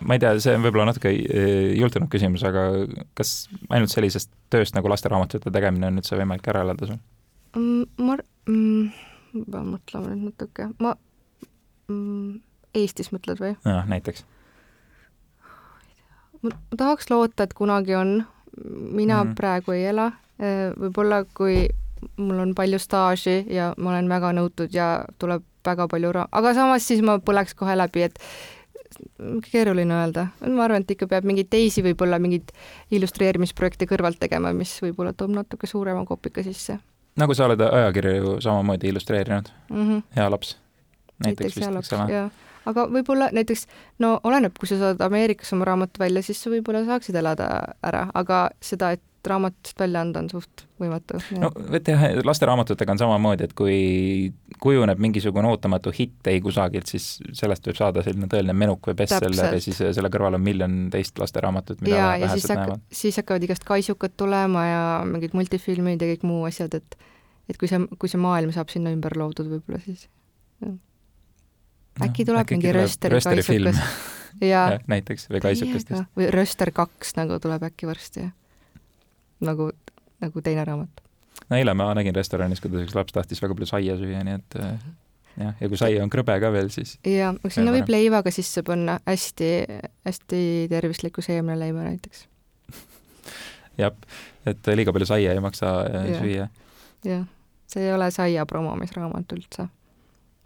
Ma 0.00 0.16
ei 0.16 0.22
tea, 0.22 0.34
see 0.42 0.54
on 0.56 0.64
võib-olla 0.64 0.88
natuke 0.90 1.10
äh, 1.12 1.72
jultunud 1.78 2.10
küsimus, 2.12 2.44
aga 2.46 2.66
kas 3.18 3.34
ainult 3.68 3.92
sellisest 3.92 4.32
tööst 4.52 4.76
nagu 4.76 4.90
lasteraamatute 4.90 5.52
tegemine 5.54 5.90
on 5.90 6.00
üldse 6.00 6.18
võimalik 6.18 6.48
ära 6.52 6.64
elada 6.66 6.88
sul? 6.88 7.00
Mm, 7.56 7.84
ma 8.00 8.18
mm,? 8.48 9.10
ma 9.34 9.44
pean 9.50 9.70
mõtlema 9.72 10.12
nüüd 10.12 10.30
natuke, 10.30 10.68
ma 10.82 10.94
mm,, 11.90 12.40
Eestis 12.74 13.12
mõtled 13.14 13.40
või? 13.42 13.54
jah, 13.66 13.86
näiteks. 13.90 14.24
ma 16.42 16.54
tahaks 16.76 17.10
loota, 17.10 17.46
et 17.46 17.56
kunagi 17.56 17.96
on, 17.98 18.20
mina 18.64 19.22
mm 19.22 19.34
praegu 19.38 19.74
ei 19.74 19.88
ela, 19.90 20.12
äh, 20.38 20.70
võib-olla 20.78 21.24
kui 21.34 21.64
mul 22.20 22.38
on 22.42 22.52
palju 22.54 22.78
staaži 22.78 23.42
ja 23.50 23.72
ma 23.78 23.94
olen 23.94 24.08
väga 24.12 24.34
nõutud 24.36 24.74
ja 24.74 25.04
tuleb 25.18 25.44
väga 25.64 25.86
palju 25.88 26.12
ra-, 26.12 26.28
aga 26.32 26.52
samas 26.56 26.86
siis 26.86 27.00
ma 27.04 27.16
põleks 27.24 27.56
kohe 27.56 27.76
läbi, 27.76 28.04
et 28.04 28.18
keeruline 29.50 29.94
öelda, 29.94 30.28
ma 30.46 30.64
arvan, 30.64 30.84
et 30.84 30.96
ikka 30.96 31.08
peab 31.10 31.28
mingeid 31.28 31.50
teisi 31.52 31.84
võib-olla 31.84 32.18
mingeid 32.22 32.50
illustreerimisprojekte 32.94 33.88
kõrvalt 33.90 34.18
tegema, 34.22 34.52
mis 34.56 34.76
võib-olla 34.82 35.12
toob 35.12 35.34
natuke 35.36 35.70
suurema 35.70 36.04
kopika 36.08 36.42
sisse 36.46 36.78
nagu 37.20 37.34
sa 37.34 37.48
oled 37.48 37.60
ajakirju 37.60 38.14
ju 38.14 38.40
samamoodi 38.40 38.88
illustreerinud 38.88 39.48
mm, 39.70 39.88
-hmm. 39.90 40.02
Hea 40.16 40.30
laps. 40.30 40.58
näiteks 41.24 41.56
vist, 41.56 41.76
eks 41.78 41.92
ole? 41.92 42.30
aga 42.66 42.86
võib-olla 42.88 43.28
näiteks, 43.32 43.66
no 43.98 44.20
oleneb, 44.24 44.52
kui 44.58 44.68
sa 44.68 44.78
saad 44.78 45.00
Ameerikas 45.00 45.52
oma 45.52 45.64
raamatu 45.64 46.00
välja, 46.00 46.22
siis 46.22 46.42
sa 46.42 46.50
võib-olla 46.50 46.84
saaksid 46.84 47.14
elada 47.14 47.48
ära, 47.82 48.06
aga 48.14 48.48
seda, 48.60 48.90
et 48.90 49.02
raamatust 49.30 49.80
välja 49.80 50.02
anda 50.04 50.20
on 50.22 50.28
suht 50.30 50.64
võimatu. 50.80 51.18
no 51.40 51.50
vot 51.54 51.88
jah, 51.88 52.04
lasteraamatutega 52.24 52.94
on 52.94 53.00
samamoodi, 53.00 53.48
et 53.48 53.54
kui 53.58 53.78
kujuneb 54.62 55.00
mingisugune 55.02 55.48
ootamatu 55.50 55.92
hitt 55.94 56.30
ei 56.30 56.40
kusagilt, 56.44 56.90
siis 56.90 57.18
sellest 57.32 57.66
võib 57.68 57.78
saada 57.78 58.04
selline 58.06 58.28
tõeline 58.30 58.56
menuk 58.64 58.90
või 58.90 58.98
bestseller 59.02 59.58
ja 59.58 59.62
siis 59.64 59.80
selle 59.84 60.10
kõrval 60.12 60.38
on 60.38 60.44
miljon 60.44 60.78
teist 60.94 61.18
lasteraamatut, 61.20 61.82
mida 61.84 61.96
ja, 61.96 62.08
vähesed 62.14 62.44
siis 62.44 62.54
näevad. 62.54 62.86
siis 63.02 63.20
hakkavad 63.22 63.48
igast 63.48 63.66
kaisukad 63.68 64.16
tulema 64.16 64.66
ja 64.68 64.82
mingid 65.08 65.36
multifilmid 65.36 66.02
ja 66.02 66.14
kõik 66.14 66.26
muu 66.28 66.44
asjad, 66.48 66.76
et 66.80 66.98
et 67.50 67.60
kui 67.60 67.68
see, 67.68 67.80
kui 68.00 68.10
see 68.10 68.20
maailm 68.20 68.52
saab 68.56 68.72
sinna 68.72 68.92
ümber 68.94 69.16
loodud 69.20 69.50
võib-olla, 69.50 69.80
siis 69.84 70.06
jah. 70.64 70.76
äkki 72.08 72.24
tuleb 72.24 72.48
no, 72.48 72.56
mingi 72.56 72.72
rösteri 72.76 73.20
kaisukas. 73.20 73.80
ja 74.54 74.64
näiteks 74.92 75.28
või 75.30 75.42
kaisukestest. 75.44 76.08
või 76.16 76.30
Röster 76.32 76.72
kaks 76.74 77.14
nagu 77.18 77.38
tuleb 77.42 77.66
äkki 77.68 77.88
varsti, 77.88 78.28
nagu, 79.46 79.70
nagu 80.24 80.44
teine 80.44 80.66
raamat. 80.66 81.02
no 81.48 81.56
eile 81.58 81.74
ma 81.76 81.90
nägin 81.96 82.16
restoranis, 82.16 82.62
kuidas 82.64 82.86
üks 82.86 82.96
laps 82.96 83.16
tahtis 83.16 83.42
väga 83.42 83.56
palju 83.56 83.70
saia 83.70 83.96
süüa, 84.00 84.22
nii 84.26 84.38
et 84.40 84.58
äh, 84.60 84.74
jah, 85.40 85.54
ja 85.60 85.70
kui 85.70 85.80
saia 85.80 86.02
on 86.04 86.12
krõbe 86.12 86.36
ka 86.42 86.50
veel, 86.54 86.70
siis 86.74 86.96
jaa, 87.08 87.32
sinna 87.52 87.74
võib 87.74 87.90
leivaga 87.92 88.32
sisse 88.34 88.64
panna 88.66 88.98
hästi, 89.08 89.50
hästi 90.06 90.42
tervislikku 90.72 91.24
seemneleiba 91.24 91.88
näiteks 91.88 92.26
jah, 93.82 93.96
et 94.46 94.74
liiga 94.74 94.94
palju 94.94 95.08
saia 95.10 95.34
ei 95.34 95.42
maksa 95.44 95.78
äh, 95.88 96.10
ja. 96.12 96.20
süüa 96.20 96.50
jah, 97.04 97.24
see 97.70 97.86
ei 97.86 97.94
ole 97.94 98.10
saia 98.14 98.46
promomisraamat 98.46 99.36
üldse. 99.36 99.68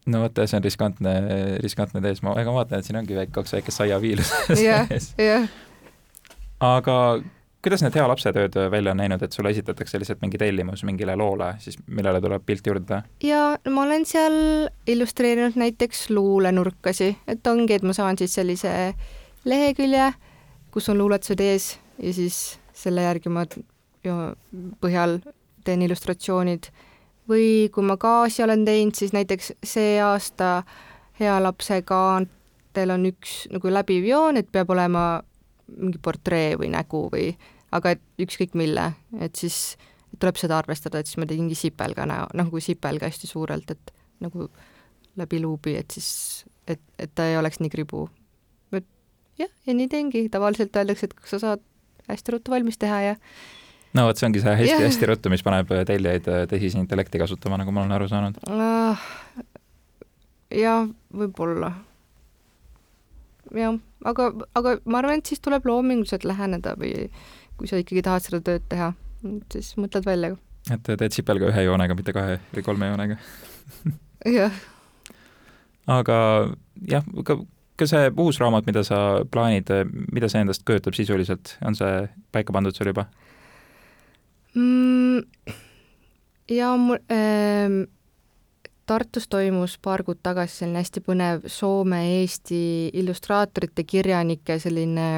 no 0.06 0.22
vot, 0.24 0.44
see 0.44 0.58
on 0.58 0.64
riskantne, 0.64 1.14
riskantne 1.62 2.02
tees, 2.04 2.22
ma, 2.24 2.34
ega 2.40 2.52
ma 2.52 2.62
vaatan, 2.62 2.80
et 2.80 2.88
siin 2.88 3.00
ongi 3.00 3.16
väike, 3.18 3.34
kaks 3.36 3.58
väikest 3.58 3.82
saiaviilu 3.82 4.26
sees. 4.62 5.12
jah. 5.20 5.48
aga 6.64 6.98
kuidas 7.62 7.82
need 7.82 7.96
hea 7.98 8.06
lapse 8.08 8.32
tööd 8.34 8.56
välja 8.70 8.92
on 8.94 9.00
näinud, 9.02 9.22
et 9.22 9.34
sulle 9.34 9.50
esitatakse 9.54 9.98
lihtsalt 9.98 10.20
mingi 10.22 10.38
tellimus 10.40 10.84
mingile 10.86 11.16
loole, 11.18 11.52
siis 11.62 11.78
millele 11.86 12.20
tuleb 12.22 12.44
pilt 12.46 12.66
juurde 12.66 12.86
teha? 12.88 13.02
ja 13.24 13.72
ma 13.74 13.86
olen 13.86 14.06
seal 14.08 14.38
illustreerinud 14.86 15.58
näiteks 15.58 16.08
luulenurkasi, 16.14 17.10
et 17.26 17.46
ongi, 17.46 17.78
et 17.78 17.86
ma 17.86 17.96
saan 17.96 18.18
siis 18.18 18.36
sellise 18.38 18.72
lehekülje, 19.48 20.12
kus 20.74 20.88
on 20.92 20.98
luuletused 20.98 21.40
ees 21.42 21.72
ja 21.98 22.14
siis 22.14 22.58
selle 22.78 23.06
järgi 23.08 23.32
ma 23.32 23.46
põhjal 24.80 25.18
teen 25.66 25.82
illustratsioonid 25.82 26.70
või 27.28 27.68
kui 27.74 27.84
ma 27.84 27.98
gaasi 28.00 28.42
olen 28.44 28.64
teinud, 28.64 28.96
siis 28.96 29.12
näiteks 29.16 29.52
see 29.66 29.98
aasta 30.02 30.62
Hea 31.18 31.34
lapse 31.42 31.80
kaantel 31.82 32.92
on 32.94 33.08
üks 33.08 33.48
nagu 33.50 33.72
läbiv 33.74 34.04
joon, 34.06 34.36
et 34.38 34.46
peab 34.54 34.70
olema 34.70 35.18
mingi 35.76 36.00
portree 36.02 36.56
või 36.60 36.72
nägu 36.72 37.04
või, 37.12 37.30
aga 37.74 37.94
et 37.96 38.24
ükskõik 38.24 38.56
mille, 38.58 38.90
et 39.20 39.36
siis 39.36 39.76
tuleb 40.18 40.38
seda 40.40 40.58
arvestada, 40.58 41.00
et 41.00 41.08
siis 41.08 41.20
ma 41.20 41.28
tegingi 41.28 41.56
sipelga 41.58 42.06
näo, 42.08 42.28
nagu 42.38 42.62
sipelga 42.64 43.10
hästi 43.10 43.28
suurelt, 43.28 43.70
et 43.74 43.92
nagu 44.24 44.48
läbi 45.18 45.42
luubi, 45.42 45.76
et 45.78 45.90
siis, 45.92 46.46
et, 46.66 46.80
et 46.98 47.12
ta 47.14 47.26
ei 47.28 47.36
oleks 47.38 47.60
nii 47.60 47.72
kribu. 47.72 48.08
et 48.72 48.86
jah, 49.38 49.52
ja 49.66 49.74
nii 49.74 49.88
teengi, 49.92 50.28
tavaliselt 50.32 50.76
öeldakse, 50.76 51.10
et 51.10 51.16
kas 51.18 51.36
sa 51.36 51.42
saad 51.44 51.64
hästi 52.08 52.36
ruttu 52.36 52.54
valmis 52.54 52.78
teha 52.80 53.00
ja 53.10 53.16
no 53.96 54.06
vot, 54.08 54.18
see 54.18 54.28
ongi 54.28 54.42
see 54.42 54.56
hästi-hästi 54.62 55.10
ruttu, 55.10 55.32
mis 55.32 55.44
paneb 55.44 55.70
tellijaid 55.88 56.28
äh, 56.32 56.44
tehisintellekti 56.50 57.20
kasutama, 57.20 57.60
nagu 57.60 57.74
ma 57.74 57.84
olen 57.84 57.96
aru 57.98 58.08
saanud 58.10 58.40
uh,. 58.48 59.06
jah, 60.54 60.88
võib-olla. 61.14 61.72
Jah, 63.56 63.78
aga, 64.04 64.30
aga 64.58 64.76
ma 64.84 65.02
arvan, 65.02 65.20
et 65.20 65.30
siis 65.30 65.42
tuleb 65.44 65.66
loominguliselt 65.68 66.26
läheneda 66.28 66.74
või 66.80 67.08
kui 67.58 67.70
sa 67.70 67.80
ikkagi 67.80 68.04
tahad 68.06 68.24
seda 68.24 68.40
tööd 68.44 68.66
teha, 68.70 68.92
siis 69.52 69.74
mõtled 69.80 70.06
välja. 70.06 70.36
et 70.70 70.88
teed 70.88 71.14
sipelga 71.14 71.50
ühe 71.52 71.66
joonega, 71.66 71.96
mitte 71.98 72.14
kahe 72.16 72.38
või 72.54 72.66
kolme 72.66 72.90
joonega 72.90 73.18
jah. 74.38 74.58
aga 75.86 76.18
jah, 76.88 77.06
ka 77.24 77.40
kas 77.78 77.92
see 77.94 78.10
uus 78.18 78.40
raamat, 78.42 78.66
mida 78.66 78.82
sa 78.86 79.22
plaanid, 79.30 79.70
mida 80.10 80.28
see 80.30 80.42
endast 80.42 80.64
kujutab 80.66 80.96
sisuliselt, 80.98 81.54
on 81.62 81.78
see 81.78 82.08
paika 82.34 82.54
pandud 82.54 82.74
sul 82.74 82.90
juba 82.90 83.06
mm,? 84.54 85.22
jaa, 86.50 86.74
mul 86.80 86.98
ähm, 87.14 87.84
Tartus 88.88 89.28
toimus 89.28 89.76
paar 89.84 90.02
kuud 90.06 90.22
tagasi 90.24 90.62
selline 90.62 90.80
hästi 90.80 91.02
põnev 91.04 91.44
Soome-Eesti 91.52 92.60
illustraatorite, 92.96 93.84
kirjanike 93.84 94.56
selline 94.62 95.08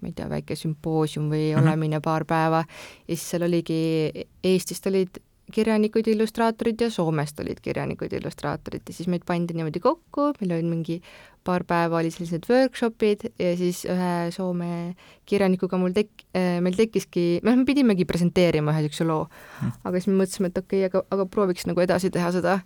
ma 0.00 0.08
ei 0.08 0.14
tea, 0.16 0.28
väike 0.28 0.56
sümpoosium 0.56 1.28
või 1.30 1.50
mm 1.50 1.58
-hmm. 1.58 1.62
olemine 1.62 2.00
paar 2.00 2.24
päeva 2.24 2.64
ja 2.64 3.16
siis 3.16 3.30
seal 3.30 3.44
oligi, 3.46 4.10
Eestist 4.42 4.86
olid 4.86 5.20
kirjanikud, 5.52 6.06
illustraatorid 6.08 6.80
ja 6.80 6.90
Soomest 6.90 7.40
olid 7.40 7.60
kirjanikud, 7.62 8.12
illustraatorid 8.12 8.88
ja 8.88 8.94
siis 8.94 9.08
meid 9.08 9.26
pandi 9.26 9.54
niimoodi 9.54 9.80
kokku, 9.80 10.32
meil 10.40 10.56
oli 10.56 10.62
mingi 10.62 11.00
paar 11.44 11.64
päeva 11.68 11.98
oli 11.98 12.10
sellised 12.14 12.46
workshopid 12.50 13.26
ja 13.40 13.52
siis 13.58 13.82
ühe 13.90 14.12
Soome 14.34 14.94
kirjanikuga 15.28 15.78
mul 15.80 15.94
tek-, 15.96 16.24
äh, 16.36 16.58
meil 16.64 16.76
tekkiski, 16.78 17.42
noh, 17.46 17.56
me 17.58 17.66
pidimegi 17.68 18.06
presenteerima 18.08 18.74
ühe 18.74 18.84
niisuguse 18.84 19.06
loo. 19.08 19.26
Mm., 19.60 19.76
aga 19.88 20.00
siis 20.00 20.10
me 20.10 20.16
mõtlesime, 20.22 20.52
et 20.52 20.62
okei 20.62 20.82
okay,, 20.86 20.90
aga, 20.90 21.04
aga 21.16 21.28
prooviks 21.34 21.68
nagu 21.68 21.84
edasi 21.84 22.12
teha 22.14 22.32
seda. 22.34 22.58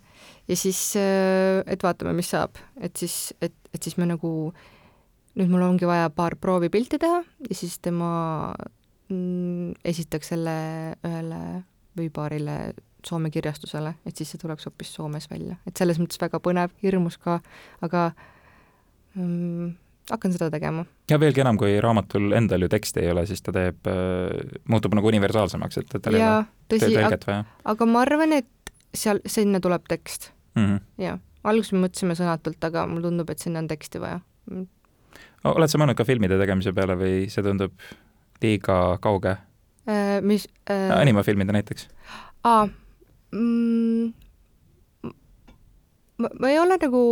Ja 0.49 0.57
siis, 0.59 0.81
äh, 0.99 1.61
et 1.65 1.85
vaatame, 1.85 2.15
mis 2.17 2.31
saab, 2.33 2.59
et 2.81 2.97
siis, 2.99 3.33
et, 3.41 3.55
et 3.73 3.83
siis 3.83 3.97
me 4.01 4.09
nagu, 4.09 4.33
nüüd 5.37 5.53
mul 5.53 5.67
ongi 5.67 5.89
vaja 5.89 6.09
paar 6.13 6.37
proovipilti 6.41 6.99
teha 7.01 7.21
ja 7.21 7.55
siis 7.55 7.77
tema 7.83 8.09
mm, 9.09 9.77
esitaks 9.85 10.33
selle 10.33 10.57
ühele 11.05 11.41
või 11.97 12.11
paarile 12.13 12.57
Soome 13.07 13.29
kirjastusele, 13.31 13.93
et 14.09 14.17
siis 14.17 14.33
see 14.33 14.39
tuleks 14.41 14.65
hoopis 14.67 14.89
Soomes 14.97 15.29
välja, 15.31 15.55
et 15.69 15.79
selles 15.79 15.99
mõttes 16.01 16.19
väga 16.19 16.41
põnev, 16.43 16.73
hirmus 16.81 17.15
ka, 17.21 17.37
aga 17.85 18.09
hakkan 20.11 20.33
seda 20.33 20.49
tegema. 20.53 20.85
ja 21.11 21.19
veelgi 21.19 21.43
enam, 21.43 21.57
kui 21.59 21.77
raamatul 21.83 22.31
endal 22.37 22.63
ju 22.65 22.69
teksti 22.71 23.03
ei 23.03 23.11
ole, 23.11 23.25
siis 23.29 23.43
ta 23.43 23.53
teeb 23.55 23.89
äh,, 23.91 24.53
muutub 24.71 24.95
nagu 24.97 25.09
universaalsemaks, 25.11 25.81
et, 25.81 25.95
et 25.95 26.03
tal 26.03 26.17
ei 26.17 26.23
ole 26.23 26.45
tõlget 26.85 27.27
vaja. 27.27 27.43
aga 27.73 27.89
ma 27.89 28.03
arvan, 28.05 28.35
et 28.39 28.73
seal, 28.95 29.21
sinna 29.25 29.61
tuleb 29.63 29.87
tekst 29.89 30.31
mm 30.55 30.65
-hmm.. 30.65 30.79
jah, 31.03 31.19
alguses 31.43 31.75
me 31.75 31.85
mõtlesime 31.87 32.17
sõnatult, 32.19 32.59
aga 32.63 32.87
mulle 32.87 33.09
tundub, 33.09 33.29
et 33.29 33.43
sinna 33.43 33.63
on 33.63 33.67
teksti 33.67 34.01
vaja 34.03 34.19
mm.. 34.51 34.67
oled 35.43 35.71
sa 35.73 35.81
mõelnud 35.81 35.99
ka 35.99 36.07
filmide 36.07 36.39
tegemise 36.39 36.73
peale 36.73 36.95
või 36.99 37.27
see 37.33 37.43
tundub 37.43 37.75
liiga 38.41 38.97
kauge 39.01 39.35
äh,? 39.89 40.21
mis 40.21 40.47
äh...? 40.69 40.91
animafilmide 41.01 41.51
näiteks 41.51 41.89
aa 42.43 42.67
mm,, 43.31 44.13
ma, 46.17 46.29
ma 46.39 46.49
ei 46.49 46.59
ole 46.59 46.77
nagu, 46.77 47.03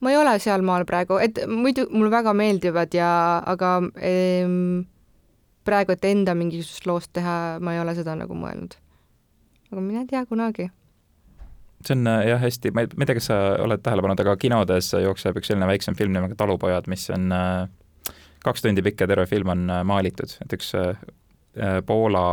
ma 0.00 0.12
ei 0.12 0.18
ole 0.20 0.38
sealmaal 0.42 0.86
praegu, 0.88 1.18
et 1.22 1.38
muidu 1.48 1.86
mulle 1.92 2.10
väga 2.12 2.34
meeldivad 2.36 2.94
ja, 2.96 3.10
aga 3.46 3.76
ehm, 3.96 4.84
praegu, 5.64 5.94
et 5.94 6.08
enda 6.08 6.34
mingisugust 6.36 6.88
loost 6.90 7.12
teha, 7.16 7.58
ma 7.60 7.74
ei 7.74 7.82
ole 7.82 7.94
seda 7.96 8.16
nagu 8.18 8.36
mõelnud. 8.38 8.78
aga 9.70 9.82
mine 9.82 10.06
tea 10.10 10.24
kunagi 10.28 10.70
see 11.84 11.96
on 11.96 12.06
äh, 12.06 12.26
jah, 12.28 12.40
hästi, 12.40 12.72
ma 12.74 12.84
ei, 12.84 12.90
ma 12.96 13.04
ei 13.04 13.10
tea, 13.10 13.18
kas 13.18 13.28
sa 13.30 13.38
oled 13.64 13.82
tähele 13.84 14.04
pannud, 14.04 14.20
aga 14.24 14.36
kinodes 14.40 14.92
jookseb 15.02 15.36
üks 15.40 15.50
selline 15.50 15.68
väiksem 15.68 15.96
film 15.98 16.14
nimega 16.16 16.36
Talupojad, 16.38 16.88
mis 16.90 17.06
on 17.14 17.32
äh, 17.34 18.14
kaks 18.44 18.64
tundi 18.64 18.84
pikk 18.84 19.04
ja 19.04 19.10
terve 19.10 19.26
film 19.30 19.52
on 19.52 19.66
äh, 19.70 19.84
maalitud, 19.86 20.38
et 20.44 20.58
üks 20.58 20.74
Poola 21.86 22.24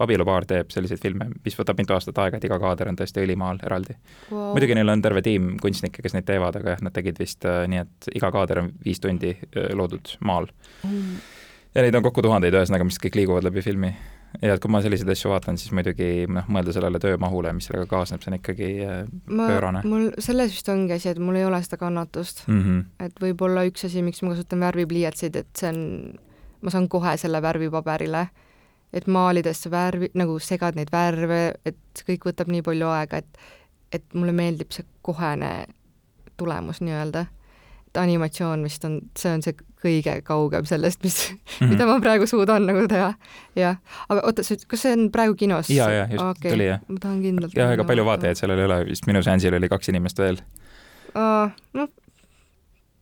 abielupaar 0.00 0.46
teeb 0.48 0.70
selliseid 0.72 1.00
filme, 1.02 1.28
mis 1.44 1.56
võtab 1.58 1.80
mitu 1.80 1.94
aastat 1.96 2.18
aega, 2.22 2.38
et 2.40 2.46
iga 2.48 2.58
kaader 2.62 2.90
on 2.90 2.98
tõesti 2.98 3.24
õlimaal 3.24 3.60
eraldi 3.66 3.96
wow.. 4.30 4.52
muidugi 4.54 4.76
neil 4.78 4.92
on 4.92 5.02
terve 5.04 5.22
tiim 5.24 5.52
kunstnikke, 5.60 6.04
kes 6.04 6.16
neid 6.16 6.28
teevad, 6.28 6.56
aga 6.60 6.76
jah, 6.76 6.86
nad 6.86 6.96
tegid 6.96 7.20
vist 7.20 7.44
äh, 7.48 7.64
nii, 7.70 7.84
et 7.84 8.08
iga 8.16 8.32
kaader 8.34 8.64
on 8.64 8.72
viis 8.84 9.02
tundi 9.02 9.34
äh, 9.36 9.68
loodud 9.76 10.14
maal 10.26 10.48
mm.. 10.86 11.20
ja 11.76 11.84
neid 11.84 12.00
on 12.00 12.06
kokku 12.06 12.24
tuhandeid, 12.26 12.56
ühesõnaga, 12.56 12.88
mis 12.88 13.00
kõik 13.02 13.20
liiguvad 13.20 13.46
läbi 13.46 13.64
filmi. 13.66 13.92
ja 14.40 14.54
et 14.54 14.62
kui 14.62 14.72
ma 14.72 14.80
selliseid 14.84 15.12
asju 15.12 15.34
vaatan, 15.34 15.60
siis 15.60 15.74
muidugi 15.76 16.26
noh, 16.32 16.48
mõelda 16.48 16.72
sellele 16.76 17.00
töömahule, 17.02 17.52
mis 17.56 17.68
sellega 17.68 17.88
kaasneb, 17.90 18.24
see 18.24 18.32
on 18.32 18.40
ikkagi 18.40 18.72
äh, 18.86 19.00
ma, 19.28 19.52
pöörane. 19.52 19.84
mul 19.84 20.12
selles 20.18 20.54
vist 20.56 20.72
ongi 20.72 20.96
asi, 20.96 21.12
et 21.12 21.20
mul 21.20 21.40
ei 21.40 21.48
ole 21.48 21.60
seda 21.66 21.80
kannatust 21.82 22.46
mm. 22.48 22.60
-hmm. 22.64 22.84
et 23.06 23.24
võib-olla 23.26 23.68
üks 23.68 23.84
asi, 23.90 24.04
miks 24.06 24.24
ma 24.24 24.32
kasutan 24.32 24.64
värvipliiatsid, 24.68 25.42
et 25.44 25.50
see 25.60 25.74
on, 25.74 25.82
ma 26.64 26.72
saan 26.72 26.88
kohe 26.88 27.16
selle 27.20 27.42
värvi 27.42 27.68
paberile 27.72 28.30
et 28.92 29.06
maalides 29.06 29.64
sa 29.64 29.70
värvi, 29.72 30.10
nagu 30.18 30.38
segad 30.42 30.78
neid 30.78 30.90
värve, 30.92 31.40
et 31.66 31.78
see 31.96 32.12
kõik 32.12 32.30
võtab 32.30 32.50
nii 32.52 32.64
palju 32.66 32.92
aega, 32.92 33.22
et 33.22 33.58
et 33.90 34.14
mulle 34.14 34.30
meeldib 34.30 34.70
see 34.70 34.86
kohene 35.02 35.66
tulemus 36.38 36.78
nii-öelda. 36.84 37.26
et 37.90 37.98
animatsioon 37.98 38.62
vist 38.62 38.84
on, 38.86 39.00
see 39.18 39.32
on 39.34 39.42
see 39.42 39.56
kõige 39.82 40.12
kaugem 40.22 40.66
sellest, 40.68 41.02
mis 41.02 41.16
mm, 41.30 41.38
-hmm. 41.38 41.68
mida 41.72 41.86
ma 41.86 41.98
praegu 42.00 42.26
suudan 42.26 42.66
nagu 42.66 42.86
teha. 42.88 43.14
jah, 43.56 43.80
aga 44.08 44.22
oota, 44.24 44.42
kas 44.66 44.82
see 44.82 44.92
on 44.92 45.10
praegu 45.10 45.34
kinos? 45.34 45.70
ja, 45.70 45.90
ja 45.90 46.06
just 46.10 46.24
okay. 46.24 46.50
tuli 46.50 46.70
jah. 46.70 46.80
ma 46.88 46.98
tahan 47.00 47.22
kindlalt 47.22 47.56
jah, 47.56 47.72
ega 47.72 47.84
palju 47.84 48.04
vaatajaid 48.04 48.42
sellel 48.42 48.58
ei 48.58 48.70
ole, 48.70 48.80
vist 48.92 49.06
minu 49.10 49.22
seansil 49.22 49.54
oli 49.54 49.68
kaks 49.68 49.88
inimest 49.88 50.18
veel. 50.18 50.42
no 51.14 51.88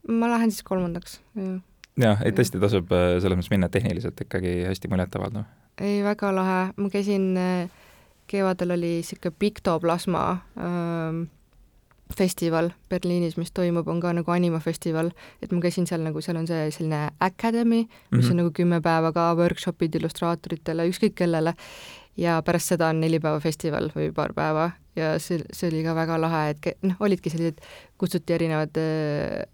ma 0.08 0.30
lähen 0.34 0.50
siis 0.50 0.62
kolmandaks, 0.62 1.20
jah 1.36 1.60
jah, 1.98 2.20
ei 2.24 2.32
tõesti 2.32 2.60
tasub 2.62 2.92
äh, 2.94 3.18
selles 3.22 3.36
mõttes 3.36 3.52
minna 3.52 3.68
tehniliselt 3.68 4.20
ikkagi 4.24 4.62
hästi 4.70 4.88
muljetavaldav 4.88 5.44
ei, 5.80 6.02
väga 6.04 6.32
lahe, 6.34 6.60
ma 6.76 6.90
käisin, 6.92 7.32
äh, 7.36 7.70
kevadel 8.28 8.76
oli 8.76 8.98
niisugune 8.98 9.34
piktoplasma 9.38 10.22
ähm, 10.60 11.26
festival 12.16 12.70
Berliinis, 12.88 13.36
mis 13.36 13.52
toimub, 13.52 13.88
on 13.88 14.00
ka 14.00 14.12
nagu 14.16 14.32
animafestival, 14.32 15.10
et 15.42 15.52
ma 15.52 15.60
käisin 15.64 15.86
seal 15.88 16.02
nagu, 16.04 16.20
seal 16.24 16.38
on 16.40 16.48
see 16.48 16.68
selline 16.74 17.08
academy, 17.20 17.84
mis 17.84 17.90
mm 18.10 18.20
-hmm. 18.20 18.30
on 18.30 18.36
nagu 18.42 18.50
kümme 18.56 18.80
päeva 18.80 19.12
ka 19.12 19.34
workshopid 19.34 19.94
illustraatoritele, 19.94 20.88
ükskõik 20.88 21.14
kellele, 21.14 21.54
ja 22.16 22.42
pärast 22.42 22.74
seda 22.74 22.88
on 22.88 23.00
neli 23.00 23.20
päeva 23.20 23.40
festival 23.40 23.90
või 23.96 24.12
paar 24.12 24.32
päeva. 24.34 24.70
Ja 24.96 25.18
see, 25.18 25.38
see 25.52 25.68
oli 25.70 25.84
ka 25.84 25.94
väga 25.94 26.20
lahe, 26.20 26.50
et 26.50 26.82
noh, 26.82 26.96
olidki 27.00 27.30
sellised, 27.30 27.60
kutsuti 27.98 28.32
erinevad 28.32 28.76
äh, 28.76 29.44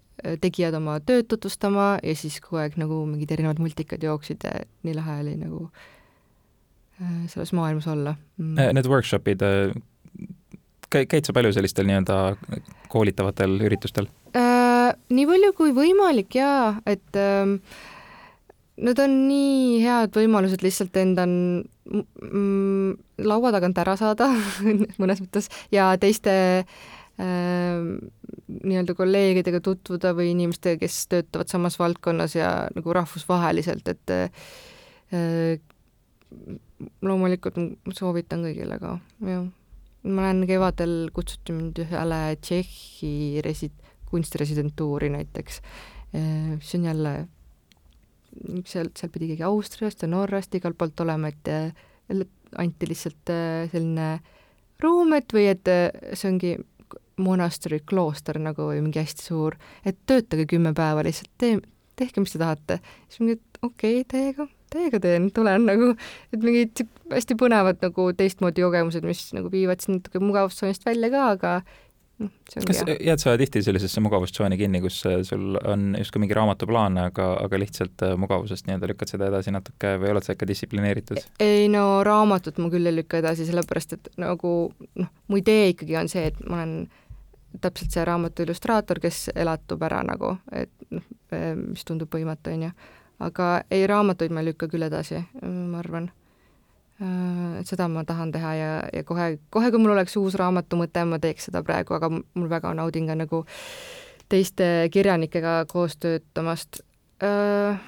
tegijad 0.41 0.73
oma 0.73 0.99
tööd 0.99 1.27
tutvustama 1.27 1.99
ja 2.03 2.15
siis 2.15 2.39
kogu 2.41 2.57
aeg 2.57 2.77
nagu 2.77 3.05
mingid 3.05 3.31
erinevad 3.31 3.59
multikad 3.59 4.03
jooksid 4.03 4.37
ja 4.43 4.63
nii 4.83 4.95
lahe 4.95 5.19
oli 5.21 5.35
nagu 5.37 5.65
äh, 5.65 5.69
Äh, 5.69 5.94
selles 7.27 7.51
maailmas 7.55 7.87
olla 7.91 8.15
mm.. 8.37 8.57
Äh, 8.57 8.71
need 8.73 8.87
workshopid, 8.87 9.43
äh, 9.43 9.73
käid, 10.89 11.25
sa 11.25 11.35
palju 11.35 11.51
sellistel 11.55 11.87
nii-öelda 11.89 12.19
koolitavatel 12.91 13.59
üritustel 13.67 14.07
äh,? 14.35 14.93
nii 15.09 15.27
palju 15.27 15.51
kui 15.57 15.73
võimalik 15.75 16.37
jaa, 16.37 16.75
et 16.87 17.19
äh, 17.19 17.45
need 18.85 18.99
on 19.01 19.15
nii 19.29 19.83
head 19.83 20.15
võimalused 20.15 20.63
lihtsalt 20.65 20.97
enda 20.99 21.25
mm, 21.27 22.95
laua 23.27 23.53
tagant 23.55 23.79
ära 23.81 23.95
saada 23.99 24.29
mõnes 25.01 25.23
mõttes 25.23 25.49
ja 25.73 25.91
teiste 26.01 26.33
äh, 26.63 26.65
nii-öelda 28.45 28.95
kolleegidega 28.97 29.61
tutvuda 29.63 30.13
või 30.17 30.31
inimestega, 30.33 30.81
kes 30.83 31.05
töötavad 31.11 31.51
samas 31.51 31.79
valdkonnas 31.79 32.35
ja 32.37 32.51
nagu 32.75 32.95
rahvusvaheliselt, 32.95 33.87
et 33.95 34.15
äh, 34.15 35.59
loomulikult 37.05 37.59
soovitan 37.95 38.43
kõigile 38.45 38.79
ka, 38.81 38.97
jah. 39.25 39.45
ma 40.03 40.25
olen 40.25 40.43
kevadel, 40.49 40.95
kutsuti 41.15 41.55
mind 41.55 41.79
ühele 41.85 42.19
Tšehhi 42.41 43.41
resi-, 43.45 43.71
kunstiresidentuuri 44.09 45.09
näiteks, 45.15 45.61
see 46.11 46.79
on 46.79 46.87
jälle, 46.89 47.13
seal, 48.67 48.91
seal 48.95 49.11
pidi 49.11 49.31
keegi 49.31 49.47
Austriast 49.47 50.03
ja 50.03 50.11
Norrast 50.11 50.55
igalt 50.55 50.77
poolt 50.79 50.99
olema, 51.03 51.31
et 51.31 51.51
anti 52.57 52.87
lihtsalt 52.89 53.31
äh, 53.33 53.65
selline 53.71 54.19
ruum, 54.83 55.13
et 55.17 55.33
või 55.33 55.47
et 55.51 55.71
äh, 55.71 55.89
see 56.13 56.31
ongi 56.31 56.55
monasteri 57.21 57.79
klooster 57.87 58.39
nagu 58.43 58.69
või 58.69 58.81
mingi 58.83 58.99
hästi 58.99 59.29
suur, 59.29 59.55
et 59.87 59.97
töötage 60.07 60.47
kümme 60.51 60.73
päeva 60.75 61.03
lihtsalt, 61.05 61.31
tee, 61.39 61.59
tehke, 61.95 62.23
mis 62.23 62.35
te 62.35 62.41
tahate. 62.41 62.79
siis 63.07 63.23
mingi, 63.23 63.39
et 63.39 63.61
okei 63.63 64.01
okay,, 64.01 64.07
teiega 64.11 64.47
täiega 64.73 64.99
teen, 65.03 65.29
tulen 65.35 65.67
nagu, 65.69 65.93
et 66.33 66.43
mingid 66.43 66.85
hästi 67.11 67.37
põnevad 67.39 67.81
nagu 67.85 68.09
teistmoodi 68.17 68.65
kogemused, 68.65 69.05
mis 69.07 69.27
nagu 69.35 69.51
viivad 69.53 69.83
sind 69.83 70.01
natuke 70.01 70.21
mugavustsoonist 70.23 70.85
välja 70.87 71.11
ka, 71.13 71.25
aga 71.35 71.53
noh, 72.21 72.31
see 72.49 72.61
ongi 72.61 72.71
kas 72.71 72.81
hea. 72.87 72.97
jääd 73.09 73.21
sa 73.23 73.35
tihti 73.39 73.61
sellisesse 73.65 74.03
mugavustsooni 74.03 74.57
kinni, 74.59 74.81
kus 74.83 74.99
äh, 75.09 75.19
sul 75.27 75.57
on 75.61 75.93
justkui 75.99 76.23
mingi 76.23 76.37
raamatuplaan, 76.37 76.97
aga, 77.05 77.31
aga 77.43 77.59
lihtsalt 77.61 78.05
äh, 78.07 78.15
mugavusest 78.19 78.67
nii-öelda 78.67 78.91
lükkad 78.91 79.11
seda 79.11 79.29
edasi 79.31 79.53
natuke 79.55 79.95
või 80.01 80.13
oled 80.15 80.27
sa 80.27 80.35
ikka 80.35 80.49
distsiplineeritud? 80.49 81.23
ei 81.43 81.69
no 81.71 82.03
raamatut 82.07 82.59
ma 82.61 82.71
küll 82.73 82.91
ei 82.91 82.99
lükka 82.99 83.21
edasi, 83.23 83.47
sellepärast 83.49 83.97
et 83.97 84.11
nagu 84.21 84.55
noh, 85.01 85.15
mu 85.27 85.41
idee 85.41 85.71
ikkagi 85.73 85.99
on 86.01 86.11
see, 86.11 86.29
et 86.31 86.41
ma 86.45 86.61
olen 86.61 86.77
täpselt 87.61 87.93
see 87.95 88.03
raamatu 88.07 88.43
illustraator, 88.43 88.99
kes 89.03 89.29
elatub 89.35 89.83
ära 89.87 90.01
nagu, 90.03 90.35
et 90.51 90.71
noh, 90.91 91.05
mis 91.65 91.87
tundub 91.87 92.11
võimatu, 92.11 92.51
on 92.51 92.67
ju 92.67 92.75
aga 93.19 93.49
ei, 93.71 93.87
raamatuid 93.87 94.33
ma 94.33 94.43
ei 94.43 94.51
lükka 94.51 94.67
küll 94.71 94.85
edasi, 94.87 95.21
ma 95.41 95.79
arvan. 95.79 96.09
Äh, 97.01 97.59
et 97.59 97.67
seda 97.67 97.89
ma 97.91 98.05
tahan 98.07 98.31
teha 98.31 98.53
ja, 98.55 98.71
ja 98.93 99.03
kohe, 99.03 99.35
kohe, 99.51 99.71
kui 99.71 99.81
mul 99.83 99.91
oleks 99.97 100.15
uus 100.15 100.37
raamatu 100.39 100.79
mõte, 100.79 101.03
ma 101.03 101.19
teeks 101.19 101.49
seda 101.49 101.59
praegu, 101.63 101.95
aga 101.97 102.07
mul 102.07 102.47
väga 102.47 102.71
naudin 102.77 103.09
ka 103.09 103.17
nagu 103.19 103.41
teiste 104.31 104.87
kirjanikega 104.93 105.65
koos 105.67 105.97
töötamast 105.99 106.79
äh,. 107.23 107.81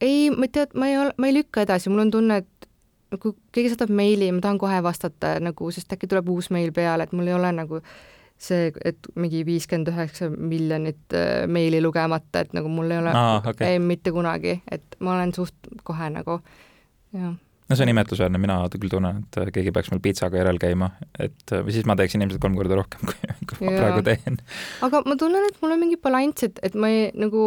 ei, 0.00 0.30
ma 0.32 0.48
tead, 0.48 0.72
ma 0.74 0.88
ei 0.88 0.96
ole, 0.98 1.12
ma 1.20 1.28
ei 1.28 1.36
lükka 1.36 1.66
edasi, 1.66 1.92
mul 1.92 2.06
on 2.06 2.14
tunne, 2.16 2.40
et 2.40 3.20
kui 3.20 3.36
keegi 3.52 3.74
saadab 3.74 3.92
meili 3.92 4.30
ma 4.32 4.40
tahan 4.40 4.58
kohe 4.58 4.80
vastata 4.82 5.36
nagu, 5.44 5.70
sest 5.70 5.92
äkki 5.92 6.08
tuleb 6.08 6.32
uus 6.32 6.48
meil 6.50 6.72
peale, 6.72 7.04
et 7.04 7.12
mul 7.12 7.28
ei 7.28 7.36
ole 7.36 7.52
nagu 7.52 7.82
see, 8.42 8.72
et 8.84 9.08
mingi 9.18 9.44
viiskümmend 9.46 9.92
üheksa 9.92 10.28
miljonit 10.32 11.14
äh, 11.16 11.44
meili 11.50 11.82
lugemata, 11.82 12.42
et 12.42 12.52
nagu 12.56 12.70
mul 12.72 12.90
ei 12.90 13.00
ole 13.02 13.14
Aa, 13.14 13.40
okei. 13.52 13.74
ei 13.74 13.80
mitte 13.82 14.12
kunagi, 14.14 14.58
et 14.70 14.98
ma 15.00 15.16
olen 15.16 15.34
suht 15.36 15.72
kohe 15.86 16.08
nagu 16.12 16.40
jah. 17.14 17.34
no 17.36 17.76
see 17.76 17.86
on 17.86 17.92
imetlusväärne, 17.94 18.40
mina 18.42 18.58
küll 18.74 18.92
tunnen, 18.92 19.22
et 19.22 19.52
keegi 19.54 19.74
peaks 19.74 19.92
mul 19.92 20.02
pitsaga 20.04 20.40
järel 20.42 20.58
käima, 20.62 20.90
et 21.22 21.54
või 21.54 21.76
siis 21.76 21.86
ma 21.88 21.96
teeksin 21.98 22.24
ilmselt 22.24 22.42
kolm 22.42 22.58
korda 22.58 22.80
rohkem, 22.80 23.06
kui, 23.08 23.36
kui 23.52 23.68
ma 23.68 23.76
Jaa. 23.76 23.84
praegu 23.84 24.06
teen. 24.10 24.40
aga 24.88 25.04
ma 25.06 25.18
tunnen, 25.20 25.46
et 25.50 25.62
mul 25.62 25.76
on 25.76 25.84
mingi 25.84 26.00
balanss, 26.02 26.48
et, 26.48 26.58
et 26.66 26.78
ma 26.78 26.90
ei 26.92 27.10
nagu 27.14 27.46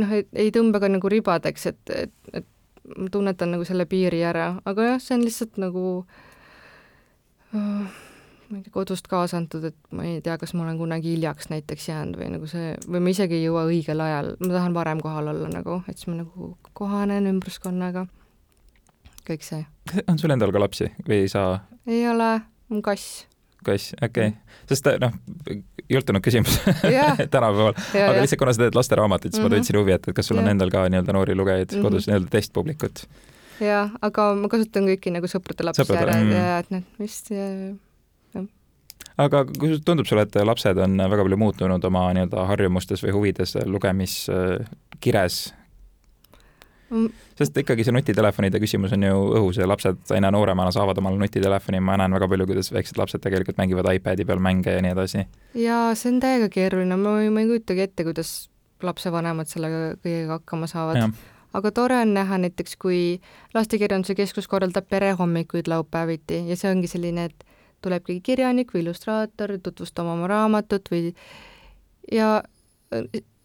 noh, 0.00 0.16
ei 0.18 0.50
tõmba 0.54 0.82
ka 0.82 0.90
nagu 0.90 1.10
ribadeks, 1.12 1.70
et, 1.70 1.94
et, 1.94 2.14
et 2.34 2.50
ma 2.98 3.08
tunnetan 3.12 3.54
nagu 3.54 3.66
selle 3.68 3.86
piiri 3.88 4.24
ära, 4.26 4.56
aga 4.68 4.94
jah, 4.94 5.02
see 5.02 5.16
on 5.16 5.24
lihtsalt 5.24 5.60
nagu 5.62 5.84
äh, 7.54 8.02
ei 8.58 8.64
tea, 8.64 8.72
kodust 8.74 9.08
kaasa 9.10 9.38
antud, 9.40 9.64
et 9.64 9.76
ma 9.90 10.06
ei 10.08 10.20
tea, 10.24 10.38
kas 10.38 10.54
ma 10.54 10.64
olen 10.64 10.78
kunagi 10.78 11.14
hiljaks 11.14 11.50
näiteks 11.52 11.88
jäänud 11.88 12.18
või 12.20 12.30
nagu 12.36 12.46
see, 12.50 12.74
või 12.88 13.04
ma 13.04 13.14
isegi 13.14 13.38
ei 13.38 13.44
jõua 13.46 13.66
õigel 13.70 14.00
ajal, 14.00 14.34
ma 14.40 14.52
tahan 14.56 14.74
varem 14.74 15.00
kohal 15.04 15.32
olla 15.34 15.52
nagu, 15.52 15.82
et 15.88 15.98
siis 15.98 16.10
ma 16.12 16.20
nagu 16.22 16.54
kohanen 16.72 17.26
ümbruskonnaga, 17.34 18.06
kõik 19.28 19.46
see. 19.46 19.64
on 20.10 20.18
sul 20.18 20.34
endal 20.34 20.52
ka 20.54 20.62
lapsi 20.62 20.90
või 21.08 21.24
ei 21.24 21.30
saa 21.32 21.62
ei 21.86 22.08
ole, 22.08 22.40
mul 22.68 22.82
kass. 22.84 23.26
kass, 23.64 23.94
okei 24.02 24.28
okay., 24.28 24.58
sest 24.68 24.88
noh, 25.00 25.12
jultunud 25.90 26.24
küsimus 26.24 26.56
jah, 26.88 27.18
tänapäeval, 27.34 27.76
ja, 27.94 28.08
aga 28.08 28.18
ja, 28.18 28.24
lihtsalt 28.24 28.40
kuna 28.40 28.54
sa 28.56 28.64
teed 28.64 28.76
lasteraamatuid, 28.78 29.32
siis 29.32 29.40
mm 29.40 29.46
-hmm. 29.46 29.50
ma 29.50 29.56
Mhm. 29.56 29.62
tundsin 29.62 29.78
huvi, 29.80 29.92
et, 29.92 30.08
et 30.08 30.16
kas 30.16 30.26
sul 30.26 30.38
on 30.38 30.44
Jah. 30.44 30.50
endal 30.50 30.70
ka 30.70 30.88
nii-öelda 30.88 31.12
noori 31.12 31.34
lugejaid 31.34 31.72
mm. 31.72 31.78
-hmm. 31.78 31.82
kodus 31.82 32.08
nii-öelda 32.08 32.30
testpublikut. 32.30 33.06
ja, 33.60 33.88
aga 34.02 34.34
ma 34.34 34.48
kasutan 34.48 34.88
kõiki 34.88 35.12
nagu 35.12 35.26
sõprade 35.26 35.64
lapsi 35.64 35.92
ära 35.92 36.16
mm. 36.16 36.30
ja 36.32 36.58
et 36.58 36.70
need 36.70 36.84
vist 36.98 37.30
ja, 37.30 37.48
aga 39.18 39.44
kui 39.46 39.76
tundub 39.84 40.06
sulle, 40.06 40.26
et 40.26 40.40
lapsed 40.42 40.78
on 40.78 40.96
väga 40.98 41.22
palju 41.22 41.40
muutunud 41.40 41.84
oma 41.90 42.06
nii-öelda 42.16 42.46
harjumustes 42.50 43.04
või 43.04 43.14
huvides 43.18 43.56
lugemiskires, 43.66 45.44
Mm. 46.94 47.08
sest 47.38 47.56
ikkagi 47.58 47.84
see 47.86 47.94
nutitelefonide 47.96 48.60
küsimus 48.62 48.92
on 48.94 49.02
ju 49.06 49.20
õhus 49.38 49.58
ja 49.58 49.66
lapsed 49.66 50.12
aina 50.14 50.28
nooremana 50.34 50.70
saavad 50.74 50.98
omale 51.00 51.18
nutitelefoni, 51.18 51.80
ma 51.82 51.96
näen 51.98 52.12
väga 52.14 52.28
palju, 52.30 52.46
kuidas 52.50 52.68
väiksed 52.74 53.00
lapsed 53.00 53.22
tegelikult 53.24 53.58
mängivad 53.58 53.88
iPadi 53.96 54.26
peal 54.28 54.42
mänge 54.44 54.74
ja 54.76 54.82
nii 54.84 54.92
edasi. 54.94 55.24
ja 55.58 55.78
see 55.98 56.12
on 56.12 56.20
täiega 56.22 56.50
keeruline, 56.52 56.98
ma 57.00 57.16
ei, 57.22 57.32
ma 57.34 57.42
ei 57.42 57.48
kujutagi 57.50 57.86
ette, 57.88 58.04
kuidas 58.06 58.34
lapsevanemad 58.84 59.50
sellega 59.50 59.80
kõigega 60.04 60.38
hakkama 60.38 60.68
saavad. 60.70 61.16
aga 61.54 61.72
tore 61.74 61.98
on 62.04 62.14
näha 62.14 62.38
näiteks, 62.44 62.76
kui 62.76 63.00
Lastekirjanduse 63.54 64.14
Keskus 64.14 64.48
korraldab 64.48 64.86
perehommikuid 64.90 65.70
laupäeviti 65.72 66.44
ja 66.50 66.56
see 66.56 66.70
ongi 66.70 66.90
selline, 66.90 67.30
et 67.32 67.48
tuleb 67.84 68.06
keegi 68.06 68.22
kirjanik 68.32 68.72
või 68.74 68.84
illustraator 68.84 69.56
tutvustama 69.62 70.16
oma 70.16 70.30
raamatut 70.30 70.88
või 70.92 71.12
ja 72.12 72.42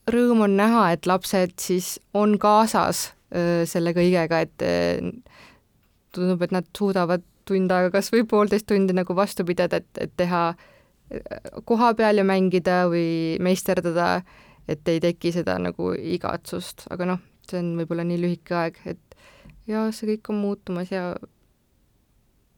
rõõm 0.09 0.45
on 0.47 0.57
näha, 0.57 0.89
et 0.95 1.07
lapsed 1.09 1.55
siis 1.61 1.97
on 2.17 2.37
kaasas 2.41 3.09
öö, 3.35 3.65
selle 3.69 3.93
kõigega, 3.97 4.41
et 4.45 4.65
öö, 4.65 5.11
tundub, 6.15 6.41
et 6.43 6.55
nad 6.55 6.67
suudavad 6.77 7.23
tund 7.49 7.71
aega, 7.73 7.91
kas 7.97 8.11
või 8.13 8.25
poolteist 8.29 8.67
tundi 8.69 8.93
nagu 8.95 9.15
vastu 9.17 9.45
pidada, 9.45 9.79
et, 9.81 9.89
et 10.01 10.13
teha 10.17 10.43
koha 11.65 11.93
peal 11.97 12.21
ja 12.21 12.25
mängida 12.27 12.83
või 12.89 13.37
meisterdada, 13.41 14.21
et 14.69 14.87
ei 14.91 15.01
teki 15.01 15.33
seda 15.33 15.57
nagu 15.61 15.93
igatsust, 15.97 16.85
aga 16.93 17.13
noh, 17.13 17.23
see 17.49 17.61
on 17.63 17.73
võib-olla 17.79 18.05
nii 18.05 18.19
lühike 18.21 18.57
aeg, 18.57 18.77
et 18.85 19.17
ja 19.69 19.87
see 19.95 20.13
kõik 20.13 20.29
on 20.33 20.41
muutumas 20.43 20.93
ja 20.93 21.13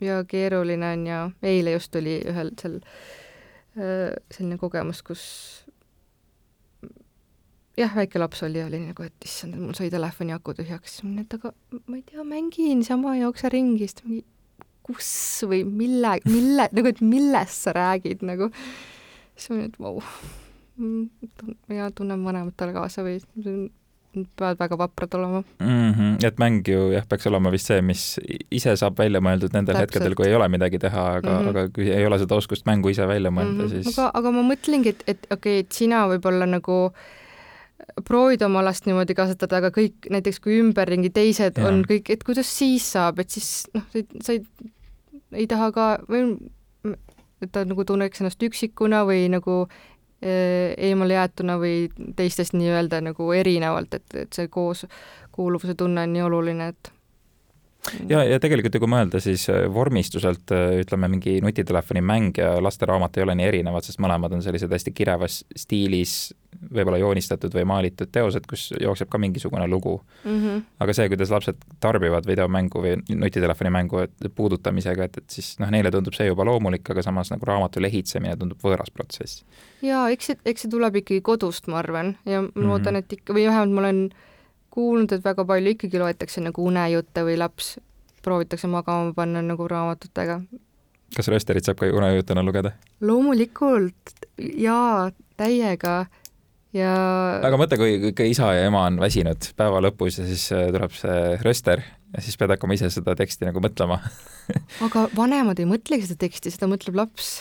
ja 0.02 0.22
keeruline 0.28 0.94
on 0.94 1.08
ja 1.08 1.20
eile 1.44 1.76
just 1.78 1.96
oli 1.96 2.20
ühel 2.28 2.54
seal 2.62 2.80
äh, 2.82 4.12
selline 4.32 4.58
kogemus, 4.62 5.04
kus 5.06 5.24
jah, 7.78 7.94
väike 7.96 8.20
laps 8.20 8.44
oli 8.44 8.64
oli 8.64 8.82
nagu, 8.84 9.06
et 9.08 9.26
issand, 9.26 9.58
mul 9.60 9.76
sai 9.78 9.90
telefoni 9.94 10.36
aku 10.36 10.56
tühjaks, 10.58 11.00
et 11.22 11.40
aga 11.40 11.54
ma 11.86 11.98
ei 11.98 12.06
tea, 12.06 12.26
mängin 12.28 12.82
niisama, 12.82 13.16
jookse 13.22 13.52
ringi, 13.54 13.88
siis 13.88 14.06
mingi 14.06 14.26
kus 14.86 15.10
või 15.48 15.64
mille, 15.68 16.18
mille, 16.28 16.68
nagu 16.74 16.90
et 16.90 17.02
millest 17.06 17.68
sa 17.68 17.76
räägid 17.78 18.26
nagu. 18.28 18.50
siis 19.36 19.50
ma 19.50 19.58
olin, 19.58 19.70
et 19.70 19.80
vau 19.80 20.00
wow. 20.00 21.78
ja 21.78 21.92
tunnen 21.96 22.26
vanematele 22.26 22.74
kaasa 22.76 23.06
või 23.06 23.20
peavad 24.12 24.60
väga 24.60 24.78
vaprad 24.78 25.14
olema 25.16 25.44
mm. 25.60 25.92
-hmm. 25.92 26.26
et 26.28 26.40
mäng 26.40 26.68
ju 26.68 26.92
jah, 26.92 27.06
peaks 27.08 27.28
olema 27.28 27.52
vist 27.52 27.68
see, 27.72 27.82
mis 27.82 28.20
ise 28.52 28.76
saab 28.76 28.98
välja 29.00 29.22
mõeldud 29.24 29.54
nendel 29.54 29.76
Täpselt. 29.76 29.96
hetkedel, 29.96 30.16
kui 30.16 30.28
ei 30.28 30.36
ole 30.36 30.48
midagi 30.52 30.80
teha, 30.80 31.06
aga 31.22 31.30
mm. 31.30 31.38
-hmm. 31.38 31.50
aga 31.50 31.70
kui 31.76 31.90
ei 31.92 32.06
ole 32.06 32.20
seda 32.20 32.36
oskust 32.36 32.66
mängu 32.66 32.90
ise 32.90 33.08
välja 33.08 33.32
mõelda 33.32 33.64
mm. 33.64 33.68
-hmm. 33.68 33.84
siis 33.84 34.00
aga, 34.00 34.12
aga 34.14 34.32
ma 34.32 34.44
mõtlengi, 34.54 34.96
et, 34.96 35.04
et 35.08 35.28
okei 35.32 35.60
okay,, 35.60 35.66
et 35.66 35.72
sina 35.72 36.08
võib-olla 36.12 36.46
nagu 36.46 36.92
proovid 38.08 38.42
oma 38.42 38.64
last 38.64 38.86
niimoodi 38.86 39.16
kasvatada, 39.18 39.58
aga 39.58 39.72
kõik 39.76 40.10
näiteks 40.10 40.40
kui 40.40 40.60
ümberringi 40.60 41.10
teised 41.10 41.58
Jaa. 41.58 41.68
on 41.68 41.84
kõik, 41.88 42.12
et 42.14 42.24
kuidas 42.24 42.52
siis 42.58 42.92
saab, 42.92 43.20
et 43.20 43.30
siis 43.30 43.68
noh, 43.74 43.88
sa 44.22 44.36
ei, 44.36 44.44
ei 45.32 45.48
taha 45.48 45.72
ka 45.72 45.88
või 46.10 46.38
et 47.42 47.52
ta 47.52 47.64
nagu 47.66 47.86
tunneks 47.88 48.22
ennast 48.22 48.44
üksikuna 48.46 49.02
või 49.08 49.26
nagu 49.34 49.66
eh, 50.22 50.74
eemale 50.78 51.18
jäetuna 51.18 51.58
või 51.62 51.90
teistest 52.16 52.54
nii-öelda 52.58 53.02
nagu 53.02 53.32
erinevalt, 53.34 53.94
et, 53.94 54.16
et 54.16 54.34
see 54.34 54.48
koos, 54.48 54.86
kuuluvuse 55.32 55.76
tunne 55.76 56.04
on 56.08 56.14
nii 56.14 56.26
oluline, 56.28 56.72
et 56.74 56.92
ja, 58.10 58.24
ja 58.24 58.40
tegelikult 58.40 58.76
ju 58.76 58.82
kui 58.84 58.92
mõelda, 58.92 59.22
siis 59.24 59.48
äh, 59.50 59.66
vormistuselt 59.74 60.52
äh, 60.54 60.80
ütleme, 60.84 61.10
mingi 61.12 61.40
nutitelefoni 61.42 62.02
mäng 62.06 62.38
ja 62.38 62.54
lasteraamat 62.64 63.18
ei 63.18 63.24
ole 63.26 63.36
nii 63.40 63.48
erinevad, 63.48 63.86
sest 63.88 64.02
mõlemad 64.04 64.36
on 64.38 64.44
sellised 64.46 64.72
hästi 64.72 64.94
kirevas 64.96 65.42
stiilis 65.58 66.34
võib-olla 66.72 67.00
joonistatud 67.02 67.54
või 67.56 67.64
maalitud 67.66 68.12
teosed, 68.12 68.46
kus 68.50 68.68
jookseb 68.80 69.10
ka 69.10 69.18
mingisugune 69.18 69.68
lugu. 69.68 70.02
mm 70.24 70.40
-hmm. 70.40 70.64
aga 70.80 70.94
see, 70.94 71.10
kuidas 71.10 71.32
lapsed 71.32 71.58
tarbivad 71.80 72.28
videomängu 72.28 72.82
või 72.84 72.96
nutitelefoni 73.10 73.70
mängu 73.70 74.06
puudutamisega, 74.36 75.04
et, 75.04 75.18
et 75.18 75.30
siis 75.30 75.60
noh, 75.60 75.70
neile 75.72 75.92
tundub 75.92 76.14
see 76.14 76.28
juba 76.28 76.46
loomulik, 76.46 76.90
aga 76.90 77.02
samas 77.02 77.32
nagu 77.32 77.46
raamatu 77.46 77.82
lehitsemine 77.82 78.36
tundub 78.38 78.60
võõras 78.64 78.92
protsess. 78.94 79.44
jaa, 79.82 80.10
eks 80.10 80.26
see, 80.26 80.38
eks 80.46 80.62
see 80.62 80.72
tuleb 80.72 80.96
ikkagi 80.96 81.22
kodust, 81.22 81.68
ma 81.68 81.80
arvan, 81.80 82.18
ja 82.26 82.42
ma 82.42 82.50
Mhm. 82.56 82.68
loodan, 82.68 82.96
et 82.96 83.14
ikka 83.14 83.34
või 83.34 83.48
vähemalt 83.48 83.72
ma 83.72 83.82
olen 83.82 84.10
kuulnud, 84.72 85.12
et 85.12 85.24
väga 85.24 85.46
palju 85.48 85.76
ikkagi 85.76 86.02
loetakse 86.02 86.44
nagu 86.44 86.66
unejutte 86.66 87.26
või 87.28 87.38
laps 87.40 87.76
proovitakse 88.22 88.70
magama 88.70 89.14
panna 89.18 89.42
nagu 89.46 89.68
raamatutega. 89.68 90.42
kas 91.16 91.28
Rösterit 91.28 91.68
saab 91.68 91.82
ka 91.82 91.90
unejutuna 91.92 92.44
lugeda? 92.46 92.74
loomulikult 93.02 94.16
jaa, 94.38 95.12
täiega 95.38 95.96
ja 96.76 96.92
aga 97.44 97.60
mõtle, 97.60 97.80
kui, 97.82 98.14
kui 98.16 98.32
isa 98.32 98.54
ja 98.56 98.68
ema 98.70 98.86
on 98.90 99.00
väsinud 99.02 99.52
päeva 99.60 99.82
lõpus 99.84 100.22
ja 100.22 100.28
siis 100.30 100.48
äh, 100.56 100.70
tuleb 100.74 100.96
see 100.96 101.22
Röster 101.44 101.84
ja 101.84 102.24
siis 102.24 102.38
pead 102.40 102.56
hakkama 102.56 102.78
ise 102.78 102.92
seda 102.94 103.16
teksti 103.20 103.50
nagu 103.50 103.64
mõtlema 103.64 104.00
aga 104.86 105.08
vanemad 105.18 105.60
ei 105.60 105.70
mõtlegi 105.70 106.10
seda 106.10 106.26
teksti, 106.28 106.54
seda 106.54 106.70
mõtleb 106.72 106.98
laps. 107.04 107.32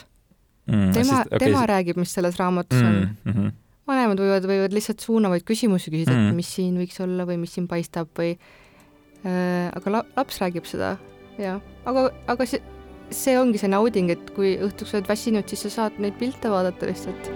mm,. 0.70 0.93
tema, 0.97 1.24
tema 1.39 1.66
räägib, 1.70 2.01
mis 2.01 2.14
selles 2.16 2.39
raamatus 2.41 2.81
on 2.81 2.93
mm,. 2.93 3.16
Mm 3.24 3.37
-hmm. 3.37 3.59
Vanemad 3.91 4.22
võivad, 4.22 4.47
võivad 4.49 4.74
lihtsalt 4.76 5.03
suunavaid 5.05 5.45
küsimusi 5.49 5.93
küsida 5.93 6.14
mm., 6.14 6.24
Mm. 6.24 6.32
et 6.32 6.41
mis 6.41 6.51
siin 6.57 6.76
võiks 6.80 7.01
olla 7.05 7.26
või 7.28 7.41
mis 7.43 7.55
siin 7.57 7.66
paistab 7.70 8.11
või 8.18 8.34
äh, 8.34 9.68
aga 9.74 9.97
la, 9.97 10.05
laps 10.16 10.41
räägib 10.43 10.68
seda 10.70 10.95
ja 11.41 11.59
aga, 11.88 12.09
aga 12.30 12.47
see, 12.49 12.62
see 13.11 13.38
ongi 13.41 13.61
see 13.61 13.70
nauding, 13.72 14.12
et 14.14 14.30
kui 14.36 14.57
õhtuks 14.62 14.95
oled 14.97 15.11
väsinud, 15.11 15.49
siis 15.51 15.66
sa 15.66 15.76
saad 15.78 15.99
neid 16.03 16.16
pilte 16.20 16.53
vaadata 16.53 16.88
lihtsalt 16.91 17.32